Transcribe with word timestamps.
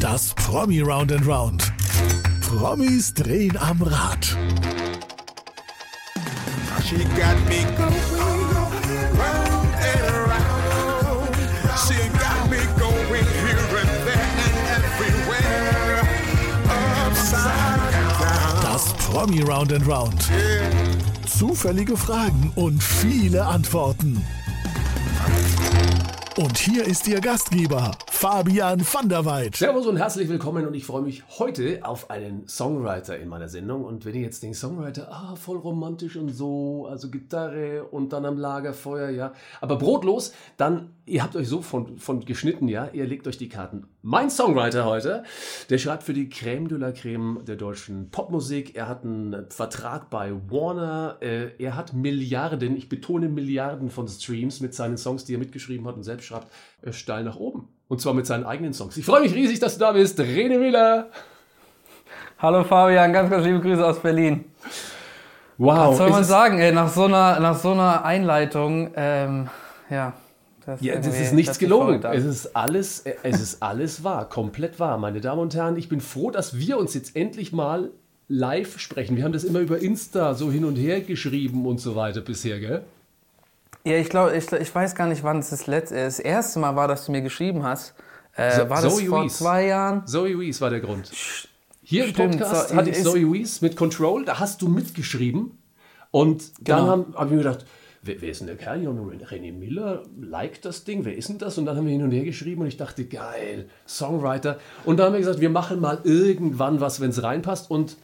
Das 0.00 0.34
Promi 0.34 0.80
Round 0.82 1.12
and 1.12 1.26
Round. 1.26 1.72
Promis 2.40 3.14
drehen 3.14 3.56
am 3.56 3.80
Rad. 3.82 4.26
She 6.84 6.98
got 7.16 7.36
me 7.48 7.64
going 7.78 8.12
round 9.16 9.74
and 9.80 10.06
around. 10.14 11.34
She 11.86 11.96
got 12.18 12.50
me 12.50 12.58
going 12.78 13.24
here 13.24 13.78
and 13.80 13.92
there 14.06 14.28
and 14.44 14.58
everywhere. 14.76 16.02
Upside 17.06 17.92
down. 17.92 18.62
Das 18.62 18.92
Promi 18.94 19.40
Round 19.42 19.72
and 19.72 19.86
Round. 19.86 20.30
Zufällige 21.26 21.96
Fragen 21.96 22.52
und 22.54 22.82
viele 22.82 23.46
Antworten. 23.46 24.22
Und 26.36 26.56
hier 26.56 26.86
ist 26.86 27.06
Ihr 27.08 27.20
Gastgeber, 27.20 27.90
Fabian 28.22 28.80
van 28.80 29.08
der 29.08 29.24
Weid. 29.24 29.56
Servus 29.56 29.84
und 29.84 29.96
herzlich 29.96 30.28
willkommen 30.28 30.64
und 30.64 30.74
ich 30.74 30.86
freue 30.86 31.02
mich 31.02 31.24
heute 31.40 31.80
auf 31.82 32.08
einen 32.08 32.46
Songwriter 32.46 33.18
in 33.18 33.28
meiner 33.28 33.48
Sendung. 33.48 33.84
Und 33.84 34.04
wenn 34.04 34.14
ihr 34.14 34.20
jetzt 34.20 34.44
denkt, 34.44 34.58
Songwriter, 34.58 35.10
ah, 35.10 35.34
voll 35.34 35.56
romantisch 35.56 36.14
und 36.14 36.28
so, 36.28 36.86
also 36.88 37.10
Gitarre 37.10 37.82
und 37.82 38.12
dann 38.12 38.24
am 38.24 38.38
Lagerfeuer, 38.38 39.10
ja. 39.10 39.32
Aber 39.60 39.74
brotlos, 39.74 40.32
dann, 40.56 40.90
ihr 41.04 41.24
habt 41.24 41.34
euch 41.34 41.48
so 41.48 41.62
von, 41.62 41.98
von 41.98 42.24
geschnitten, 42.24 42.68
ja, 42.68 42.90
ihr 42.92 43.06
legt 43.08 43.26
euch 43.26 43.38
die 43.38 43.48
Karten. 43.48 43.88
Mein 44.02 44.30
Songwriter 44.30 44.84
heute, 44.84 45.24
der 45.68 45.78
schreibt 45.78 46.04
für 46.04 46.14
die 46.14 46.30
Crème 46.30 46.68
de 46.68 46.78
la 46.78 46.90
Crème 46.90 47.42
der 47.42 47.56
deutschen 47.56 48.10
Popmusik. 48.10 48.76
Er 48.76 48.88
hat 48.88 49.02
einen 49.02 49.50
Vertrag 49.50 50.10
bei 50.10 50.32
Warner. 50.48 51.16
Äh, 51.22 51.56
er 51.58 51.74
hat 51.74 51.92
Milliarden, 51.92 52.76
ich 52.76 52.88
betone 52.88 53.28
Milliarden 53.28 53.90
von 53.90 54.06
Streams 54.06 54.60
mit 54.60 54.74
seinen 54.74 54.96
Songs, 54.96 55.24
die 55.24 55.34
er 55.34 55.40
mitgeschrieben 55.40 55.88
hat 55.88 55.96
und 55.96 56.04
selbst 56.04 56.26
schreibt, 56.26 56.46
äh, 56.82 56.92
steil 56.92 57.24
nach 57.24 57.34
oben. 57.34 57.66
Und 57.92 58.00
zwar 58.00 58.14
mit 58.14 58.24
seinen 58.24 58.44
eigenen 58.44 58.72
Songs. 58.72 58.96
Ich 58.96 59.04
freue 59.04 59.20
mich 59.20 59.34
riesig, 59.34 59.58
dass 59.58 59.74
du 59.74 59.80
da 59.80 59.92
bist. 59.92 60.18
Rene 60.18 60.58
Miller. 60.58 61.10
Hallo 62.38 62.64
Fabian, 62.64 63.12
ganz, 63.12 63.28
ganz 63.28 63.44
liebe 63.44 63.60
Grüße 63.60 63.86
aus 63.86 63.98
Berlin. 63.98 64.46
Wow. 65.58 65.90
Was 65.90 65.98
soll 65.98 66.08
man 66.08 66.24
sagen, 66.24 66.58
ey, 66.58 66.72
nach 66.72 66.88
so 66.88 67.04
einer, 67.04 67.38
nach 67.38 67.58
so 67.58 67.72
einer 67.72 68.02
Einleitung, 68.02 68.92
ähm, 68.96 69.50
ja. 69.90 70.14
Das, 70.64 70.80
Ja, 70.80 70.96
das 70.96 71.20
ist 71.20 71.34
nichts 71.34 71.58
gelogen. 71.58 72.02
Es 72.02 72.24
ist 72.24 72.56
alles, 72.56 73.00
äh, 73.00 73.12
es 73.24 73.42
ist 73.42 73.62
alles 73.62 74.02
wahr, 74.02 74.26
komplett 74.26 74.80
wahr, 74.80 74.96
meine 74.96 75.20
Damen 75.20 75.42
und 75.42 75.54
Herren. 75.54 75.76
Ich 75.76 75.90
bin 75.90 76.00
froh, 76.00 76.30
dass 76.30 76.56
wir 76.56 76.78
uns 76.78 76.94
jetzt 76.94 77.14
endlich 77.14 77.52
mal 77.52 77.90
live 78.26 78.78
sprechen. 78.78 79.18
Wir 79.18 79.24
haben 79.24 79.34
das 79.34 79.44
immer 79.44 79.60
über 79.60 79.82
Insta 79.82 80.32
so 80.32 80.50
hin 80.50 80.64
und 80.64 80.76
her 80.76 81.02
geschrieben 81.02 81.66
und 81.66 81.78
so 81.78 81.94
weiter 81.94 82.22
bisher, 82.22 82.58
gell? 82.58 82.84
Ja, 83.84 83.96
ich 83.96 84.08
glaube, 84.08 84.36
ich, 84.36 84.50
ich 84.52 84.74
weiß 84.74 84.94
gar 84.94 85.06
nicht, 85.08 85.24
wann 85.24 85.38
es 85.40 85.50
das 85.50 85.66
letzte, 85.66 85.96
das 85.96 86.18
erste 86.20 86.58
Mal 86.60 86.76
war, 86.76 86.86
dass 86.88 87.06
du 87.06 87.12
mir 87.12 87.22
geschrieben 87.22 87.64
hast. 87.64 87.94
Äh, 88.36 88.52
So- 88.60 88.70
war 88.70 88.80
das 88.80 88.94
Zoe 88.96 89.06
vor 89.06 89.24
Wees. 89.24 89.38
zwei 89.38 89.66
Jahren? 89.66 90.06
Zoe 90.06 90.38
Wees 90.38 90.60
war 90.60 90.70
der 90.70 90.80
Grund. 90.80 91.10
Hier 91.82 92.04
im 92.04 92.10
Stimmt, 92.10 92.38
Podcast 92.38 92.68
so- 92.70 92.76
hatte 92.76 92.90
ich 92.90 93.02
Zoe 93.02 93.32
Wees 93.32 93.60
mit 93.60 93.76
Control, 93.76 94.24
da 94.24 94.38
hast 94.38 94.62
du 94.62 94.68
mitgeschrieben. 94.68 95.58
Und 96.10 96.52
dann 96.60 96.78
Genau. 96.80 96.90
habe 96.92 97.06
hab 97.14 97.24
ich 97.26 97.30
mir 97.32 97.38
gedacht, 97.38 97.64
wer, 98.02 98.20
wer 98.22 98.28
ist 98.30 98.40
denn 98.40 98.46
der 98.46 98.56
Kerl? 98.56 98.82
Ja, 98.82 98.90
René 98.90 99.52
Miller 99.52 100.02
liked 100.20 100.64
das 100.64 100.84
Ding, 100.84 101.04
wer 101.04 101.16
ist 101.16 101.28
denn 101.30 101.38
das? 101.38 101.58
Und 101.58 101.66
dann 101.66 101.76
haben 101.76 101.84
wir 101.86 101.92
hin 101.92 102.02
und 102.04 102.12
her 102.12 102.24
geschrieben 102.24 102.60
und 102.62 102.68
ich 102.68 102.76
dachte, 102.76 103.04
geil, 103.06 103.68
Songwriter. 103.88 104.58
Und 104.84 104.98
dann 104.98 105.06
haben 105.06 105.12
wir 105.14 105.20
gesagt, 105.20 105.40
wir 105.40 105.50
machen 105.50 105.80
mal 105.80 105.98
irgendwann 106.04 106.80
was, 106.80 107.00
wenn 107.00 107.10
es 107.10 107.22
reinpasst. 107.22 107.70
Und 107.70 107.96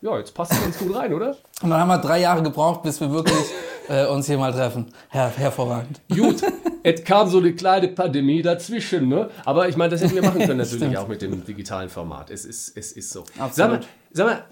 ja, 0.00 0.16
jetzt 0.18 0.32
passt 0.34 0.52
es 0.52 0.62
ganz 0.62 0.78
gut 0.78 0.94
rein, 0.96 1.12
oder? 1.12 1.36
Und 1.62 1.70
dann 1.70 1.80
haben 1.80 1.88
wir 1.88 1.98
drei 1.98 2.20
Jahre 2.20 2.42
gebraucht, 2.42 2.82
bis 2.82 3.00
wir 3.00 3.10
wirklich 3.12 3.34
äh, 3.88 4.06
uns 4.06 4.26
hier 4.26 4.38
mal 4.38 4.52
treffen. 4.52 4.86
Her 5.10 5.32
hervorragend. 5.36 6.00
Gut, 6.08 6.42
es 6.82 7.04
kam 7.04 7.28
so 7.28 7.38
eine 7.38 7.54
kleine 7.54 7.88
Pandemie 7.88 8.42
dazwischen, 8.42 9.08
ne? 9.08 9.30
Aber 9.44 9.68
ich 9.68 9.76
meine, 9.76 9.90
das 9.90 10.02
hätten 10.02 10.14
wir 10.14 10.22
machen 10.22 10.40
können 10.40 10.58
natürlich 10.58 10.96
auch 10.96 11.08
mit 11.08 11.22
dem 11.22 11.44
digitalen 11.44 11.88
Format. 11.88 12.30
Es 12.30 12.44
ist, 12.44 12.76
es 12.76 12.92
ist 12.92 13.10
so. 13.10 13.24
Sag 13.34 13.44
Absolut. 13.44 13.70
mal, 13.70 13.86
sag 14.12 14.26
mal, 14.26 14.44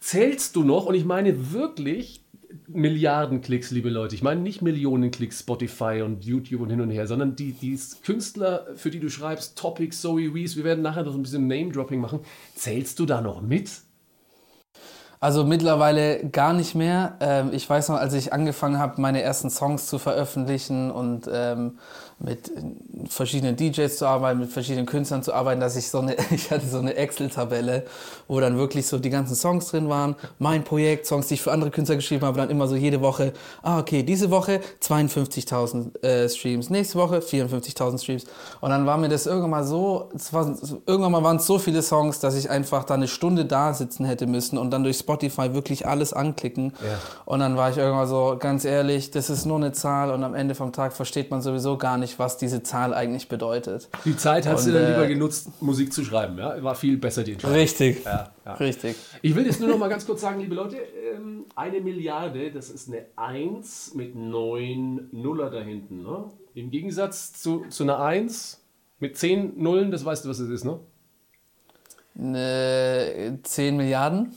zählst 0.00 0.56
du 0.56 0.64
noch, 0.64 0.86
und 0.86 0.94
ich 0.94 1.04
meine 1.04 1.52
wirklich 1.52 2.22
Milliarden 2.66 3.40
Klicks, 3.40 3.70
liebe 3.70 3.88
Leute, 3.88 4.14
ich 4.14 4.22
meine 4.22 4.40
nicht 4.40 4.60
Millionen 4.60 5.10
Klicks 5.10 5.40
Spotify 5.40 6.02
und 6.04 6.24
YouTube 6.24 6.60
und 6.60 6.70
hin 6.70 6.80
und 6.80 6.90
her, 6.90 7.06
sondern 7.06 7.34
die, 7.34 7.52
die 7.52 7.78
Künstler, 8.04 8.66
für 8.74 8.90
die 8.90 9.00
du 9.00 9.08
schreibst, 9.08 9.56
Topic, 9.56 9.96
Zoe 9.96 10.34
Wees, 10.34 10.56
wir 10.56 10.64
werden 10.64 10.82
nachher 10.82 11.02
noch 11.02 11.14
ein 11.14 11.22
bisschen 11.22 11.46
Name-Dropping 11.46 12.00
machen. 12.00 12.20
Zählst 12.54 12.98
du 12.98 13.06
da 13.06 13.20
noch 13.20 13.40
mit? 13.40 13.70
Also 15.22 15.44
mittlerweile 15.44 16.28
gar 16.30 16.52
nicht 16.52 16.74
mehr. 16.74 17.14
Ähm, 17.20 17.50
ich 17.52 17.70
weiß 17.70 17.90
noch, 17.90 17.96
als 17.96 18.12
ich 18.12 18.32
angefangen 18.32 18.80
habe, 18.80 19.00
meine 19.00 19.22
ersten 19.22 19.50
Songs 19.50 19.86
zu 19.86 20.00
veröffentlichen 20.00 20.90
und 20.90 21.30
ähm, 21.32 21.78
mit 22.24 22.52
verschiedenen 23.08 23.56
DJs 23.56 23.96
zu 23.96 24.06
arbeiten, 24.06 24.40
mit 24.40 24.50
verschiedenen 24.50 24.86
Künstlern 24.86 25.22
zu 25.22 25.32
arbeiten, 25.32 25.60
dass 25.60 25.76
ich 25.76 25.88
so 25.90 25.98
eine, 25.98 26.16
ich 26.30 26.50
hatte 26.50 26.66
so 26.66 26.78
eine 26.78 26.94
Excel-Tabelle, 26.94 27.84
wo 28.28 28.40
dann 28.40 28.56
wirklich 28.56 28.86
so 28.86 28.98
die 28.98 29.10
ganzen 29.10 29.34
Songs 29.34 29.68
drin 29.68 29.88
waren. 29.88 30.14
Mein 30.38 30.64
Projekt, 30.64 31.06
Songs, 31.06 31.26
die 31.28 31.34
ich 31.34 31.42
für 31.42 31.52
andere 31.52 31.70
Künstler 31.70 31.96
geschrieben 31.96 32.24
habe, 32.24 32.38
dann 32.38 32.50
immer 32.50 32.68
so 32.68 32.76
jede 32.76 33.00
Woche, 33.00 33.32
ah 33.62 33.78
okay, 33.78 34.02
diese 34.02 34.30
Woche 34.30 34.60
52.000 34.82 36.02
äh, 36.02 36.28
Streams, 36.28 36.70
nächste 36.70 36.98
Woche 36.98 37.18
54.000 37.18 38.00
Streams. 38.00 38.24
Und 38.60 38.70
dann 38.70 38.86
war 38.86 38.98
mir 38.98 39.08
das 39.08 39.26
irgendwann 39.26 39.50
mal 39.50 39.64
so, 39.64 40.10
war, 40.30 40.56
irgendwann 40.86 41.12
mal 41.12 41.22
waren 41.22 41.36
es 41.36 41.46
so 41.46 41.58
viele 41.58 41.82
Songs, 41.82 42.20
dass 42.20 42.36
ich 42.36 42.48
einfach 42.48 42.84
da 42.84 42.94
eine 42.94 43.08
Stunde 43.08 43.44
da 43.44 43.74
sitzen 43.74 44.04
hätte 44.04 44.26
müssen 44.26 44.58
und 44.58 44.70
dann 44.70 44.84
durch 44.84 44.98
Spotify 44.98 45.54
wirklich 45.54 45.86
alles 45.86 46.12
anklicken. 46.12 46.72
Ja. 46.82 46.98
Und 47.24 47.40
dann 47.40 47.56
war 47.56 47.70
ich 47.70 47.78
irgendwann 47.78 48.06
so, 48.06 48.36
ganz 48.38 48.64
ehrlich, 48.64 49.10
das 49.10 49.28
ist 49.28 49.44
nur 49.44 49.56
eine 49.56 49.72
Zahl 49.72 50.10
und 50.10 50.22
am 50.22 50.34
Ende 50.34 50.54
vom 50.54 50.72
Tag 50.72 50.92
versteht 50.92 51.30
man 51.30 51.42
sowieso 51.42 51.76
gar 51.76 51.98
nicht, 51.98 52.11
was 52.18 52.38
diese 52.38 52.62
Zahl 52.62 52.94
eigentlich 52.94 53.28
bedeutet. 53.28 53.88
Die 54.04 54.16
Zeit 54.16 54.46
hast 54.46 54.66
Und, 54.66 54.72
du 54.72 54.78
dann 54.78 54.88
äh, 54.88 54.94
lieber 54.94 55.06
genutzt, 55.06 55.62
Musik 55.62 55.92
zu 55.92 56.04
schreiben, 56.04 56.38
ja? 56.38 56.62
War 56.62 56.74
viel 56.74 56.96
besser 56.96 57.24
die 57.24 57.32
Entscheidung. 57.32 57.56
Richtig. 57.56 58.04
Ja, 58.04 58.32
ja. 58.44 58.54
Richtig. 58.54 58.96
Ich 59.22 59.34
will 59.34 59.46
jetzt 59.46 59.60
nur 59.60 59.68
noch 59.68 59.78
mal 59.78 59.88
ganz 59.88 60.06
kurz 60.06 60.20
sagen, 60.20 60.40
liebe 60.40 60.54
Leute, 60.54 60.76
ähm, 60.76 61.46
eine 61.54 61.80
Milliarde, 61.80 62.50
das 62.50 62.70
ist 62.70 62.88
eine 62.88 63.06
1 63.16 63.94
mit 63.94 64.14
9 64.14 65.08
Nuller 65.12 65.50
da 65.50 65.60
hinten. 65.60 66.02
Ne? 66.02 66.24
Im 66.54 66.70
Gegensatz 66.70 67.32
zu, 67.32 67.64
zu 67.68 67.84
einer 67.84 68.00
1 68.00 68.60
mit 68.98 69.16
10 69.16 69.60
Nullen, 69.60 69.90
das 69.90 70.04
weißt 70.04 70.24
du, 70.24 70.28
was 70.28 70.38
es 70.38 70.48
ist, 70.48 70.64
ne? 70.64 70.78
Ne, 72.14 73.38
10 73.42 73.76
Milliarden? 73.76 74.36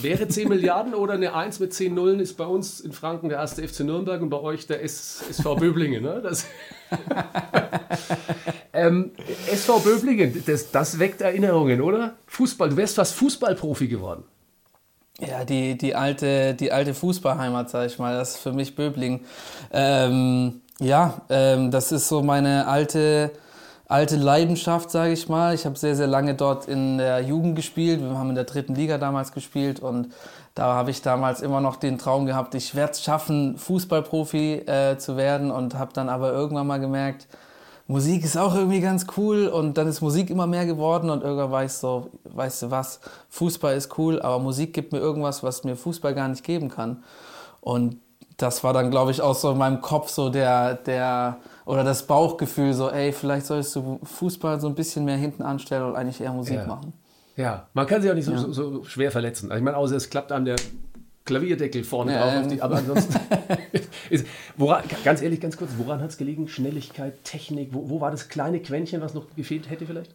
Wäre 0.00 0.26
10 0.26 0.48
Milliarden 0.48 0.94
oder 0.94 1.14
eine 1.14 1.34
1 1.34 1.60
mit 1.60 1.72
10 1.72 1.94
Nullen 1.94 2.18
ist 2.18 2.36
bei 2.36 2.44
uns 2.44 2.80
in 2.80 2.92
Franken 2.92 3.28
der 3.28 3.38
erste 3.38 3.66
FC 3.66 3.80
Nürnberg 3.80 4.20
und 4.20 4.30
bei 4.30 4.40
euch 4.40 4.66
der 4.66 4.82
SV 4.82 5.54
Böblingen. 5.54 6.02
Ne? 6.02 6.20
Das 6.20 6.46
ähm, 8.72 9.12
SV 9.50 9.78
Böblingen, 9.78 10.42
das, 10.44 10.72
das 10.72 10.98
weckt 10.98 11.20
Erinnerungen, 11.20 11.80
oder? 11.80 12.16
Fußball, 12.26 12.70
du 12.70 12.76
wärst 12.76 12.96
fast 12.96 13.14
Fußballprofi 13.14 13.86
geworden. 13.86 14.24
Ja, 15.20 15.44
die, 15.44 15.78
die 15.78 15.94
alte, 15.94 16.54
die 16.54 16.72
alte 16.72 16.94
Fußballheimat, 16.94 17.70
sag 17.70 17.86
ich 17.86 17.98
mal, 17.98 18.16
das 18.16 18.30
ist 18.30 18.38
für 18.38 18.52
mich 18.52 18.74
Böbling. 18.74 19.20
Ähm, 19.70 20.62
ja, 20.80 21.22
ähm, 21.28 21.70
das 21.70 21.92
ist 21.92 22.08
so 22.08 22.22
meine 22.22 22.66
alte, 22.66 23.30
alte 23.92 24.16
Leidenschaft, 24.16 24.90
sage 24.90 25.12
ich 25.12 25.28
mal. 25.28 25.54
Ich 25.54 25.66
habe 25.66 25.78
sehr, 25.78 25.94
sehr 25.94 26.06
lange 26.06 26.34
dort 26.34 26.66
in 26.66 26.96
der 26.96 27.20
Jugend 27.20 27.56
gespielt. 27.56 28.00
Wir 28.00 28.18
haben 28.18 28.30
in 28.30 28.34
der 28.34 28.44
dritten 28.44 28.74
Liga 28.74 28.96
damals 28.96 29.32
gespielt 29.32 29.80
und 29.80 30.08
da 30.54 30.74
habe 30.74 30.90
ich 30.90 31.02
damals 31.02 31.42
immer 31.42 31.60
noch 31.60 31.76
den 31.76 31.98
Traum 31.98 32.24
gehabt, 32.24 32.54
ich 32.54 32.74
werde 32.74 32.92
es 32.92 33.02
schaffen, 33.02 33.58
Fußballprofi 33.58 34.54
äh, 34.66 34.96
zu 34.96 35.16
werden 35.18 35.50
und 35.50 35.78
habe 35.78 35.92
dann 35.92 36.08
aber 36.08 36.32
irgendwann 36.32 36.66
mal 36.66 36.80
gemerkt, 36.80 37.26
Musik 37.86 38.24
ist 38.24 38.38
auch 38.38 38.54
irgendwie 38.54 38.80
ganz 38.80 39.06
cool 39.18 39.46
und 39.48 39.76
dann 39.76 39.86
ist 39.88 40.00
Musik 40.00 40.30
immer 40.30 40.46
mehr 40.46 40.64
geworden 40.64 41.10
und 41.10 41.22
irgendwann 41.22 41.50
war 41.50 41.64
ich 41.64 41.72
so, 41.72 42.10
weißt 42.24 42.62
du 42.62 42.70
was, 42.70 43.00
Fußball 43.28 43.76
ist 43.76 43.98
cool, 43.98 44.22
aber 44.22 44.38
Musik 44.38 44.72
gibt 44.72 44.92
mir 44.92 45.00
irgendwas, 45.00 45.42
was 45.42 45.64
mir 45.64 45.76
Fußball 45.76 46.14
gar 46.14 46.28
nicht 46.28 46.44
geben 46.44 46.70
kann. 46.70 47.02
Und 47.60 47.96
das 48.38 48.64
war 48.64 48.72
dann, 48.72 48.90
glaube 48.90 49.10
ich, 49.10 49.20
auch 49.20 49.34
so 49.34 49.52
in 49.52 49.58
meinem 49.58 49.82
Kopf 49.82 50.08
so 50.08 50.30
der, 50.30 50.74
der, 50.74 51.36
oder 51.64 51.84
das 51.84 52.06
Bauchgefühl 52.06 52.72
so, 52.74 52.90
ey, 52.90 53.12
vielleicht 53.12 53.46
solltest 53.46 53.76
du 53.76 54.00
Fußball 54.02 54.60
so 54.60 54.66
ein 54.68 54.74
bisschen 54.74 55.04
mehr 55.04 55.16
hinten 55.16 55.42
anstellen 55.42 55.84
und 55.84 55.96
eigentlich 55.96 56.20
eher 56.20 56.32
Musik 56.32 56.56
Ja. 56.56 56.66
machen. 56.66 56.92
Ja, 57.36 57.68
man 57.72 57.86
kann 57.86 58.02
sich 58.02 58.10
auch 58.10 58.14
nicht 58.14 58.26
so, 58.26 58.36
so, 58.36 58.52
so 58.52 58.84
schwer 58.84 59.10
verletzen. 59.10 59.50
Also 59.50 59.58
ich 59.58 59.64
meine, 59.64 59.76
außer 59.78 59.96
es 59.96 60.10
klappt 60.10 60.32
an 60.32 60.44
der 60.44 60.56
Klavierdeckel 61.24 61.82
vorne 61.84 62.12
Ja, 62.12 62.20
drauf. 62.20 62.42
ähm. 62.44 62.48
Die, 62.50 62.60
aber 62.60 62.76
ansonsten, 62.76 63.14
ist, 64.10 64.26
woran, 64.56 64.82
ganz 65.04 65.22
ehrlich, 65.22 65.40
ganz 65.40 65.56
kurz, 65.56 65.70
woran 65.78 66.00
hat 66.02 66.10
es 66.10 66.18
gelegen? 66.18 66.48
Schnelligkeit, 66.48 67.24
Technik? 67.24 67.70
Wo, 67.72 67.88
wo 67.88 68.00
war 68.00 68.10
das 68.10 68.28
kleine 68.28 68.60
Quäntchen, 68.60 69.00
was 69.00 69.14
noch 69.14 69.24
gefehlt 69.36 69.70
hätte 69.70 69.86
vielleicht? 69.86 70.14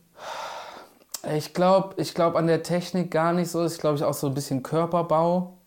Ich 1.35 1.53
glaube 1.53 1.95
ich 2.01 2.13
glaub 2.13 2.35
an 2.35 2.47
der 2.47 2.61
Technik 2.63 3.09
gar 3.11 3.33
nicht 3.33 3.49
so. 3.49 3.63
Ist, 3.63 3.79
glaube 3.81 3.97
ich, 3.97 4.03
auch 4.03 4.13
so 4.13 4.27
ein 4.27 4.33
bisschen 4.33 4.61
Körperbau. 4.63 5.57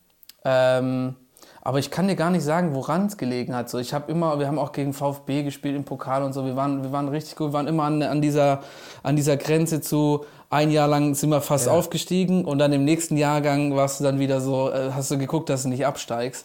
Ähm, 0.44 1.16
aber 1.62 1.78
ich 1.78 1.90
kann 1.90 2.08
dir 2.08 2.16
gar 2.16 2.30
nicht 2.30 2.44
sagen, 2.44 2.74
woran 2.74 3.06
es 3.06 3.16
gelegen 3.16 3.54
hat. 3.54 3.68
So, 3.68 3.78
ich 3.78 3.92
habe 3.92 4.10
immer, 4.10 4.38
wir 4.38 4.46
haben 4.46 4.58
auch 4.58 4.72
gegen 4.72 4.92
VfB 4.92 5.42
gespielt 5.42 5.76
im 5.76 5.84
Pokal 5.84 6.22
und 6.22 6.32
so. 6.32 6.44
Wir 6.46 6.56
waren, 6.56 6.82
wir 6.82 6.92
waren 6.92 7.08
richtig 7.08 7.36
gut. 7.36 7.48
Wir 7.48 7.52
waren 7.54 7.66
immer 7.66 7.84
an, 7.84 8.02
an, 8.02 8.20
dieser, 8.22 8.60
an 9.02 9.16
dieser 9.16 9.36
Grenze 9.36 9.80
zu 9.80 10.24
ein 10.48 10.70
Jahr 10.72 10.88
lang 10.88 11.14
sind 11.14 11.30
wir 11.30 11.40
fast 11.40 11.66
Ja. 11.66 11.72
aufgestiegen 11.72 12.44
und 12.44 12.58
dann 12.58 12.72
im 12.72 12.84
nächsten 12.84 13.16
Jahrgang 13.16 13.76
warst 13.76 14.00
du 14.00 14.04
dann 14.04 14.18
wieder 14.18 14.40
so, 14.40 14.70
äh, 14.72 14.90
hast 14.92 15.10
du 15.10 15.16
geguckt, 15.18 15.48
dass 15.48 15.62
du 15.62 15.68
nicht 15.68 15.86
absteigst. 15.86 16.44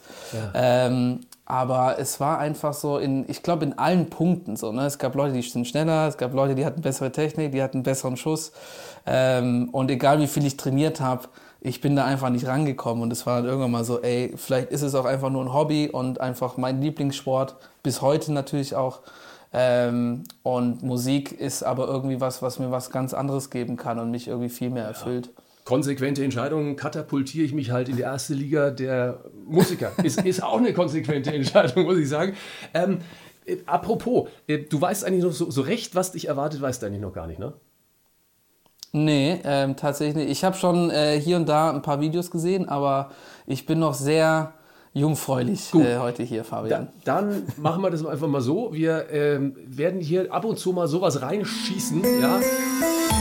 Ähm, 0.53 1.21
aber 1.47 1.95
es 2.00 2.19
war 2.19 2.38
einfach 2.39 2.73
so 2.73 2.97
in, 2.97 3.25
ich 3.27 3.41
glaube, 3.41 3.65
in 3.65 3.77
allen 3.79 4.09
Punkten 4.09 4.57
so. 4.57 4.71
Ne? 4.71 4.85
Es 4.85 4.97
gab 5.00 5.15
Leute, 5.15 5.33
die 5.33 5.41
sind 5.41 5.67
schneller, 5.67 6.07
es 6.07 6.17
gab 6.17 6.33
Leute, 6.33 6.53
die 6.56 6.65
hatten 6.65 6.81
bessere 6.81 7.12
Technik, 7.12 7.51
die 7.51 7.63
hatten 7.63 7.81
besseren 7.83 8.17
Schuss. 8.17 8.51
Ähm, 9.07 9.69
und 9.71 9.89
egal 9.89 10.19
wie 10.19 10.27
viel 10.27 10.45
ich 10.45 10.57
trainiert 10.57 11.00
habe, 11.01 11.27
ich 11.65 11.81
bin 11.81 11.95
da 11.95 12.06
einfach 12.06 12.29
nicht 12.29 12.45
rangekommen. 12.45 13.01
Und 13.01 13.12
es 13.12 13.25
war 13.25 13.38
dann 13.38 13.45
irgendwann 13.45 13.71
mal 13.71 13.83
so, 13.83 14.01
ey, 14.01 14.33
vielleicht 14.35 14.69
ist 14.69 14.83
es 14.83 14.94
auch 14.94 15.06
einfach 15.06 15.31
nur 15.31 15.44
ein 15.44 15.51
Hobby 15.51 15.89
und 15.89 16.21
einfach 16.21 16.57
mein 16.57 16.79
Lieblingssport, 16.79 17.56
bis 17.81 18.01
heute 18.01 18.31
natürlich 18.33 18.75
auch. 18.75 19.01
Ähm, 19.51 20.25
und 20.44 20.83
Musik 20.83 21.31
ist 21.31 21.63
aber 21.63 21.88
irgendwie 21.88 22.21
was, 22.21 22.44
was 22.44 22.59
mir 22.59 22.69
was 22.69 22.91
ganz 22.91 23.13
anderes 23.15 23.50
geben 23.50 23.77
kann 23.77 24.00
und 24.00 24.12
mich 24.12 24.27
irgendwie 24.27 24.50
viel 24.50 24.69
mehr 24.69 24.85
erfüllt. 24.85 25.31
konsequente 25.63 26.23
Entscheidung, 26.23 26.75
katapultiere 26.75 27.44
ich 27.44 27.53
mich 27.53 27.71
halt 27.71 27.89
in 27.89 27.95
die 27.95 28.03
erste 28.03 28.35
Liga 28.35 28.69
der 28.69 29.23
Musiker. 29.47 29.91
ist, 30.03 30.23
ist 30.23 30.44
auch 30.44 30.59
eine 30.59 30.73
konsequente 30.73 31.33
Entscheidung, 31.33 31.85
muss 31.85 31.97
ich 31.97 32.09
sagen. 32.09 32.35
Ähm, 32.75 33.00
äh, 33.45 33.57
apropos, 33.65 34.29
äh, 34.45 34.59
du 34.59 34.79
weißt 34.79 35.03
eigentlich 35.03 35.23
noch 35.23 35.31
so, 35.31 35.50
so 35.50 35.62
recht, 35.62 35.95
was 35.95 36.12
dich 36.12 36.27
erwartet, 36.27 36.62
weißt 36.62 36.83
du 36.83 36.85
eigentlich 36.85 37.01
noch 37.01 37.13
gar 37.13 37.25
nicht, 37.25 37.39
ne? 37.39 37.53
Nee, 38.95 39.42
ähm, 39.44 39.75
tatsächlich 39.75 40.15
nicht. 40.15 40.31
Ich 40.31 40.45
habe 40.45 40.56
schon 40.56 40.89
äh, 40.89 41.19
hier 41.19 41.36
und 41.36 41.50
da 41.50 41.69
ein 41.69 41.81
paar 41.81 42.00
Videos 42.00 42.31
gesehen, 42.31 42.69
aber 42.69 43.09
ich 43.45 43.65
bin 43.65 43.77
noch 43.77 43.94
sehr 43.94 44.53
jungfräulich 44.94 45.74
äh, 45.74 45.97
heute 45.97 46.24
hier, 46.24 46.45
Fabian. 46.45 46.88
Da, 47.03 47.19
dann 47.19 47.44
machen 47.57 47.83
wir 47.83 47.89
das 47.89 48.06
einfach 48.06 48.30
mal 48.30 48.39
so. 48.39 48.71
Wir 48.71 49.07
ähm, 49.12 49.57
werden 49.68 50.00
hier 50.00 50.31
ab 50.33 50.45
und 50.45 50.57
zu 50.57 50.71
mal 50.71 50.88
sowas 50.88 51.21
reinschießen. 51.21 52.03
Ja? 52.21 52.39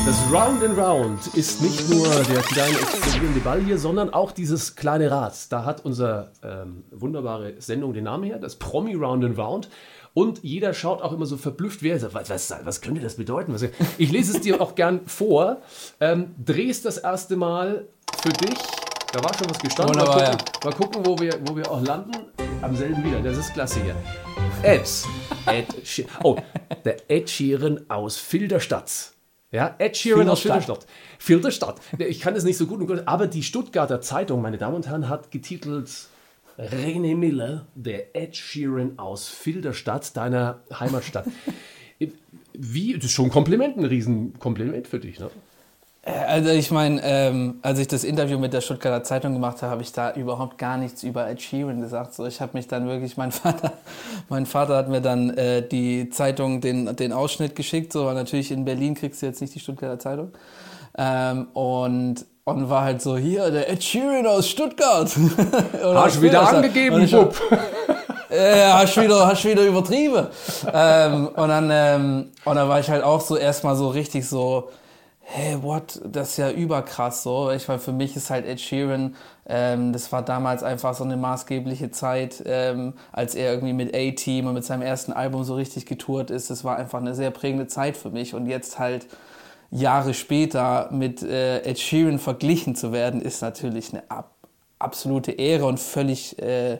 Das 0.06 0.16
Round 0.32 0.62
and 0.62 0.78
Round 0.78 1.26
ist 1.34 1.60
nicht 1.60 1.90
nur 1.90 2.06
der 2.06 2.42
kleine 2.42 2.78
explodierende 2.78 3.40
Ball 3.40 3.60
hier, 3.60 3.76
sondern 3.76 4.10
auch 4.10 4.30
dieses 4.30 4.76
kleine 4.76 5.10
Rad. 5.10 5.50
Da 5.50 5.64
hat 5.64 5.84
unsere 5.84 6.30
ähm, 6.44 6.84
wunderbare 6.92 7.54
Sendung 7.58 7.94
den 7.94 8.04
Namen 8.04 8.22
her, 8.22 8.38
das 8.38 8.54
Promi 8.54 8.94
Round 8.94 9.24
and 9.24 9.36
Round. 9.36 9.68
Und 10.14 10.44
jeder 10.44 10.72
schaut 10.74 11.02
auch 11.02 11.12
immer 11.12 11.26
so 11.26 11.36
verblüfft, 11.36 11.82
wer 11.82 11.98
sagt, 11.98 12.14
was, 12.14 12.30
was, 12.30 12.54
was 12.62 12.80
könnte 12.80 13.00
das 13.00 13.16
bedeuten? 13.16 13.54
Ich 13.98 14.12
lese 14.12 14.36
es 14.36 14.42
dir 14.42 14.60
auch 14.60 14.76
gern 14.76 15.00
vor. 15.06 15.60
Ähm, 16.00 16.34
drehst 16.42 16.84
das 16.84 16.98
erste 16.98 17.34
Mal 17.34 17.88
für 18.22 18.28
dich. 18.28 18.58
Da 19.12 19.22
war 19.24 19.36
schon 19.36 19.50
was 19.50 19.58
gestanden. 19.58 19.96
Wunderbar, 19.96 20.22
mal, 20.22 20.36
gucken, 20.36 20.60
mal 20.64 20.72
gucken, 20.72 21.06
wo 21.06 21.18
wir, 21.18 21.38
wo 21.44 21.56
wir 21.56 21.70
auch 21.70 21.82
landen. 21.82 22.12
Am 22.62 22.76
selben 22.76 23.04
wieder. 23.04 23.20
Das 23.20 23.36
ist 23.36 23.52
klasse 23.52 23.80
hier. 23.82 23.96
Ed. 24.62 24.88
Ed 25.46 26.06
oh, 26.22 26.36
der 26.84 27.10
Ed 27.10 27.28
Sheeran 27.28 27.84
aus 27.88 28.16
Filderstadt. 28.16 29.12
Ja, 29.50 29.74
Ed 29.78 29.96
Sheeran 29.96 30.28
aus 30.28 30.40
Filderstadt. 30.40 30.86
Filderstadt. 31.18 31.80
Filderstadt. 31.80 32.08
Ich 32.08 32.20
kann 32.20 32.34
es 32.36 32.44
nicht 32.44 32.56
so 32.56 32.66
gut, 32.66 33.02
aber 33.06 33.26
die 33.26 33.42
Stuttgarter 33.42 34.00
Zeitung, 34.00 34.42
meine 34.42 34.58
Damen 34.58 34.76
und 34.76 34.86
Herren, 34.86 35.08
hat 35.08 35.30
getitelt 35.30 35.90
René 36.58 37.16
Miller, 37.16 37.66
der 37.74 38.14
Ed 38.14 38.36
Sheeran 38.36 38.98
aus 38.98 39.28
Filderstadt, 39.28 40.16
deiner 40.16 40.60
Heimatstadt. 40.72 41.26
Wie, 42.52 42.94
das 42.94 43.06
ist 43.06 43.12
schon 43.12 43.26
ein 43.26 43.30
Kompliment, 43.30 43.76
ein 43.76 43.84
Riesenkompliment 43.84 44.86
für 44.86 45.00
dich, 45.00 45.18
ne? 45.18 45.30
Also 46.06 46.50
ich 46.50 46.70
meine, 46.70 47.00
ähm, 47.02 47.60
als 47.62 47.78
ich 47.78 47.88
das 47.88 48.04
Interview 48.04 48.38
mit 48.38 48.52
der 48.52 48.60
Stuttgarter 48.60 49.02
Zeitung 49.04 49.32
gemacht 49.32 49.62
habe, 49.62 49.72
habe 49.72 49.82
ich 49.82 49.90
da 49.90 50.12
überhaupt 50.12 50.58
gar 50.58 50.76
nichts 50.76 51.02
über 51.02 51.30
Ed 51.30 51.40
Sheeran 51.40 51.80
gesagt. 51.80 52.12
So, 52.12 52.26
ich 52.26 52.42
habe 52.42 52.58
mich 52.58 52.68
dann 52.68 52.86
wirklich, 52.86 53.16
mein 53.16 53.32
Vater, 53.32 53.72
mein 54.28 54.44
Vater 54.44 54.76
hat 54.76 54.90
mir 54.90 55.00
dann 55.00 55.30
äh, 55.30 55.66
die 55.66 56.10
Zeitung, 56.10 56.60
den, 56.60 56.94
den 56.94 57.14
Ausschnitt 57.14 57.56
geschickt. 57.56 57.90
So, 57.90 58.04
weil 58.04 58.14
natürlich 58.14 58.50
in 58.50 58.66
Berlin 58.66 58.94
kriegst 58.94 59.22
du 59.22 59.26
jetzt 59.26 59.40
nicht 59.40 59.54
die 59.54 59.60
Stuttgarter 59.60 59.98
Zeitung. 59.98 60.32
Ähm, 60.98 61.48
und, 61.54 62.26
und 62.44 62.68
war 62.68 62.84
halt 62.84 63.00
so, 63.00 63.16
hier, 63.16 63.50
der 63.50 63.70
Ed 63.70 63.82
Sheeran 63.82 64.26
aus 64.26 64.48
Stuttgart. 64.48 65.10
Hast 65.82 66.16
du 66.16 66.22
wieder 66.22 66.46
angegeben, 66.46 67.10
Bub. 67.10 67.34
äh, 68.30 68.70
hast 68.70 69.00
wieder, 69.00 69.26
hast 69.26 69.44
wieder 69.44 69.62
übertrieben. 69.64 70.26
ähm, 70.72 71.28
und 71.28 71.48
dann, 71.48 71.70
ähm, 71.72 72.32
und 72.44 72.56
dann 72.56 72.68
war 72.68 72.80
ich 72.80 72.90
halt 72.90 73.02
auch 73.02 73.22
so 73.22 73.36
erstmal 73.36 73.76
so 73.76 73.88
richtig 73.88 74.28
so, 74.28 74.68
hey, 75.20 75.62
what, 75.62 76.00
das 76.04 76.30
ist 76.30 76.36
ja 76.36 76.50
überkrass 76.50 77.22
so. 77.22 77.50
Ich 77.50 77.66
meine, 77.66 77.80
für 77.80 77.92
mich 77.92 78.14
ist 78.14 78.28
halt 78.28 78.44
Ed 78.44 78.60
Sheeran, 78.60 79.16
ähm, 79.46 79.94
das 79.94 80.12
war 80.12 80.20
damals 80.20 80.62
einfach 80.62 80.94
so 80.94 81.04
eine 81.04 81.16
maßgebliche 81.16 81.92
Zeit, 81.92 82.42
ähm, 82.44 82.92
als 83.10 83.34
er 83.34 83.54
irgendwie 83.54 83.72
mit 83.72 83.94
A-Team 83.94 84.46
und 84.48 84.54
mit 84.54 84.66
seinem 84.66 84.82
ersten 84.82 85.14
Album 85.14 85.44
so 85.44 85.54
richtig 85.54 85.86
getourt 85.86 86.30
ist. 86.30 86.50
Das 86.50 86.62
war 86.62 86.76
einfach 86.76 87.00
eine 87.00 87.14
sehr 87.14 87.30
prägende 87.30 87.68
Zeit 87.68 87.96
für 87.96 88.10
mich. 88.10 88.34
Und 88.34 88.46
jetzt 88.46 88.78
halt 88.78 89.06
Jahre 89.74 90.14
später 90.14 90.88
mit 90.92 91.22
äh, 91.22 91.58
Ed 91.58 91.78
Sheeran 91.78 92.18
verglichen 92.18 92.76
zu 92.76 92.92
werden, 92.92 93.20
ist 93.20 93.42
natürlich 93.42 93.92
eine 93.92 94.08
ab 94.10 94.30
absolute 94.78 95.32
Ehre 95.32 95.64
und 95.64 95.80
völlig, 95.80 96.38
äh, 96.40 96.78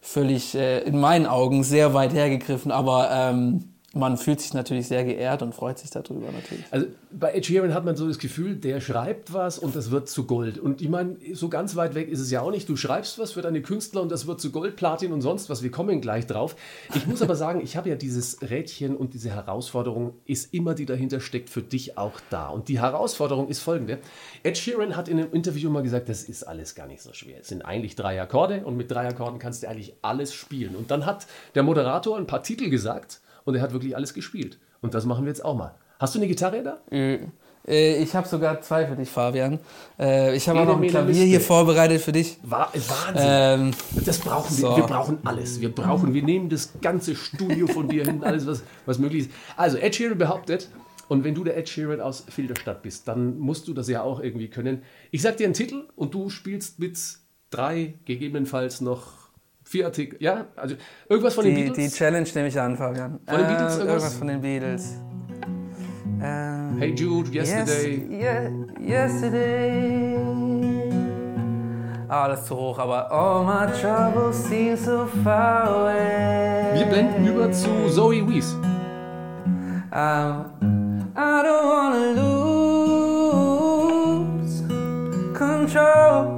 völlig 0.00 0.54
äh, 0.54 0.80
in 0.80 0.98
meinen 0.98 1.26
Augen 1.26 1.62
sehr 1.62 1.94
weit 1.94 2.12
hergegriffen. 2.12 2.72
Aber 2.72 3.08
ähm, 3.12 3.75
man 3.96 4.18
fühlt 4.18 4.40
sich 4.40 4.52
natürlich 4.52 4.86
sehr 4.86 5.04
geehrt 5.04 5.42
und 5.42 5.54
freut 5.54 5.78
sich 5.78 5.90
darüber 5.90 6.30
natürlich. 6.30 6.64
Also 6.70 6.86
bei 7.10 7.32
Ed 7.32 7.46
Sheeran 7.46 7.72
hat 7.72 7.84
man 7.84 7.96
so 7.96 8.06
das 8.06 8.18
Gefühl, 8.18 8.56
der 8.56 8.80
schreibt 8.80 9.32
was 9.32 9.58
und 9.58 9.74
das 9.74 9.90
wird 9.90 10.08
zu 10.08 10.26
Gold. 10.26 10.58
Und 10.58 10.82
ich 10.82 10.88
meine, 10.88 11.16
so 11.32 11.48
ganz 11.48 11.76
weit 11.76 11.94
weg 11.94 12.08
ist 12.08 12.20
es 12.20 12.30
ja 12.30 12.42
auch 12.42 12.50
nicht. 12.50 12.68
Du 12.68 12.76
schreibst 12.76 13.18
was 13.18 13.32
für 13.32 13.42
deine 13.42 13.62
Künstler 13.62 14.02
und 14.02 14.12
das 14.12 14.26
wird 14.26 14.40
zu 14.40 14.50
Gold, 14.50 14.76
Platin 14.76 15.12
und 15.12 15.22
sonst 15.22 15.48
was. 15.48 15.62
Wir 15.62 15.70
kommen 15.70 16.00
gleich 16.00 16.26
drauf. 16.26 16.56
Ich 16.94 17.06
muss 17.06 17.22
aber 17.22 17.36
sagen, 17.36 17.60
ich 17.62 17.76
habe 17.76 17.88
ja 17.88 17.96
dieses 17.96 18.42
Rädchen 18.42 18.96
und 18.96 19.14
diese 19.14 19.30
Herausforderung 19.30 20.14
ist 20.26 20.52
immer, 20.52 20.74
die 20.74 20.86
dahinter 20.86 21.20
steckt, 21.20 21.48
für 21.48 21.62
dich 21.62 21.96
auch 21.96 22.20
da. 22.28 22.48
Und 22.48 22.68
die 22.68 22.80
Herausforderung 22.80 23.48
ist 23.48 23.60
folgende. 23.60 23.98
Ed 24.42 24.58
Sheeran 24.58 24.96
hat 24.96 25.08
in 25.08 25.18
einem 25.18 25.32
Interview 25.32 25.70
mal 25.70 25.82
gesagt, 25.82 26.08
das 26.08 26.24
ist 26.24 26.42
alles 26.42 26.74
gar 26.74 26.86
nicht 26.86 27.02
so 27.02 27.12
schwer. 27.14 27.38
Es 27.40 27.48
sind 27.48 27.62
eigentlich 27.62 27.96
drei 27.96 28.20
Akkorde 28.20 28.64
und 28.64 28.76
mit 28.76 28.90
drei 28.90 29.08
Akkorden 29.08 29.38
kannst 29.38 29.62
du 29.62 29.68
eigentlich 29.68 29.94
alles 30.02 30.34
spielen. 30.34 30.76
Und 30.76 30.90
dann 30.90 31.06
hat 31.06 31.26
der 31.54 31.62
Moderator 31.62 32.16
ein 32.18 32.26
paar 32.26 32.42
Titel 32.42 32.68
gesagt 32.68 33.20
und 33.46 33.54
er 33.54 33.62
hat 33.62 33.72
wirklich 33.72 33.96
alles 33.96 34.12
gespielt. 34.12 34.58
Und 34.82 34.92
das 34.92 35.06
machen 35.06 35.24
wir 35.24 35.30
jetzt 35.30 35.42
auch 35.44 35.56
mal. 35.56 35.74
Hast 35.98 36.14
du 36.14 36.18
eine 36.18 36.28
Gitarre 36.28 36.62
da? 36.62 36.78
Äh, 37.68 37.96
ich 38.02 38.14
habe 38.14 38.28
sogar 38.28 38.60
zwei 38.60 38.86
für 38.86 38.94
dich, 38.94 39.08
Fabian. 39.08 39.58
Äh, 39.98 40.36
ich 40.36 40.48
habe 40.48 40.60
auch 40.60 40.66
noch 40.66 40.80
ein 40.80 40.86
Klavier 40.88 41.24
hier 41.24 41.40
vorbereitet 41.40 42.00
für 42.02 42.12
dich. 42.12 42.38
Wa- 42.42 42.68
Wahnsinn. 42.72 43.24
Ähm, 43.26 43.70
das 44.04 44.18
brauchen 44.18 44.56
wir. 44.56 44.68
so. 44.70 44.76
Wir 44.76 44.84
brauchen 44.84 45.18
alles. 45.24 45.60
Wir 45.60 45.74
brauchen, 45.74 46.12
wir 46.14 46.22
nehmen 46.22 46.48
das 46.48 46.74
ganze 46.80 47.16
Studio 47.16 47.66
von 47.66 47.88
dir 47.88 48.04
hin, 48.04 48.22
alles, 48.22 48.46
was, 48.46 48.62
was 48.84 48.98
möglich 48.98 49.22
ist. 49.26 49.30
Also, 49.56 49.78
Ed 49.78 49.94
Sheeran 49.96 50.18
behauptet, 50.18 50.68
und 51.08 51.24
wenn 51.24 51.34
du 51.34 51.42
der 51.44 51.56
Ed 51.56 51.68
Sheeran 51.68 52.00
aus 52.00 52.24
Filderstadt 52.28 52.82
bist, 52.82 53.08
dann 53.08 53.38
musst 53.38 53.66
du 53.68 53.74
das 53.74 53.88
ja 53.88 54.02
auch 54.02 54.20
irgendwie 54.20 54.48
können. 54.48 54.82
Ich 55.10 55.22
sag 55.22 55.36
dir 55.38 55.44
einen 55.46 55.54
Titel 55.54 55.84
und 55.96 56.14
du 56.14 56.28
spielst 56.30 56.78
mit 56.78 56.98
drei, 57.50 57.94
gegebenenfalls 58.04 58.80
noch 58.80 59.25
vier 59.68 59.86
Artikel. 59.86 60.16
Ja, 60.22 60.46
also 60.56 60.76
irgendwas 61.08 61.34
von 61.34 61.44
den 61.44 61.54
die, 61.54 61.62
die 61.64 61.68
Beatles. 61.70 61.94
Challenge 61.96 62.28
nehme 62.34 62.48
ich 62.48 62.58
an, 62.60 62.76
Fabian. 62.76 63.18
Von 63.26 63.38
den 63.38 63.46
Beatles 63.48 63.76
äh, 63.76 63.80
irgendwas? 63.80 63.80
irgendwas 64.02 64.14
von 64.14 64.28
den 64.28 64.40
Beatles. 64.40 64.94
Ähm, 66.22 66.76
hey 66.78 66.94
Jude, 66.94 67.30
Yesterday. 67.30 68.06
Yes, 68.08 68.50
ye- 68.80 68.92
yesterday. 68.92 70.16
Ah, 72.08 72.28
das 72.28 72.40
ist 72.42 72.46
zu 72.46 72.56
hoch, 72.56 72.78
aber 72.78 73.10
all 73.10 73.44
my 73.44 73.66
troubles 73.80 74.48
seem 74.48 74.76
so 74.76 75.06
far 75.24 75.68
away. 75.68 76.78
Wir 76.78 76.86
blenden 76.86 77.26
über 77.26 77.50
zu 77.50 77.68
Zoe 77.90 78.24
Wees. 78.28 78.54
Um, 79.92 80.44
I 81.16 81.42
don't 81.42 81.64
wanna 81.66 82.12
lose 83.26 84.62
control. 85.34 86.35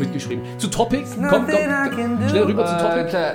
Mitgeschrieben. 0.00 0.42
Zu 0.58 0.68
Topic. 0.68 1.04
Komm, 1.28 1.46
komm. 1.46 2.28
Schnell 2.28 2.42
rüber 2.44 2.66
zu 2.66 2.74
Äh, 2.74 2.78
Topic. 2.78 3.04
klar. 3.10 3.32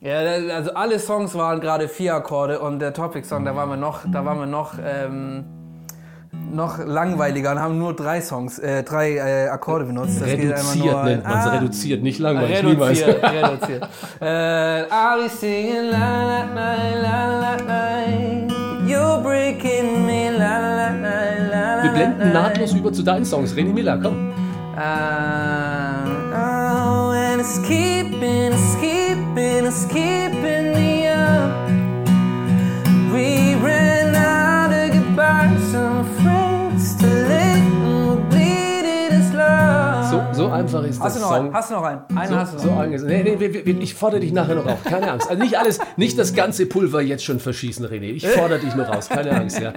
Ja, 0.00 0.18
also 0.54 0.72
alle 0.74 0.98
Songs 0.98 1.34
waren 1.34 1.60
gerade 1.60 1.88
vier 1.88 2.14
Akkorde 2.14 2.60
und 2.60 2.78
der 2.78 2.92
Topic-Song, 2.94 3.44
da 3.44 3.56
waren 3.56 3.68
wir 3.68 3.76
noch, 3.76 4.00
da 4.12 4.24
waren 4.24 4.38
wir 4.38 4.46
noch, 4.46 4.74
ähm, 4.80 5.44
noch 6.52 6.78
langweiliger 6.78 7.50
und 7.50 7.58
haben 7.60 7.78
nur 7.78 7.96
drei 7.96 8.20
Songs, 8.20 8.60
äh, 8.60 8.84
drei 8.84 9.16
äh, 9.16 9.48
Akkorde 9.48 9.86
benutzt. 9.86 10.20
Das 10.20 10.28
Reduziert 10.28 10.84
nur, 10.84 11.02
nennt 11.02 11.24
man 11.24 11.38
es. 11.40 11.46
Ah, 11.46 11.50
Reduziert, 11.50 12.02
nicht 12.04 12.20
langweilig. 12.20 12.62
niemals. 12.62 13.00
Reduziert, 13.00 13.24
reduziert. 13.32 13.88
äh, 14.20 14.82
I'll 14.84 15.22
be 15.24 15.28
singing 15.28 15.90
la 15.90 16.22
la 16.22 16.44
la 16.54 16.74
la 17.02 17.40
la 17.40 17.56
la 17.66 17.88
You're 18.86 19.20
breaking 19.20 20.06
me 20.06 20.30
la 20.30 20.58
la 20.60 20.90
la 20.90 21.18
la 21.50 21.82
Wir 21.82 21.90
blenden 21.90 22.32
nahtlos 22.32 22.72
über 22.72 22.92
zu 22.92 23.02
deinen 23.02 23.24
Songs. 23.24 23.52
René 23.56 23.72
Miller, 23.72 23.98
komm. 24.00 24.30
Uh, 24.76 24.80
and 27.48 27.56
it's 27.56 27.66
keeping, 27.66 28.52
it's 28.52 28.74
keeping, 28.76 29.64
it's 29.66 29.84
keeping 29.86 30.72
me 30.74 31.06
up. 31.06 31.68
We 33.12 33.54
ran 33.54 34.14
out 34.14 34.70
of 34.72 34.92
goodbyes, 34.92 35.62
some 35.72 36.04
friends 36.20 36.96
to 36.96 37.06
live, 37.06 37.56
and 37.56 38.06
we're 38.06 38.16
bleeding 38.28 39.12
as 39.12 39.32
love. 39.32 40.32
So, 40.34 40.44
so 40.44 40.50
einfach 40.52 40.82
ist 40.84 41.00
Hast 41.00 41.06
das 41.06 41.14
du 41.14 41.20
noch 41.20 41.28
Song. 41.28 41.44
einen? 41.46 41.54
Hast 41.54 41.70
du 41.70 41.74
noch 41.74 41.82
einen? 41.84 42.00
Einen 42.16 42.28
so, 42.28 42.36
hast 42.38 42.54
du 42.54 42.58
so 42.58 42.66
noch. 42.68 42.78
anges- 42.82 43.04
nee, 43.04 43.22
nee, 43.22 43.74
ich 43.80 43.94
fordere 43.94 44.20
dich 44.20 44.32
nachher 44.32 44.54
noch 44.54 44.66
auf. 44.66 44.84
Keine 44.84 45.10
Angst. 45.10 45.30
Also 45.30 45.42
nicht 45.42 45.58
alles, 45.58 45.78
nicht 45.96 46.18
das 46.18 46.34
ganze 46.34 46.66
Pulver 46.66 47.00
jetzt 47.00 47.24
schon 47.24 47.40
verschießen, 47.40 47.86
René. 47.86 48.12
Ich 48.12 48.26
fordere 48.28 48.58
dich 48.58 48.74
noch 48.74 48.88
raus. 48.94 49.08
Keine 49.08 49.30
Angst, 49.32 49.58
ja. 49.60 49.72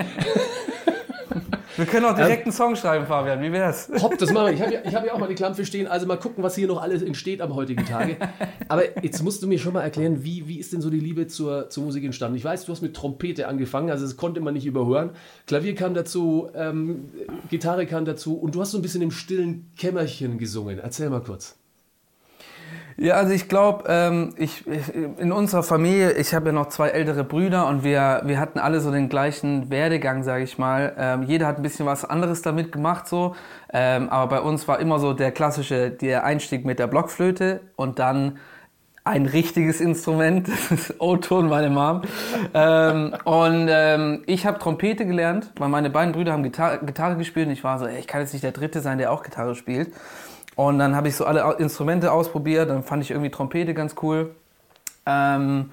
Wir 1.77 1.85
können 1.85 2.05
auch 2.05 2.15
direkt 2.15 2.43
einen 2.43 2.51
Song 2.51 2.75
schreiben, 2.75 3.05
Fabian. 3.05 3.41
Wie 3.41 3.51
wär's? 3.51 3.89
Hopp, 4.01 4.17
das 4.17 4.31
machen 4.31 4.47
wir. 4.47 4.53
Ich 4.53 4.61
habe 4.61 4.73
ja, 4.73 4.79
ich 4.85 4.95
hab 4.95 5.05
ja 5.05 5.13
auch 5.13 5.19
mal 5.19 5.27
die 5.27 5.35
Klampfe 5.35 5.65
stehen. 5.65 5.87
Also 5.87 6.05
mal 6.05 6.17
gucken, 6.17 6.43
was 6.43 6.55
hier 6.55 6.67
noch 6.67 6.81
alles 6.81 7.01
entsteht 7.01 7.41
am 7.41 7.55
heutigen 7.55 7.85
Tage. 7.85 8.17
Aber 8.67 9.03
jetzt 9.03 9.23
musst 9.23 9.41
du 9.43 9.47
mir 9.47 9.59
schon 9.59 9.73
mal 9.73 9.81
erklären, 9.81 10.23
wie, 10.23 10.47
wie 10.47 10.59
ist 10.59 10.73
denn 10.73 10.81
so 10.81 10.89
die 10.89 10.99
Liebe 10.99 11.27
zur, 11.27 11.69
zur 11.69 11.83
Musik 11.83 12.03
entstanden? 12.03 12.37
Ich 12.37 12.43
weiß, 12.43 12.65
du 12.65 12.71
hast 12.71 12.81
mit 12.81 12.95
Trompete 12.95 13.47
angefangen, 13.47 13.89
also 13.89 14.05
das 14.05 14.17
konnte 14.17 14.41
man 14.41 14.53
nicht 14.53 14.65
überhören. 14.65 15.11
Klavier 15.47 15.75
kam 15.75 15.93
dazu, 15.93 16.49
ähm, 16.55 17.09
Gitarre 17.49 17.85
kam 17.85 18.05
dazu 18.05 18.35
und 18.37 18.55
du 18.55 18.61
hast 18.61 18.71
so 18.71 18.77
ein 18.77 18.81
bisschen 18.81 19.01
im 19.01 19.11
stillen 19.11 19.71
Kämmerchen 19.77 20.37
gesungen. 20.37 20.79
Erzähl 20.79 21.09
mal 21.09 21.21
kurz. 21.21 21.60
Ja, 22.97 23.15
also 23.15 23.33
ich 23.33 23.47
glaube, 23.49 23.85
ähm, 23.87 24.33
ich, 24.37 24.65
ich, 24.67 24.93
in 25.17 25.31
unserer 25.31 25.63
Familie, 25.63 26.11
ich 26.13 26.33
habe 26.33 26.47
ja 26.47 26.51
noch 26.51 26.69
zwei 26.69 26.89
ältere 26.89 27.23
Brüder 27.23 27.67
und 27.67 27.83
wir, 27.83 28.21
wir 28.25 28.39
hatten 28.39 28.59
alle 28.59 28.79
so 28.81 28.91
den 28.91 29.09
gleichen 29.09 29.69
Werdegang, 29.69 30.23
sage 30.23 30.43
ich 30.43 30.57
mal. 30.57 30.93
Ähm, 30.97 31.23
jeder 31.23 31.47
hat 31.47 31.57
ein 31.57 31.63
bisschen 31.63 31.85
was 31.85 32.05
anderes 32.05 32.41
damit 32.41 32.71
gemacht, 32.71 33.07
so. 33.07 33.35
Ähm, 33.73 34.09
aber 34.09 34.37
bei 34.37 34.41
uns 34.41 34.67
war 34.67 34.79
immer 34.79 34.99
so 34.99 35.13
der 35.13 35.31
klassische, 35.31 35.89
der 35.89 36.23
Einstieg 36.23 36.65
mit 36.65 36.79
der 36.79 36.87
Blockflöte 36.87 37.61
und 37.75 37.99
dann 37.99 38.37
ein 39.03 39.25
richtiges 39.25 39.81
Instrument, 39.81 40.47
das 40.69 40.71
ist 40.71 41.01
O-Ton, 41.01 41.47
meine 41.47 41.69
Mom. 41.69 42.01
ähm, 42.53 43.15
und 43.23 43.67
ähm, 43.69 44.23
ich 44.27 44.45
habe 44.45 44.59
Trompete 44.59 45.05
gelernt, 45.05 45.51
weil 45.57 45.69
meine 45.69 45.89
beiden 45.89 46.13
Brüder 46.13 46.33
haben 46.33 46.43
Gitarre, 46.43 46.85
Gitarre 46.85 47.15
gespielt 47.15 47.47
und 47.47 47.53
ich 47.53 47.63
war 47.63 47.79
so, 47.79 47.85
ey, 47.87 47.99
ich 47.99 48.07
kann 48.07 48.21
jetzt 48.21 48.33
nicht 48.33 48.43
der 48.43 48.51
Dritte 48.51 48.81
sein, 48.81 48.97
der 48.97 49.11
auch 49.11 49.23
Gitarre 49.23 49.55
spielt. 49.55 49.91
Und 50.55 50.79
dann 50.79 50.95
habe 50.95 51.07
ich 51.07 51.15
so 51.15 51.25
alle 51.25 51.55
Instrumente 51.59 52.11
ausprobiert, 52.11 52.69
dann 52.69 52.83
fand 52.83 53.03
ich 53.03 53.11
irgendwie 53.11 53.31
Trompete 53.31 53.73
ganz 53.73 53.95
cool. 54.01 54.35
Ähm, 55.05 55.71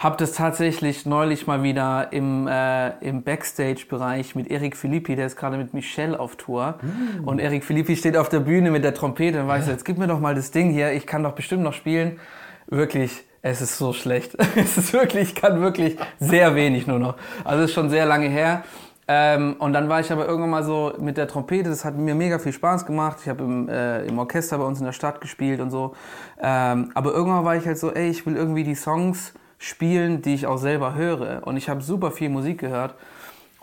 habe 0.00 0.16
das 0.16 0.32
tatsächlich 0.32 1.04
neulich 1.04 1.46
mal 1.46 1.62
wieder 1.62 2.08
im, 2.12 2.48
äh, 2.48 2.88
im 3.06 3.22
Backstage-Bereich 3.22 4.34
mit 4.34 4.50
Eric 4.50 4.74
Filippi, 4.74 5.14
der 5.14 5.26
ist 5.26 5.36
gerade 5.36 5.58
mit 5.58 5.74
Michelle 5.74 6.18
auf 6.18 6.36
Tour. 6.36 6.78
Mm. 6.80 7.28
Und 7.28 7.38
Eric 7.38 7.64
Filippi 7.64 7.96
steht 7.96 8.16
auf 8.16 8.30
der 8.30 8.40
Bühne 8.40 8.70
mit 8.70 8.82
der 8.82 8.94
Trompete 8.94 9.42
und 9.42 9.48
weiß, 9.48 9.66
ja. 9.66 9.72
jetzt 9.72 9.84
gib 9.84 9.98
mir 9.98 10.06
doch 10.06 10.18
mal 10.18 10.34
das 10.34 10.52
Ding 10.52 10.70
hier, 10.70 10.92
ich 10.92 11.06
kann 11.06 11.22
doch 11.22 11.32
bestimmt 11.32 11.62
noch 11.62 11.74
spielen. 11.74 12.18
Wirklich, 12.66 13.24
es 13.42 13.60
ist 13.60 13.76
so 13.76 13.92
schlecht. 13.92 14.36
es 14.56 14.78
ist 14.78 14.94
wirklich, 14.94 15.30
ich 15.30 15.34
kann 15.34 15.60
wirklich 15.60 15.98
sehr 16.18 16.54
wenig 16.54 16.86
nur 16.86 16.98
noch. 16.98 17.16
Also 17.44 17.64
es 17.64 17.70
ist 17.70 17.74
schon 17.74 17.90
sehr 17.90 18.06
lange 18.06 18.28
her. 18.28 18.64
Ähm, 19.12 19.56
und 19.58 19.72
dann 19.72 19.88
war 19.88 19.98
ich 19.98 20.12
aber 20.12 20.28
irgendwann 20.28 20.50
mal 20.50 20.62
so 20.62 20.92
mit 21.00 21.16
der 21.16 21.26
Trompete, 21.26 21.68
das 21.68 21.84
hat 21.84 21.96
mir 21.96 22.14
mega 22.14 22.38
viel 22.38 22.52
Spaß 22.52 22.86
gemacht. 22.86 23.18
Ich 23.20 23.28
habe 23.28 23.42
im, 23.42 23.68
äh, 23.68 24.04
im 24.04 24.16
Orchester 24.20 24.56
bei 24.58 24.64
uns 24.64 24.78
in 24.78 24.84
der 24.84 24.92
Stadt 24.92 25.20
gespielt 25.20 25.58
und 25.58 25.72
so. 25.72 25.96
Ähm, 26.40 26.92
aber 26.94 27.12
irgendwann 27.12 27.44
war 27.44 27.56
ich 27.56 27.66
halt 27.66 27.76
so, 27.76 27.90
ey, 27.90 28.08
ich 28.08 28.24
will 28.24 28.36
irgendwie 28.36 28.62
die 28.62 28.76
Songs 28.76 29.34
spielen, 29.58 30.22
die 30.22 30.34
ich 30.34 30.46
auch 30.46 30.58
selber 30.58 30.94
höre. 30.94 31.44
Und 31.44 31.56
ich 31.56 31.68
habe 31.68 31.82
super 31.82 32.12
viel 32.12 32.28
Musik 32.28 32.60
gehört. 32.60 32.94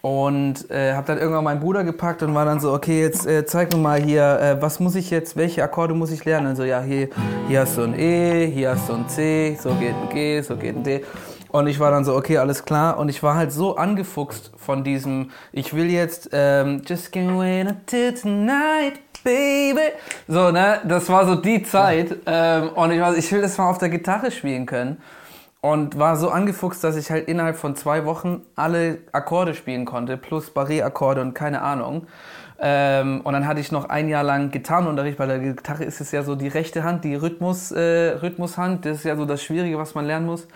Und 0.02 0.70
äh, 0.70 0.94
habe 0.94 1.08
dann 1.08 1.18
irgendwann 1.18 1.46
meinen 1.46 1.62
Bruder 1.62 1.86
gepackt 1.86 2.24
und 2.24 2.36
war 2.36 2.44
dann 2.44 2.60
so, 2.60 2.74
okay, 2.74 3.02
jetzt 3.02 3.26
äh, 3.26 3.46
zeig 3.46 3.72
mir 3.72 3.80
mal 3.80 4.02
hier, 4.02 4.40
äh, 4.42 4.62
was 4.62 4.82
muss 4.82 4.96
ich 4.96 5.10
jetzt, 5.12 5.38
welche 5.38 5.64
Akkorde 5.64 5.94
muss 5.94 6.12
ich 6.12 6.26
lernen? 6.26 6.48
Und 6.48 6.56
so, 6.58 6.66
ja, 6.66 6.82
hier, 6.82 7.08
hier 7.48 7.62
hast 7.62 7.78
du 7.78 7.84
ein 7.84 7.98
E, 7.98 8.48
hier 8.48 8.72
hast 8.72 8.90
du 8.90 8.96
ein 8.96 9.08
C, 9.08 9.58
so 9.62 9.70
geht 9.76 9.96
ein 9.96 10.10
G, 10.10 10.42
so 10.42 10.58
geht 10.58 10.76
ein 10.76 10.84
D. 10.84 11.06
Und 11.50 11.68
ich 11.68 11.80
war 11.80 11.92
dann 11.92 12.04
so, 12.04 12.16
okay, 12.16 12.38
alles 12.38 12.66
klar. 12.66 12.98
Und 12.98 13.10
ich 13.10 13.24
war 13.24 13.36
halt 13.36 13.52
so 13.52 13.78
angefuchst 13.78 14.52
von 14.58 14.84
diesem, 14.84 15.32
ich 15.52 15.74
will 15.74 15.90
jetzt, 15.90 16.30
ähm, 16.34 16.82
just 16.86 17.14
can't 17.14 17.40
wait 17.40 17.68
until 17.68 18.14
tonight, 18.14 19.00
baby. 19.24 19.94
So, 20.28 20.52
ne, 20.52 20.80
das 20.86 21.10
war 21.10 21.26
so 21.26 21.36
die 21.36 21.64
Zeit. 21.64 22.18
Ähm, 22.26 22.70
und 22.70 22.92
ich 22.92 23.00
war 23.00 23.16
ich 23.16 23.32
will 23.32 23.42
das 23.42 23.58
mal 23.58 23.70
auf 23.70 23.78
der 23.78 23.90
Gitarre 23.90 24.32
spielen 24.32 24.66
können. 24.66 25.02
Und 25.60 25.98
war 25.98 26.16
so 26.18 26.30
angefuchst, 26.30 26.84
dass 26.84 26.96
ich 26.96 27.10
halt 27.10 27.28
innerhalb 27.28 27.58
von 27.58 27.76
zwei 27.76 28.06
Wochen 28.06 28.42
alle 28.56 29.00
Akkorde 29.12 29.56
spielen 29.56 29.86
konnte, 29.86 30.16
plus 30.16 30.52
Barré-Akkorde 30.52 31.22
und 31.22 31.34
keine 31.34 31.62
Ahnung. 31.62 32.08
Ähm, 32.60 33.22
und 33.22 33.34
dann 33.34 33.48
hatte 33.48 33.60
ich 33.60 33.72
noch 33.72 33.90
ein 33.90 34.10
Jahr 34.10 34.24
lang 34.24 34.52
Gitarrenunterricht. 34.52 35.18
Bei 35.18 35.26
der 35.26 35.40
Gitarre 35.40 35.84
ist 35.84 36.02
es 36.02 36.12
ja 36.12 36.24
so 36.24 36.36
die 36.36 36.48
rechte 36.48 36.84
Hand, 36.84 37.04
die 37.04 37.16
Rhythmus, 37.16 37.72
äh, 37.72 38.18
Rhythmushand. 38.22 38.86
Das 38.86 38.98
ist 38.98 39.04
ja 39.04 39.16
so 39.16 39.26
das 39.26 39.44
Schwierige, 39.44 39.78
was 39.78 39.96
man 39.96 40.06
lernen 40.06 40.26
muss. 40.26 40.48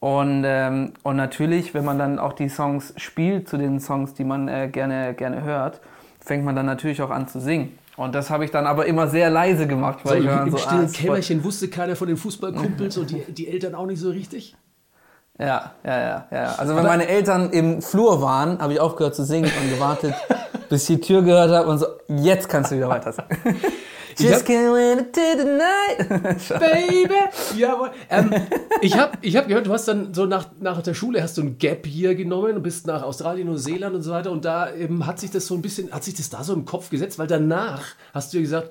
Und, 0.00 0.44
ähm, 0.46 0.92
und 1.02 1.16
natürlich, 1.16 1.74
wenn 1.74 1.84
man 1.84 1.98
dann 1.98 2.18
auch 2.18 2.34
die 2.34 2.48
Songs 2.48 2.92
spielt 2.96 3.48
zu 3.48 3.56
den 3.56 3.80
Songs, 3.80 4.14
die 4.14 4.24
man 4.24 4.48
äh, 4.48 4.68
gerne, 4.68 5.14
gerne 5.14 5.42
hört, 5.42 5.80
fängt 6.20 6.44
man 6.44 6.54
dann 6.54 6.66
natürlich 6.66 7.00
auch 7.02 7.10
an 7.10 7.28
zu 7.28 7.40
singen. 7.40 7.78
Und 7.96 8.14
das 8.14 8.28
habe 8.28 8.44
ich 8.44 8.50
dann 8.50 8.66
aber 8.66 8.84
immer 8.86 9.08
sehr 9.08 9.30
leise 9.30 9.66
gemacht. 9.66 10.00
Weil 10.02 10.22
so, 10.22 10.28
ich 10.28 10.36
im, 10.36 10.50
so, 10.50 10.58
stillen 10.58 10.86
ah, 10.86 10.92
Kämmerchen 10.92 11.44
wusste 11.44 11.68
keiner 11.68 11.96
von 11.96 12.08
den 12.08 12.18
Fußballkumpels 12.18 12.98
und 12.98 13.10
die, 13.10 13.32
die 13.32 13.48
Eltern 13.48 13.74
auch 13.74 13.86
nicht 13.86 14.00
so 14.00 14.10
richtig? 14.10 14.54
Ja, 15.38 15.72
ja, 15.84 16.00
ja, 16.00 16.26
ja. 16.30 16.54
Also 16.56 16.74
wenn 16.74 16.80
aber 16.80 16.88
meine 16.88 17.08
Eltern 17.08 17.50
im 17.50 17.80
Flur 17.80 18.20
waren, 18.20 18.58
habe 18.58 18.74
ich 18.74 18.80
aufgehört 18.80 19.14
zu 19.14 19.24
singen 19.24 19.50
und 19.62 19.70
gewartet, 19.70 20.14
bis 20.68 20.88
ich 20.88 20.96
die 20.96 21.06
Tür 21.06 21.22
gehört 21.22 21.50
habe 21.50 21.68
und 21.68 21.78
so, 21.78 21.86
jetzt 22.08 22.48
kannst 22.48 22.70
du 22.70 22.76
wieder 22.76 22.88
weiter 22.88 23.12
sagen. 23.12 23.36
Just 24.18 24.46
can't 24.46 25.00
it 25.00 25.12
to 25.12 25.20
the 25.36 25.44
night, 25.44 26.48
baby. 26.60 27.14
Jawohl. 27.56 27.90
Ähm, 28.08 28.32
ich 28.80 28.96
habe 28.96 29.18
ich 29.20 29.36
hab 29.36 29.46
gehört, 29.46 29.66
du 29.66 29.72
hast 29.72 29.88
dann 29.88 30.14
so 30.14 30.26
nach, 30.26 30.50
nach 30.58 30.80
der 30.82 30.94
Schule 30.94 31.22
hast 31.22 31.36
du 31.36 31.42
ein 31.42 31.58
Gap 31.58 31.86
hier 31.86 32.14
genommen 32.14 32.56
und 32.56 32.62
bist 32.62 32.86
nach 32.86 33.02
Australien, 33.02 33.46
Neuseeland 33.48 33.94
und 33.94 34.02
so 34.02 34.10
weiter. 34.12 34.30
Und 34.30 34.44
da 34.44 34.74
eben 34.74 35.06
hat 35.06 35.18
sich 35.18 35.30
das 35.30 35.46
so 35.46 35.54
ein 35.54 35.62
bisschen, 35.62 35.92
hat 35.92 36.04
sich 36.04 36.14
das 36.14 36.30
da 36.30 36.42
so 36.44 36.54
im 36.54 36.64
Kopf 36.64 36.88
gesetzt, 36.88 37.18
weil 37.18 37.26
danach 37.26 37.94
hast 38.14 38.32
du 38.32 38.38
ja 38.38 38.42
gesagt, 38.42 38.70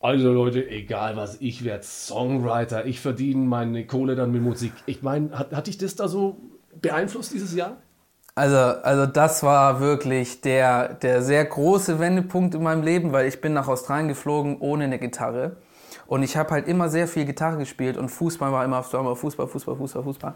also 0.00 0.32
Leute, 0.32 0.68
egal 0.68 1.16
was, 1.16 1.40
ich 1.40 1.64
werde 1.64 1.82
Songwriter, 1.82 2.86
ich 2.86 3.00
verdiene 3.00 3.44
meine 3.44 3.84
Kohle 3.86 4.14
dann 4.14 4.30
mit 4.30 4.42
Musik. 4.42 4.72
Ich 4.86 5.02
meine, 5.02 5.36
hat, 5.36 5.52
hat 5.52 5.66
dich 5.66 5.76
das 5.76 5.96
da 5.96 6.06
so 6.06 6.40
beeinflusst 6.80 7.32
dieses 7.32 7.54
Jahr? 7.54 7.78
Also, 8.38 8.56
also 8.56 9.06
das 9.06 9.42
war 9.42 9.80
wirklich 9.80 10.42
der, 10.42 10.94
der 10.94 11.22
sehr 11.22 11.44
große 11.44 11.98
Wendepunkt 11.98 12.54
in 12.54 12.62
meinem 12.62 12.84
Leben, 12.84 13.10
weil 13.10 13.26
ich 13.26 13.40
bin 13.40 13.52
nach 13.52 13.66
Australien 13.66 14.06
geflogen 14.06 14.58
ohne 14.60 14.84
eine 14.84 15.00
Gitarre. 15.00 15.56
Und 16.06 16.22
ich 16.22 16.36
habe 16.36 16.50
halt 16.50 16.68
immer 16.68 16.88
sehr 16.88 17.08
viel 17.08 17.24
Gitarre 17.24 17.58
gespielt 17.58 17.96
und 17.96 18.08
Fußball 18.08 18.52
war 18.52 18.64
immer 18.64 18.84
Fußball, 18.84 19.16
Fußball, 19.16 19.48
Fußball, 19.48 19.76
Fußball, 19.76 20.02
Fußball. 20.04 20.34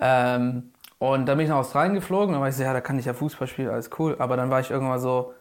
Ähm, 0.00 0.72
und 0.98 1.26
dann 1.26 1.38
bin 1.38 1.44
ich 1.44 1.50
nach 1.50 1.58
Australien 1.58 1.94
geflogen, 1.94 2.32
dann 2.32 2.40
war 2.40 2.48
ich 2.48 2.56
so, 2.56 2.64
ja, 2.64 2.72
da 2.72 2.80
kann 2.80 2.98
ich 2.98 3.04
ja 3.04 3.14
Fußball 3.14 3.46
spielen, 3.46 3.70
alles 3.70 3.90
cool. 3.98 4.16
Aber 4.18 4.36
dann 4.36 4.50
war 4.50 4.58
ich 4.58 4.72
irgendwann 4.72 4.98
so, 4.98 5.32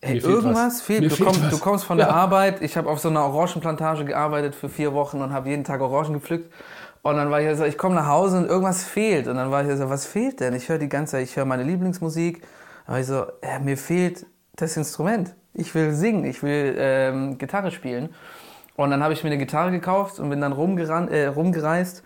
ey, 0.00 0.20
fehlt 0.20 0.24
irgendwas 0.24 0.66
was. 0.66 0.80
fehlt. 0.80 1.04
du, 1.04 1.10
fehlt 1.10 1.24
kommst, 1.28 1.44
was. 1.44 1.50
du 1.50 1.58
kommst 1.58 1.84
von 1.84 1.98
ja. 2.00 2.06
der 2.06 2.14
Arbeit, 2.14 2.62
ich 2.62 2.76
habe 2.76 2.90
auf 2.90 2.98
so 2.98 3.10
einer 3.10 3.24
Orangenplantage 3.24 4.04
gearbeitet 4.04 4.56
für 4.56 4.68
vier 4.68 4.92
Wochen 4.92 5.22
und 5.22 5.32
habe 5.32 5.48
jeden 5.48 5.62
Tag 5.62 5.80
Orangen 5.82 6.14
gepflückt. 6.14 6.52
Und 7.02 7.16
dann 7.16 7.30
war 7.30 7.40
ich 7.40 7.56
so, 7.56 7.64
ich 7.64 7.78
komme 7.78 7.94
nach 7.94 8.06
Hause 8.06 8.38
und 8.38 8.46
irgendwas 8.46 8.84
fehlt. 8.84 9.28
Und 9.28 9.36
dann 9.36 9.50
war 9.50 9.64
ich 9.64 9.76
so, 9.76 9.88
was 9.88 10.06
fehlt 10.06 10.40
denn? 10.40 10.54
Ich 10.54 10.68
höre 10.68 10.78
die 10.78 10.88
ganze 10.88 11.12
Zeit, 11.12 11.24
ich 11.24 11.36
höre 11.36 11.44
meine 11.44 11.62
Lieblingsmusik. 11.62 12.42
Dann 12.86 12.94
war 12.94 13.00
ich 13.00 13.06
so, 13.06 13.26
ja, 13.42 13.58
mir 13.60 13.76
fehlt 13.76 14.26
das 14.56 14.76
Instrument. 14.76 15.34
Ich 15.54 15.74
will 15.74 15.92
singen, 15.92 16.24
ich 16.24 16.42
will 16.42 16.74
ähm, 16.78 17.38
Gitarre 17.38 17.70
spielen. 17.70 18.10
Und 18.76 18.90
dann 18.90 19.02
habe 19.02 19.12
ich 19.12 19.24
mir 19.24 19.30
eine 19.30 19.38
Gitarre 19.38 19.70
gekauft 19.70 20.18
und 20.20 20.30
bin 20.30 20.40
dann 20.40 20.52
rumgerannt, 20.52 21.10
äh, 21.10 21.26
rumgereist 21.26 22.02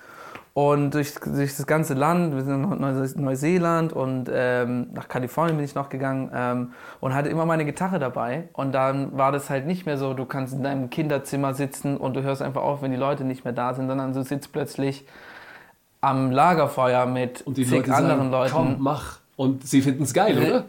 und 0.55 0.93
durch, 0.93 1.15
durch 1.15 1.57
das 1.57 1.67
ganze 1.67 1.95
Land, 1.95 2.35
wir 2.35 2.43
sind 2.43 2.61
nach 2.61 3.17
Neuseeland 3.17 3.95
und 3.95 4.29
ähm, 4.31 4.89
nach 4.93 5.09
Kalifornien 5.09 5.57
bin 5.57 5.65
ich 5.65 5.75
noch 5.75 5.89
gegangen 5.89 6.31
ähm, 6.35 6.73
und 7.01 7.15
hatte 7.15 7.31
immer 7.31 7.47
meine 7.47 7.65
Gitarre 7.65 7.99
dabei. 7.99 8.49
Und 8.53 8.73
dann 8.73 9.17
war 9.17 9.33
das 9.33 9.49
halt 9.49 9.67
nicht 9.67 9.87
mehr 9.87 9.97
so, 9.97 10.13
du 10.13 10.27
kannst 10.27 10.53
in 10.53 10.63
deinem 10.63 10.91
Kinderzimmer 10.91 11.55
sitzen 11.55 11.97
und 11.97 12.15
du 12.15 12.23
hörst 12.23 12.43
einfach 12.43 12.61
auf, 12.61 12.83
wenn 12.83 12.91
die 12.91 12.99
Leute 12.99 13.25
nicht 13.25 13.45
mehr 13.45 13.55
da 13.55 13.73
sind, 13.73 13.89
sondern 13.89 14.13
du 14.13 14.23
sitzt 14.25 14.53
plötzlich 14.53 15.07
am 16.03 16.31
Lagerfeuer 16.31 17.07
mit 17.07 17.41
und 17.43 17.57
die 17.57 17.65
zig 17.65 17.79
Leute 17.79 17.95
anderen 17.95 18.19
sagen, 18.19 18.31
Leuten. 18.31 18.53
Komm, 18.53 18.77
mach. 18.81 19.21
Und 19.37 19.67
sie 19.67 19.81
finden 19.81 20.03
es 20.03 20.13
geil, 20.13 20.37
oder? 20.37 20.65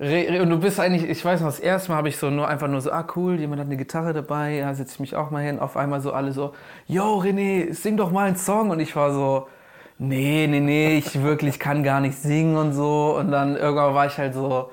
Und 0.00 0.50
du 0.50 0.58
bist 0.58 0.78
eigentlich, 0.78 1.10
ich 1.10 1.24
weiß 1.24 1.40
noch, 1.40 1.48
das 1.48 1.58
erste 1.58 1.90
Mal 1.90 1.98
habe 1.98 2.08
ich 2.08 2.18
so 2.18 2.30
nur 2.30 2.46
einfach 2.46 2.68
nur 2.68 2.80
so, 2.80 2.92
ah 2.92 3.04
cool, 3.16 3.40
jemand 3.40 3.60
hat 3.60 3.66
eine 3.66 3.76
Gitarre 3.76 4.12
dabei, 4.12 4.58
ja, 4.58 4.72
setze 4.72 4.92
ich 4.94 5.00
mich 5.00 5.16
auch 5.16 5.30
mal 5.30 5.42
hin. 5.42 5.58
Auf 5.58 5.76
einmal 5.76 6.00
so 6.00 6.12
alle 6.12 6.30
so, 6.30 6.52
yo 6.86 7.18
René, 7.18 7.74
sing 7.74 7.96
doch 7.96 8.12
mal 8.12 8.28
einen 8.28 8.36
Song. 8.36 8.70
Und 8.70 8.78
ich 8.78 8.94
war 8.94 9.12
so, 9.12 9.48
nee, 9.98 10.46
nee, 10.48 10.60
nee, 10.60 10.98
ich 10.98 11.20
wirklich 11.22 11.58
kann 11.58 11.82
gar 11.82 12.00
nicht 12.00 12.16
singen 12.16 12.56
und 12.56 12.74
so. 12.74 13.16
Und 13.18 13.32
dann 13.32 13.56
irgendwann 13.56 13.94
war 13.94 14.06
ich 14.06 14.16
halt 14.18 14.34
so, 14.34 14.70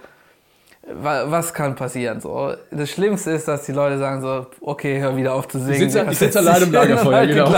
was 0.88 1.56
kann 1.56 1.74
passieren? 1.74 2.22
So, 2.22 2.54
das 2.70 2.92
Schlimmste 2.92 3.32
ist, 3.32 3.48
dass 3.48 3.66
die 3.66 3.72
Leute 3.72 3.98
sagen 3.98 4.22
so, 4.22 4.46
okay, 4.62 5.00
hör 5.00 5.18
wieder 5.18 5.34
auf 5.34 5.48
zu 5.48 5.58
singen. 5.58 5.88
Ich 5.88 5.92
sitze, 5.92 6.08
ich 6.12 6.20
sitze 6.20 6.38
allein 6.38 6.62
im 6.62 6.72
Lagerfeuer, 6.72 7.26
genau. 7.26 7.52